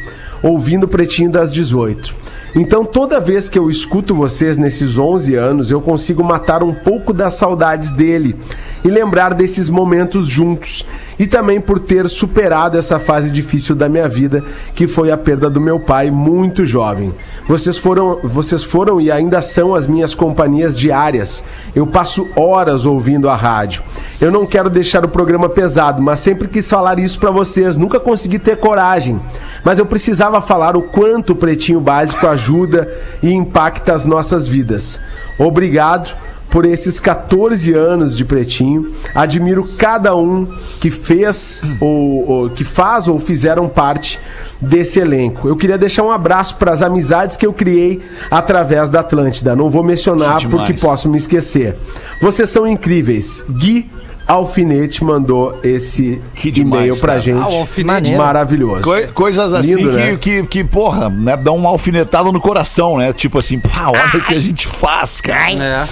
ouvindo 0.42 0.86
o 0.86 0.88
Pretinho 0.88 1.30
das 1.30 1.54
18. 1.54 2.16
Então, 2.56 2.84
toda 2.84 3.20
vez 3.20 3.48
que 3.48 3.60
eu 3.60 3.70
escuto 3.70 4.16
vocês 4.16 4.58
nesses 4.58 4.98
11 4.98 5.36
anos, 5.36 5.70
eu 5.70 5.80
consigo 5.80 6.24
matar 6.24 6.64
um 6.64 6.74
pouco 6.74 7.14
das 7.14 7.36
saudades 7.36 7.92
dele 7.92 8.36
e 8.84 8.88
lembrar 8.88 9.34
desses 9.34 9.70
momentos 9.70 10.28
juntos. 10.28 10.86
E 11.18 11.28
também 11.28 11.60
por 11.60 11.80
ter 11.80 12.08
superado 12.08 12.78
essa 12.78 12.98
fase 12.98 13.30
difícil 13.30 13.76
da 13.76 13.90
minha 13.90 14.08
vida, 14.08 14.44
que 14.74 14.88
foi 14.88 15.12
a 15.12 15.18
perda 15.18 15.50
do 15.50 15.60
meu 15.60 15.80
pai 15.80 16.10
muito 16.10 16.66
jovem. 16.66 17.14
Vocês 17.46 17.78
foram, 17.78 18.20
vocês 18.24 18.64
foram 18.64 19.02
e 19.02 19.12
ainda 19.12 19.42
são 19.42 19.76
as 19.76 19.86
minhas 19.86 20.14
companhias 20.14 20.78
diárias. 20.78 21.44
Eu 21.76 21.86
passo 21.86 22.26
horas 22.36 22.86
ouvindo 22.86 23.28
a 23.28 23.36
rádio. 23.36 23.84
Eu 24.22 24.32
não 24.32 24.46
quero 24.46 24.70
deixar 24.70 25.04
o 25.04 25.10
programa 25.10 25.50
pesado, 25.50 26.02
mas 26.02 26.20
sempre 26.20 26.48
quis 26.48 26.70
falar 26.70 27.00
isso 27.00 27.20
pra 27.20 27.32
vocês. 27.32 27.76
Nunca 27.76 28.00
consegui 28.00 28.40
ter 28.40 28.58
coragem. 28.58 29.20
Mas 29.64 29.78
eu 29.78 29.86
precisava 29.86 30.42
falar 30.42 30.78
o 30.78 30.84
quanto 30.84 31.34
o 31.34 31.36
Pretinho 31.36 31.82
Básico 31.82 32.28
ajuda 32.28 32.90
e 33.22 33.30
impacta 33.30 33.94
as 33.94 34.06
nossas 34.06 34.48
vidas. 34.48 35.00
Obrigado 35.38 36.16
por 36.52 36.66
esses 36.66 37.00
14 37.00 37.74
anos 37.74 38.16
de 38.18 38.26
Pretinho. 38.26 38.94
Admiro 39.14 39.68
cada 39.78 40.16
um 40.16 40.48
que 40.80 40.90
fez 40.90 41.62
ou, 41.80 42.30
ou 42.30 42.50
que 42.50 42.64
faz 42.64 43.08
ou 43.08 43.20
fizeram 43.20 43.68
parte 43.70 44.20
desse 44.62 45.00
elenco. 45.00 45.48
Eu 45.48 45.56
queria 45.56 45.78
deixar 45.78 46.04
um 46.04 46.12
abraço 46.12 46.56
para 46.56 46.72
as 46.72 46.82
amizades 46.82 47.38
que 47.38 47.46
eu 47.46 47.54
criei 47.54 48.02
através 48.32 48.90
da 48.90 49.00
Atlântida. 49.02 49.56
Não 49.56 49.70
vou 49.70 49.84
mencionar 49.84 50.42
porque 50.50 50.74
posso 50.74 51.08
me 51.08 51.18
esquecer. 51.18 51.76
Vocês 52.22 52.50
são 52.50 52.68
incríveis. 52.68 53.44
Gui 53.50 53.90
Alfinete 54.28 55.04
mandou 55.04 55.60
esse 55.64 56.22
Que 56.36 56.52
demais, 56.52 56.84
e-mail 56.84 56.98
pra 57.00 57.08
cara. 57.14 57.22
gente. 57.22 57.40
Ah, 57.42 57.46
Alfinete. 57.46 58.14
Maravilhoso. 58.16 58.84
Coi- 58.84 59.08
coisas 59.08 59.52
assim 59.54 59.74
Lindo, 59.76 59.90
que, 59.90 59.96
né? 59.98 60.18
que, 60.22 60.44
que, 60.46 60.64
porra, 60.64 61.10
né, 61.10 61.36
dão 61.36 61.56
uma 61.56 61.70
alfinetada 61.70 62.32
no 62.32 62.40
coração, 62.40 62.98
né? 63.00 63.12
Tipo 63.12 63.40
assim, 63.40 63.60
pá, 63.60 63.88
olha 63.88 64.20
o 64.22 64.26
que 64.26 64.36
a 64.36 64.40
gente 64.42 64.68
faz, 64.68 65.20
cara. 65.20 65.52
É. 65.52 65.88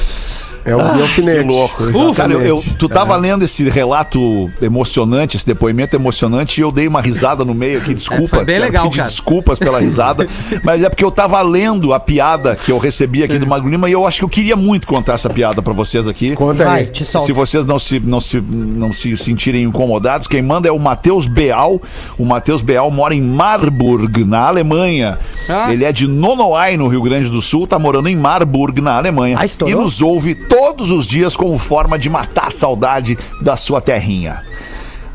É 0.68 0.76
o 0.76 0.80
Gui 0.94 1.02
Alfinete. 1.02 1.40
Que 1.40 1.48
louco. 1.48 1.84
Exatamente. 1.84 2.16
Cara, 2.18 2.34
eu, 2.34 2.42
eu- 2.42 2.64
tu 2.78 2.90
tava 2.90 3.16
lendo 3.16 3.44
esse 3.46 3.70
relato 3.70 4.52
emocionante, 4.62 5.38
esse 5.38 5.48
depoimento 5.48 5.96
emocionante, 5.96 6.60
e 6.60 6.64
eu 6.64 6.74
dei 6.74 6.88
uma 6.90 7.00
risada 7.02 7.46
no 7.46 7.54
meio 7.54 7.80
aqui. 7.80 7.94
Desculpa. 7.96 8.42
É, 8.42 8.44
bem 8.46 8.60
legal, 8.60 8.84
pedir 8.86 8.98
cara. 8.98 9.10
desculpas 9.10 9.58
pela 9.58 9.80
risada. 9.80 10.28
mas 10.64 10.84
é 10.84 10.90
porque 10.90 11.06
eu 11.06 11.10
tava 11.12 11.42
lendo 11.42 11.94
a 11.94 12.00
piada 12.02 12.54
que 12.56 12.70
eu 12.70 12.78
recebi 12.78 13.24
aqui 13.24 13.40
do 13.40 13.48
Magro 13.48 13.70
Lima 13.70 13.88
e 13.90 13.94
eu 13.94 14.06
acho 14.06 14.20
que 14.20 14.26
eu 14.26 14.30
queria 14.30 14.58
muito 14.58 14.86
contar 14.88 15.14
essa 15.14 15.30
piada 15.30 15.62
pra 15.62 15.72
vocês 15.72 16.06
aqui. 16.06 16.36
Conta 16.36 16.66
Vai, 16.66 16.82
aí. 16.82 16.86
te 16.88 17.06
solta. 17.06 17.28
Se 17.28 17.32
vocês 17.34 17.66
não 17.66 17.80
se, 17.80 18.00
não, 18.02 18.20
se, 18.20 18.42
não 18.42 18.92
se 18.92 19.16
sentirem 19.16 19.64
incomodados, 19.64 20.28
quem 20.28 20.42
manda 20.42 20.68
é 20.68 20.72
o 20.72 20.78
Matheus 20.80 21.28
Beal. 21.28 21.82
O 22.18 22.26
Matheus 22.26 22.62
Beal 22.62 22.92
mora 22.92 23.16
em 23.16 23.22
Marburg, 23.22 24.26
na 24.26 24.48
Alemanha. 24.48 25.18
Ah. 25.48 25.72
Ele 25.72 25.86
é 25.86 25.94
de 25.94 26.08
Nonoai, 26.08 26.76
no 26.76 26.90
Rio 26.90 27.02
Grande 27.02 27.30
do 27.30 27.42
Sul, 27.42 27.66
tá 27.66 27.80
morando 27.80 28.10
em 28.10 28.16
Marburg, 28.18 28.82
na 28.82 28.98
Alemanha. 28.98 29.38
Ah, 29.40 29.46
e 29.66 29.74
nos 29.74 30.02
ouve 30.02 30.36
todos 30.36 30.57
os 30.92 31.06
dias 31.06 31.36
como 31.36 31.58
forma 31.58 31.98
de 31.98 32.10
matar 32.10 32.48
a 32.48 32.52
saudade 32.52 33.18
da 33.42 33.56
sua 33.56 33.82
terrinha. 33.82 34.44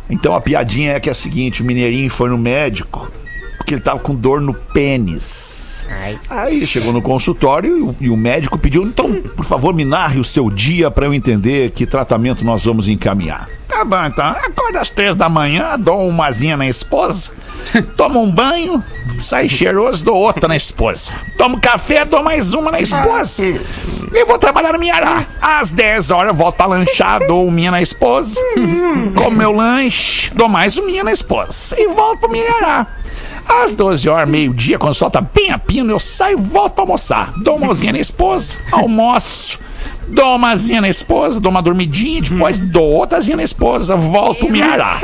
Então 0.08 0.34
a 0.34 0.40
piadinha 0.40 0.92
é 0.92 1.00
que 1.00 1.08
é 1.08 1.12
a 1.12 1.14
seguinte: 1.14 1.62
o 1.62 1.64
Mineirinho 1.64 2.10
foi 2.10 2.28
no 2.28 2.38
médico 2.38 3.10
porque 3.62 3.74
ele 3.74 3.80
tava 3.80 4.00
com 4.00 4.14
dor 4.14 4.40
no 4.40 4.52
pênis. 4.52 5.86
Aí 6.28 6.66
chegou 6.66 6.92
no 6.92 7.00
consultório 7.00 7.94
e 8.00 8.10
o, 8.10 8.16
médico 8.16 8.58
pediu: 8.58 8.82
então, 8.82 9.22
por 9.36 9.44
favor, 9.44 9.72
me 9.72 9.84
narre 9.84 10.18
o 10.18 10.24
seu 10.24 10.50
dia 10.50 10.90
para 10.90 11.06
eu 11.06 11.14
entender 11.14 11.70
que 11.70 11.86
tratamento 11.86 12.44
nós 12.44 12.64
vamos 12.64 12.88
encaminhar. 12.88 13.48
Tá 13.68 13.84
bom, 13.84 14.04
então. 14.04 14.26
Acorda 14.26 14.80
às 14.80 14.90
três 14.90 15.16
da 15.16 15.28
manhã, 15.28 15.78
dou 15.78 16.06
umazinha 16.08 16.56
na 16.56 16.68
esposa, 16.68 17.30
tomo 17.96 18.20
um 18.20 18.30
banho, 18.30 18.82
sai 19.18 19.48
cheiroso, 19.48 20.04
dou 20.04 20.16
outra 20.16 20.48
na 20.48 20.56
esposa. 20.56 21.12
Tomo 21.38 21.60
café, 21.60 22.04
dou 22.04 22.22
mais 22.22 22.52
uma 22.54 22.70
na 22.70 22.80
esposa. 22.80 23.44
E 24.12 24.24
vou 24.24 24.38
trabalhar 24.38 24.72
no 24.72 24.78
Miará. 24.78 25.26
Às 25.40 25.70
10 25.70 26.10
horas 26.10 26.28
eu 26.28 26.34
volto 26.34 26.56
pra 26.56 26.66
lanchar, 26.66 27.20
dou 27.26 27.50
minha 27.50 27.70
na 27.70 27.80
esposa. 27.80 28.38
Como 29.16 29.36
meu 29.36 29.52
lanche, 29.52 30.30
dou 30.34 30.48
mais 30.48 30.76
uma 30.76 31.04
na 31.04 31.12
esposa. 31.12 31.74
E 31.78 31.88
volto 31.88 32.20
pro 32.20 32.30
Miará. 32.30 32.86
Às 33.48 33.74
12 33.74 34.08
horas, 34.08 34.28
meio-dia, 34.28 34.78
quando 34.78 34.94
solta 34.94 35.20
bem 35.20 35.50
a 35.50 35.58
pino, 35.58 35.92
eu 35.92 35.98
saio 35.98 36.38
e 36.38 36.40
volto 36.40 36.74
pra 36.74 36.82
almoçar. 36.84 37.32
Dou 37.38 37.56
uma 37.56 37.74
na 37.74 37.98
esposa, 37.98 38.58
almoço. 38.70 39.58
Dou 40.08 40.36
umazinha 40.36 40.80
na 40.80 40.88
esposa, 40.88 41.40
dou 41.40 41.50
uma 41.50 41.62
dormidinha, 41.62 42.22
depois 42.22 42.58
dou 42.58 42.84
outrazinha 42.84 43.36
na 43.36 43.42
esposa, 43.42 43.96
volto 43.96 44.40
pro 44.40 44.50
Miará. 44.50 45.00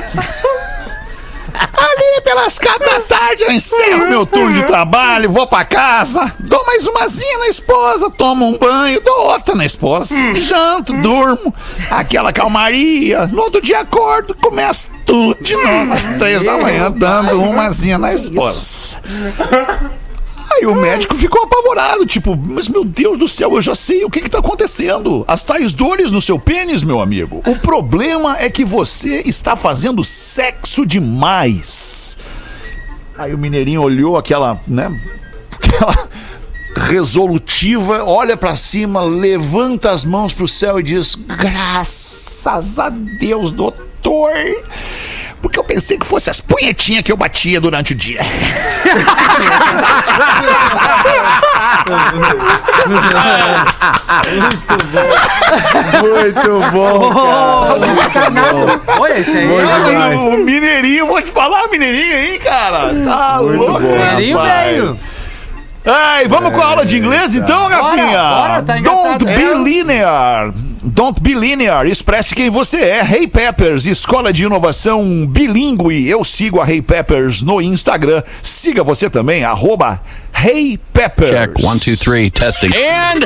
Ali 1.58 2.20
pelas 2.22 2.58
quatro 2.58 2.84
da 2.84 3.00
tarde 3.00 3.42
eu 3.42 3.52
encerro 3.52 4.08
meu 4.08 4.24
turno 4.26 4.54
de 4.54 4.64
trabalho, 4.64 5.30
vou 5.30 5.46
pra 5.46 5.64
casa, 5.64 6.32
dou 6.38 6.64
mais 6.66 6.86
umazinha 6.86 7.38
na 7.38 7.48
esposa, 7.48 8.10
tomo 8.10 8.46
um 8.46 8.58
banho, 8.58 9.00
dou 9.00 9.26
outra 9.32 9.54
na 9.54 9.64
esposa, 9.64 10.14
janto, 10.34 10.92
durmo, 10.94 11.54
aquela 11.90 12.32
calmaria. 12.32 13.26
No 13.26 13.42
outro 13.42 13.60
dia 13.60 13.80
acordo, 13.80 14.34
começo 14.34 14.88
tudo 15.06 15.42
de 15.42 15.54
novo 15.56 15.92
às 15.92 16.04
três 16.18 16.42
da 16.42 16.58
manhã, 16.58 16.90
dando 16.90 17.40
umazinha 17.42 17.98
na 17.98 18.12
esposa. 18.12 18.96
Aí 20.58 20.66
o 20.66 20.74
médico 20.74 21.14
ficou 21.14 21.44
apavorado, 21.44 22.04
tipo, 22.04 22.36
mas 22.36 22.68
meu 22.68 22.84
Deus 22.84 23.16
do 23.16 23.28
céu, 23.28 23.54
eu 23.54 23.62
já 23.62 23.76
sei 23.76 24.04
o 24.04 24.10
que 24.10 24.20
que 24.20 24.28
tá 24.28 24.40
acontecendo. 24.40 25.24
As 25.28 25.44
tais 25.44 25.72
dores 25.72 26.10
no 26.10 26.20
seu 26.20 26.36
pênis, 26.36 26.82
meu 26.82 27.00
amigo. 27.00 27.40
O 27.46 27.54
problema 27.56 28.36
é 28.36 28.50
que 28.50 28.64
você 28.64 29.22
está 29.24 29.54
fazendo 29.54 30.02
sexo 30.02 30.84
demais. 30.84 32.18
Aí 33.16 33.32
o 33.32 33.38
mineirinho 33.38 33.82
olhou 33.82 34.16
aquela, 34.16 34.60
né, 34.66 34.90
aquela 35.62 36.08
resolutiva, 36.74 38.02
olha 38.02 38.36
pra 38.36 38.56
cima, 38.56 39.00
levanta 39.02 39.92
as 39.92 40.04
mãos 40.04 40.32
pro 40.32 40.48
céu 40.48 40.80
e 40.80 40.82
diz: 40.82 41.14
"Graças 41.14 42.80
a 42.80 42.88
Deus, 42.88 43.52
doutor, 43.52 44.32
porque 45.40 45.58
eu 45.58 45.64
pensei 45.64 45.98
que 45.98 46.06
fosse 46.06 46.28
as 46.30 46.40
punhetinhas 46.40 47.02
que 47.02 47.12
eu 47.12 47.16
batia 47.16 47.60
durante 47.60 47.92
o 47.92 47.96
dia." 47.96 48.20
Muito 56.00 56.70
bom, 56.72 57.12
cara. 57.14 58.80
Olha 58.98 59.18
esse 59.18 59.36
aí. 59.36 59.48
Olha, 59.50 60.18
o 60.18 60.44
Mineirinho, 60.44 61.06
vou 61.06 61.20
te 61.22 61.30
falar, 61.30 61.68
Mineirinho 61.68 62.16
aí, 62.16 62.38
cara. 62.38 62.94
Tá 63.04 63.38
louco, 63.38 63.80
Mineirinho 63.80 64.38
rapaz. 64.38 64.62
veio. 64.64 64.98
Ai, 65.84 66.28
vamos 66.28 66.52
com 66.52 66.60
a 66.60 66.66
aula 66.66 66.84
de 66.84 66.98
inglês 66.98 67.34
então, 67.34 67.66
Rafinha? 67.68 68.22
bora, 68.22 68.62
tá 68.62 68.78
engatado. 68.78 69.24
Don't 69.24 69.24
be 69.24 69.70
linear. 69.70 70.52
Don't 70.82 71.20
be 71.20 71.34
linear. 71.34 71.86
Expresse 71.86 72.34
quem 72.34 72.50
você 72.50 72.78
é. 72.78 73.00
Hey 73.02 73.26
Peppers, 73.26 73.86
escola 73.86 74.32
de 74.32 74.44
inovação 74.44 75.26
bilíngue. 75.26 76.08
Eu 76.08 76.24
sigo 76.24 76.60
a 76.60 76.70
Hey 76.70 76.82
Peppers 76.82 77.42
no 77.42 77.60
Instagram. 77.60 78.22
Siga 78.42 78.84
você 78.84 79.10
também, 79.10 79.44
arroba 79.44 80.00
Hey 80.34 80.78
Peppers. 80.92 81.30
Check 81.30 81.64
one, 81.64 81.80
two, 81.80 81.96
three, 81.96 82.30
testing. 82.30 82.70
And, 82.74 83.24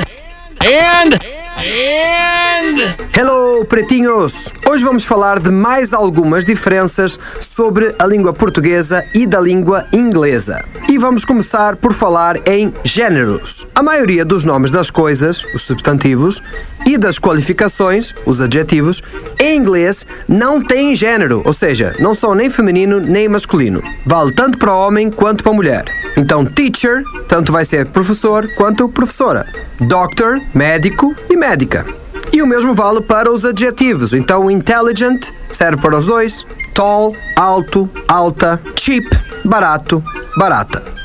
and, 0.65 1.42
and. 1.57 2.95
Hello, 3.15 3.63
pretinhos! 3.65 4.51
Hoje 4.69 4.83
vamos 4.83 5.05
falar 5.05 5.39
de 5.39 5.51
mais 5.51 5.93
algumas 5.93 6.45
diferenças 6.45 7.19
sobre 7.39 7.93
a 7.99 8.05
língua 8.05 8.33
portuguesa 8.33 9.05
e 9.13 9.27
da 9.27 9.39
língua 9.39 9.85
inglesa. 9.93 10.63
E 10.89 10.97
vamos 10.97 11.23
começar 11.23 11.75
por 11.75 11.93
falar 11.93 12.37
em 12.47 12.73
géneros. 12.83 13.67
A 13.75 13.83
maioria 13.83 14.25
dos 14.25 14.45
nomes 14.45 14.71
das 14.71 14.89
coisas, 14.89 15.45
os 15.53 15.61
substantivos, 15.61 16.41
e 16.85 16.97
das 16.97 17.19
qualificações, 17.19 18.13
os 18.25 18.41
adjetivos, 18.41 19.01
em 19.39 19.57
inglês 19.57 20.05
não 20.27 20.61
têm 20.61 20.95
gênero, 20.95 21.41
ou 21.45 21.53
seja, 21.53 21.95
não 21.99 22.13
são 22.13 22.35
nem 22.35 22.49
feminino 22.49 22.99
nem 22.99 23.29
masculino. 23.29 23.81
Vale 24.05 24.33
tanto 24.33 24.57
para 24.57 24.73
homem 24.73 25.09
quanto 25.09 25.43
para 25.43 25.53
mulher. 25.53 25.85
Então, 26.17 26.45
teacher, 26.45 27.03
tanto 27.27 27.51
vai 27.51 27.65
ser 27.65 27.87
professor 27.87 28.47
quanto 28.55 28.89
professora. 28.89 29.47
Doctor, 29.79 30.39
médico 30.53 31.15
e 31.29 31.35
médica. 31.43 31.85
E 32.31 32.41
o 32.41 32.47
mesmo 32.47 32.73
vale 32.73 33.01
para 33.01 33.29
os 33.31 33.43
adjetivos. 33.43 34.13
Então, 34.13 34.49
intelligent 34.49 35.29
serve 35.51 35.81
para 35.81 35.97
os 35.97 36.05
dois. 36.05 36.47
Tall, 36.73 37.13
alto, 37.35 37.89
alta. 38.07 38.59
Cheap, 38.79 39.05
barato, 39.43 40.01
barata. 40.37 41.02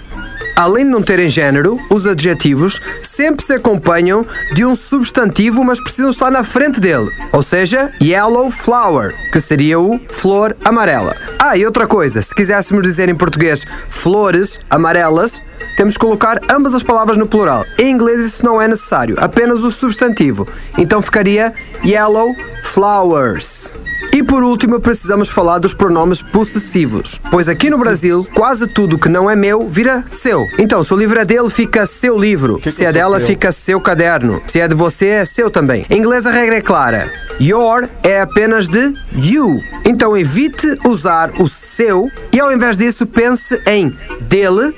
Além 0.59 0.85
de 0.85 0.91
não 0.91 1.01
terem 1.01 1.31
género, 1.31 1.79
os 1.89 2.05
adjetivos 2.05 2.81
sempre 3.01 3.45
se 3.45 3.53
acompanham 3.53 4.27
de 4.53 4.65
um 4.65 4.75
substantivo, 4.75 5.63
mas 5.63 5.81
precisam 5.81 6.11
estar 6.11 6.33
na 6.33 6.43
frente 6.43 6.81
dele. 6.81 7.13
Ou 7.31 7.45
seja, 7.45 7.93
yellow 8.03 8.51
flower, 8.51 9.15
que 9.31 9.41
seria 9.41 9.79
o 9.79 10.01
flor 10.09 10.57
amarela. 10.65 11.15
Ah, 11.39 11.57
e 11.57 11.65
outra 11.65 11.87
coisa, 11.87 12.21
se 12.21 12.35
quiséssemos 12.35 12.83
dizer 12.83 13.09
em 13.09 13.15
português 13.15 13.65
flores 13.89 14.59
amarelas, 14.69 15.41
temos 15.77 15.95
que 15.95 16.01
colocar 16.01 16.41
ambas 16.51 16.75
as 16.75 16.83
palavras 16.83 17.17
no 17.17 17.29
plural. 17.29 17.65
Em 17.79 17.93
inglês 17.93 18.25
isso 18.25 18.45
não 18.45 18.61
é 18.61 18.67
necessário, 18.67 19.15
apenas 19.21 19.63
o 19.63 19.71
substantivo. 19.71 20.49
Então 20.77 21.01
ficaria 21.01 21.55
yellow 21.85 22.35
flowers. 22.65 23.73
E 24.19 24.23
por 24.25 24.43
último, 24.43 24.81
precisamos 24.81 25.29
falar 25.29 25.61
dos 25.61 25.73
pronomes 25.73 26.23
possessivos, 26.23 27.21
pois 27.31 27.49
aqui 27.49 27.71
no 27.71 27.79
Brasil, 27.79 28.27
quase 28.35 28.67
tudo 28.67 28.99
que 28.99 29.09
não 29.09 29.31
é 29.31 29.37
meu 29.37 29.69
vira 29.69 30.05
seu. 30.09 30.45
Então, 30.59 30.83
se 30.83 30.93
o 30.93 30.97
livro 30.97 31.21
é 31.21 31.25
dele, 31.25 31.49
fica 31.49 31.87
seu 31.87 32.19
livro. 32.19 32.61
se 32.69 32.85
é 32.85 32.93
dela, 32.93 33.21
fica 33.21 33.53
seu 33.53 33.81
caderno. 33.81 34.43
Se 34.45 34.59
é 34.59 34.67
de 34.67 34.75
você, 34.75 35.07
é 35.07 35.25
seu 35.25 35.49
também. 35.53 35.87
Em 35.89 35.99
inglês, 35.99 36.27
a 36.27 36.33
regra 36.33 36.57
é 36.57 36.61
clara. 36.61 37.09
Your 37.41 37.89
é 38.03 38.21
apenas 38.21 38.67
de 38.67 38.93
you. 39.15 39.61
Então, 39.85 40.17
evite 40.17 40.67
usar 40.85 41.31
o 41.41 41.47
seu 41.47 42.11
e, 42.33 42.41
ao 42.41 42.53
invés 42.53 42.77
disso, 42.77 43.07
pense 43.07 43.63
em 43.69 43.97
dele, 44.23 44.75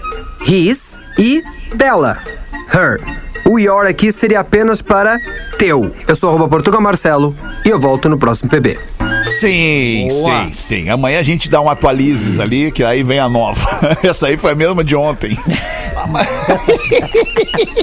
his 0.47 1.01
e 1.19 1.43
dela, 1.75 2.19
her. 2.75 3.01
O 3.47 3.59
your 3.59 3.87
aqui 3.87 4.13
seria 4.13 4.41
apenas 4.41 4.83
para 4.83 5.19
teu. 5.57 5.97
Eu 6.07 6.15
sou 6.15 6.29
arroba 6.29 6.47
Portugal 6.47 6.83
Marcelo 6.83 7.35
e 7.65 7.71
eu 7.71 7.81
volto 7.81 8.07
no 8.07 8.19
próximo 8.19 8.51
PB. 8.51 8.79
Sim, 9.39 10.09
Boa. 10.09 10.45
sim, 10.47 10.53
sim. 10.53 10.89
Amanhã 10.91 11.21
a 11.21 11.23
gente 11.23 11.49
dá 11.49 11.61
um 11.61 11.69
atualizes 11.69 12.41
ali, 12.41 12.71
que 12.73 12.83
aí 12.83 13.03
vem 13.03 13.19
a 13.19 13.29
nova. 13.29 13.67
Essa 14.03 14.27
aí 14.29 14.37
foi 14.37 14.53
a 14.53 14.55
mesma 14.55 14.83
de 14.83 14.97
ontem. 14.97 15.39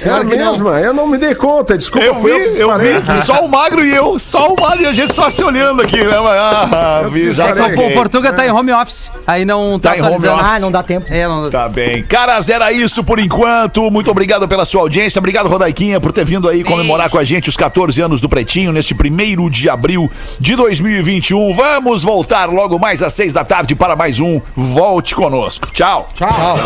É 0.01 0.09
a 0.09 0.23
mesma, 0.23 0.79
eu 0.79 0.93
não 0.93 1.07
me 1.07 1.17
dei 1.17 1.35
conta, 1.35 1.77
desculpa. 1.77 2.05
Eu 2.05 2.15
vi, 2.15 2.29
eu 2.59 2.77
vi. 2.77 3.25
Só 3.25 3.43
o 3.45 3.49
magro 3.49 3.85
e 3.85 3.93
eu. 3.93 4.17
Só 4.17 4.53
o 4.53 4.59
magro 4.59 4.83
e 4.83 4.85
a 4.87 4.93
gente 4.93 5.13
só 5.13 5.29
se 5.29 5.43
olhando 5.43 5.81
aqui, 5.81 5.97
né? 5.97 6.19
Mas, 6.19 6.33
Ah, 6.37 7.03
vi, 7.11 7.31
já. 7.31 7.47
Pô, 7.75 7.87
o. 7.87 7.93
Portuga 7.93 8.33
tá 8.33 8.45
em 8.45 8.51
home 8.51 8.71
office. 8.71 9.11
Aí 9.25 9.45
não 9.45 9.79
tá, 9.79 9.91
Tá 9.91 9.97
em 9.97 10.01
home 10.01 10.07
atualizando. 10.15 10.35
office. 10.41 10.51
Ah, 10.51 10.59
não 10.59 10.71
dá 10.71 10.83
tempo. 10.83 11.05
É, 11.09 11.27
não 11.27 11.49
Tá 11.49 11.69
bem. 11.69 12.03
Caras, 12.03 12.49
era 12.49 12.71
isso 12.71 13.03
por 13.03 13.19
enquanto. 13.19 13.89
Muito 13.91 14.09
obrigado 14.09 14.47
pela 14.47 14.65
sua 14.65 14.81
audiência. 14.81 15.19
Obrigado, 15.19 15.47
Rodaiquinha, 15.47 15.99
por 15.99 16.11
ter 16.11 16.25
vindo 16.25 16.47
aí 16.49 16.63
comemorar 16.63 17.09
com 17.09 17.17
a 17.17 17.23
gente 17.23 17.49
os 17.49 17.57
14 17.57 18.01
anos 18.01 18.21
do 18.21 18.29
Pretinho 18.29 18.71
neste 18.71 18.95
primeiro 18.95 19.49
de 19.49 19.69
abril 19.69 20.09
de 20.39 20.55
2021. 20.55 21.36
Vamos 21.53 22.03
voltar 22.03 22.49
logo 22.49 22.79
mais 22.79 23.03
às 23.03 23.13
seis 23.13 23.31
da 23.31 23.45
tarde 23.45 23.75
para 23.75 23.95
mais 23.95 24.19
um 24.19 24.41
Volte 24.55 25.13
Conosco. 25.13 25.69
Tchau. 25.71 26.09
Tchau. 26.15 26.57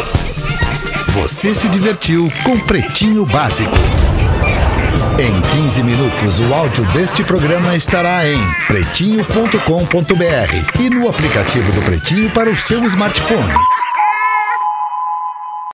Você 1.09 1.53
se 1.53 1.67
divertiu 1.67 2.31
com 2.43 2.57
Pretinho 2.59 3.25
Básico. 3.25 3.75
Em 5.19 5.41
15 5.63 5.83
minutos, 5.83 6.39
o 6.39 6.53
áudio 6.53 6.85
deste 6.93 7.21
programa 7.23 7.75
estará 7.75 8.25
em 8.25 8.39
pretinho.com.br 8.65 10.79
e 10.79 10.89
no 10.89 11.09
aplicativo 11.09 11.69
do 11.73 11.81
Pretinho 11.81 12.29
para 12.31 12.49
o 12.49 12.57
seu 12.57 12.81
smartphone. 12.85 13.80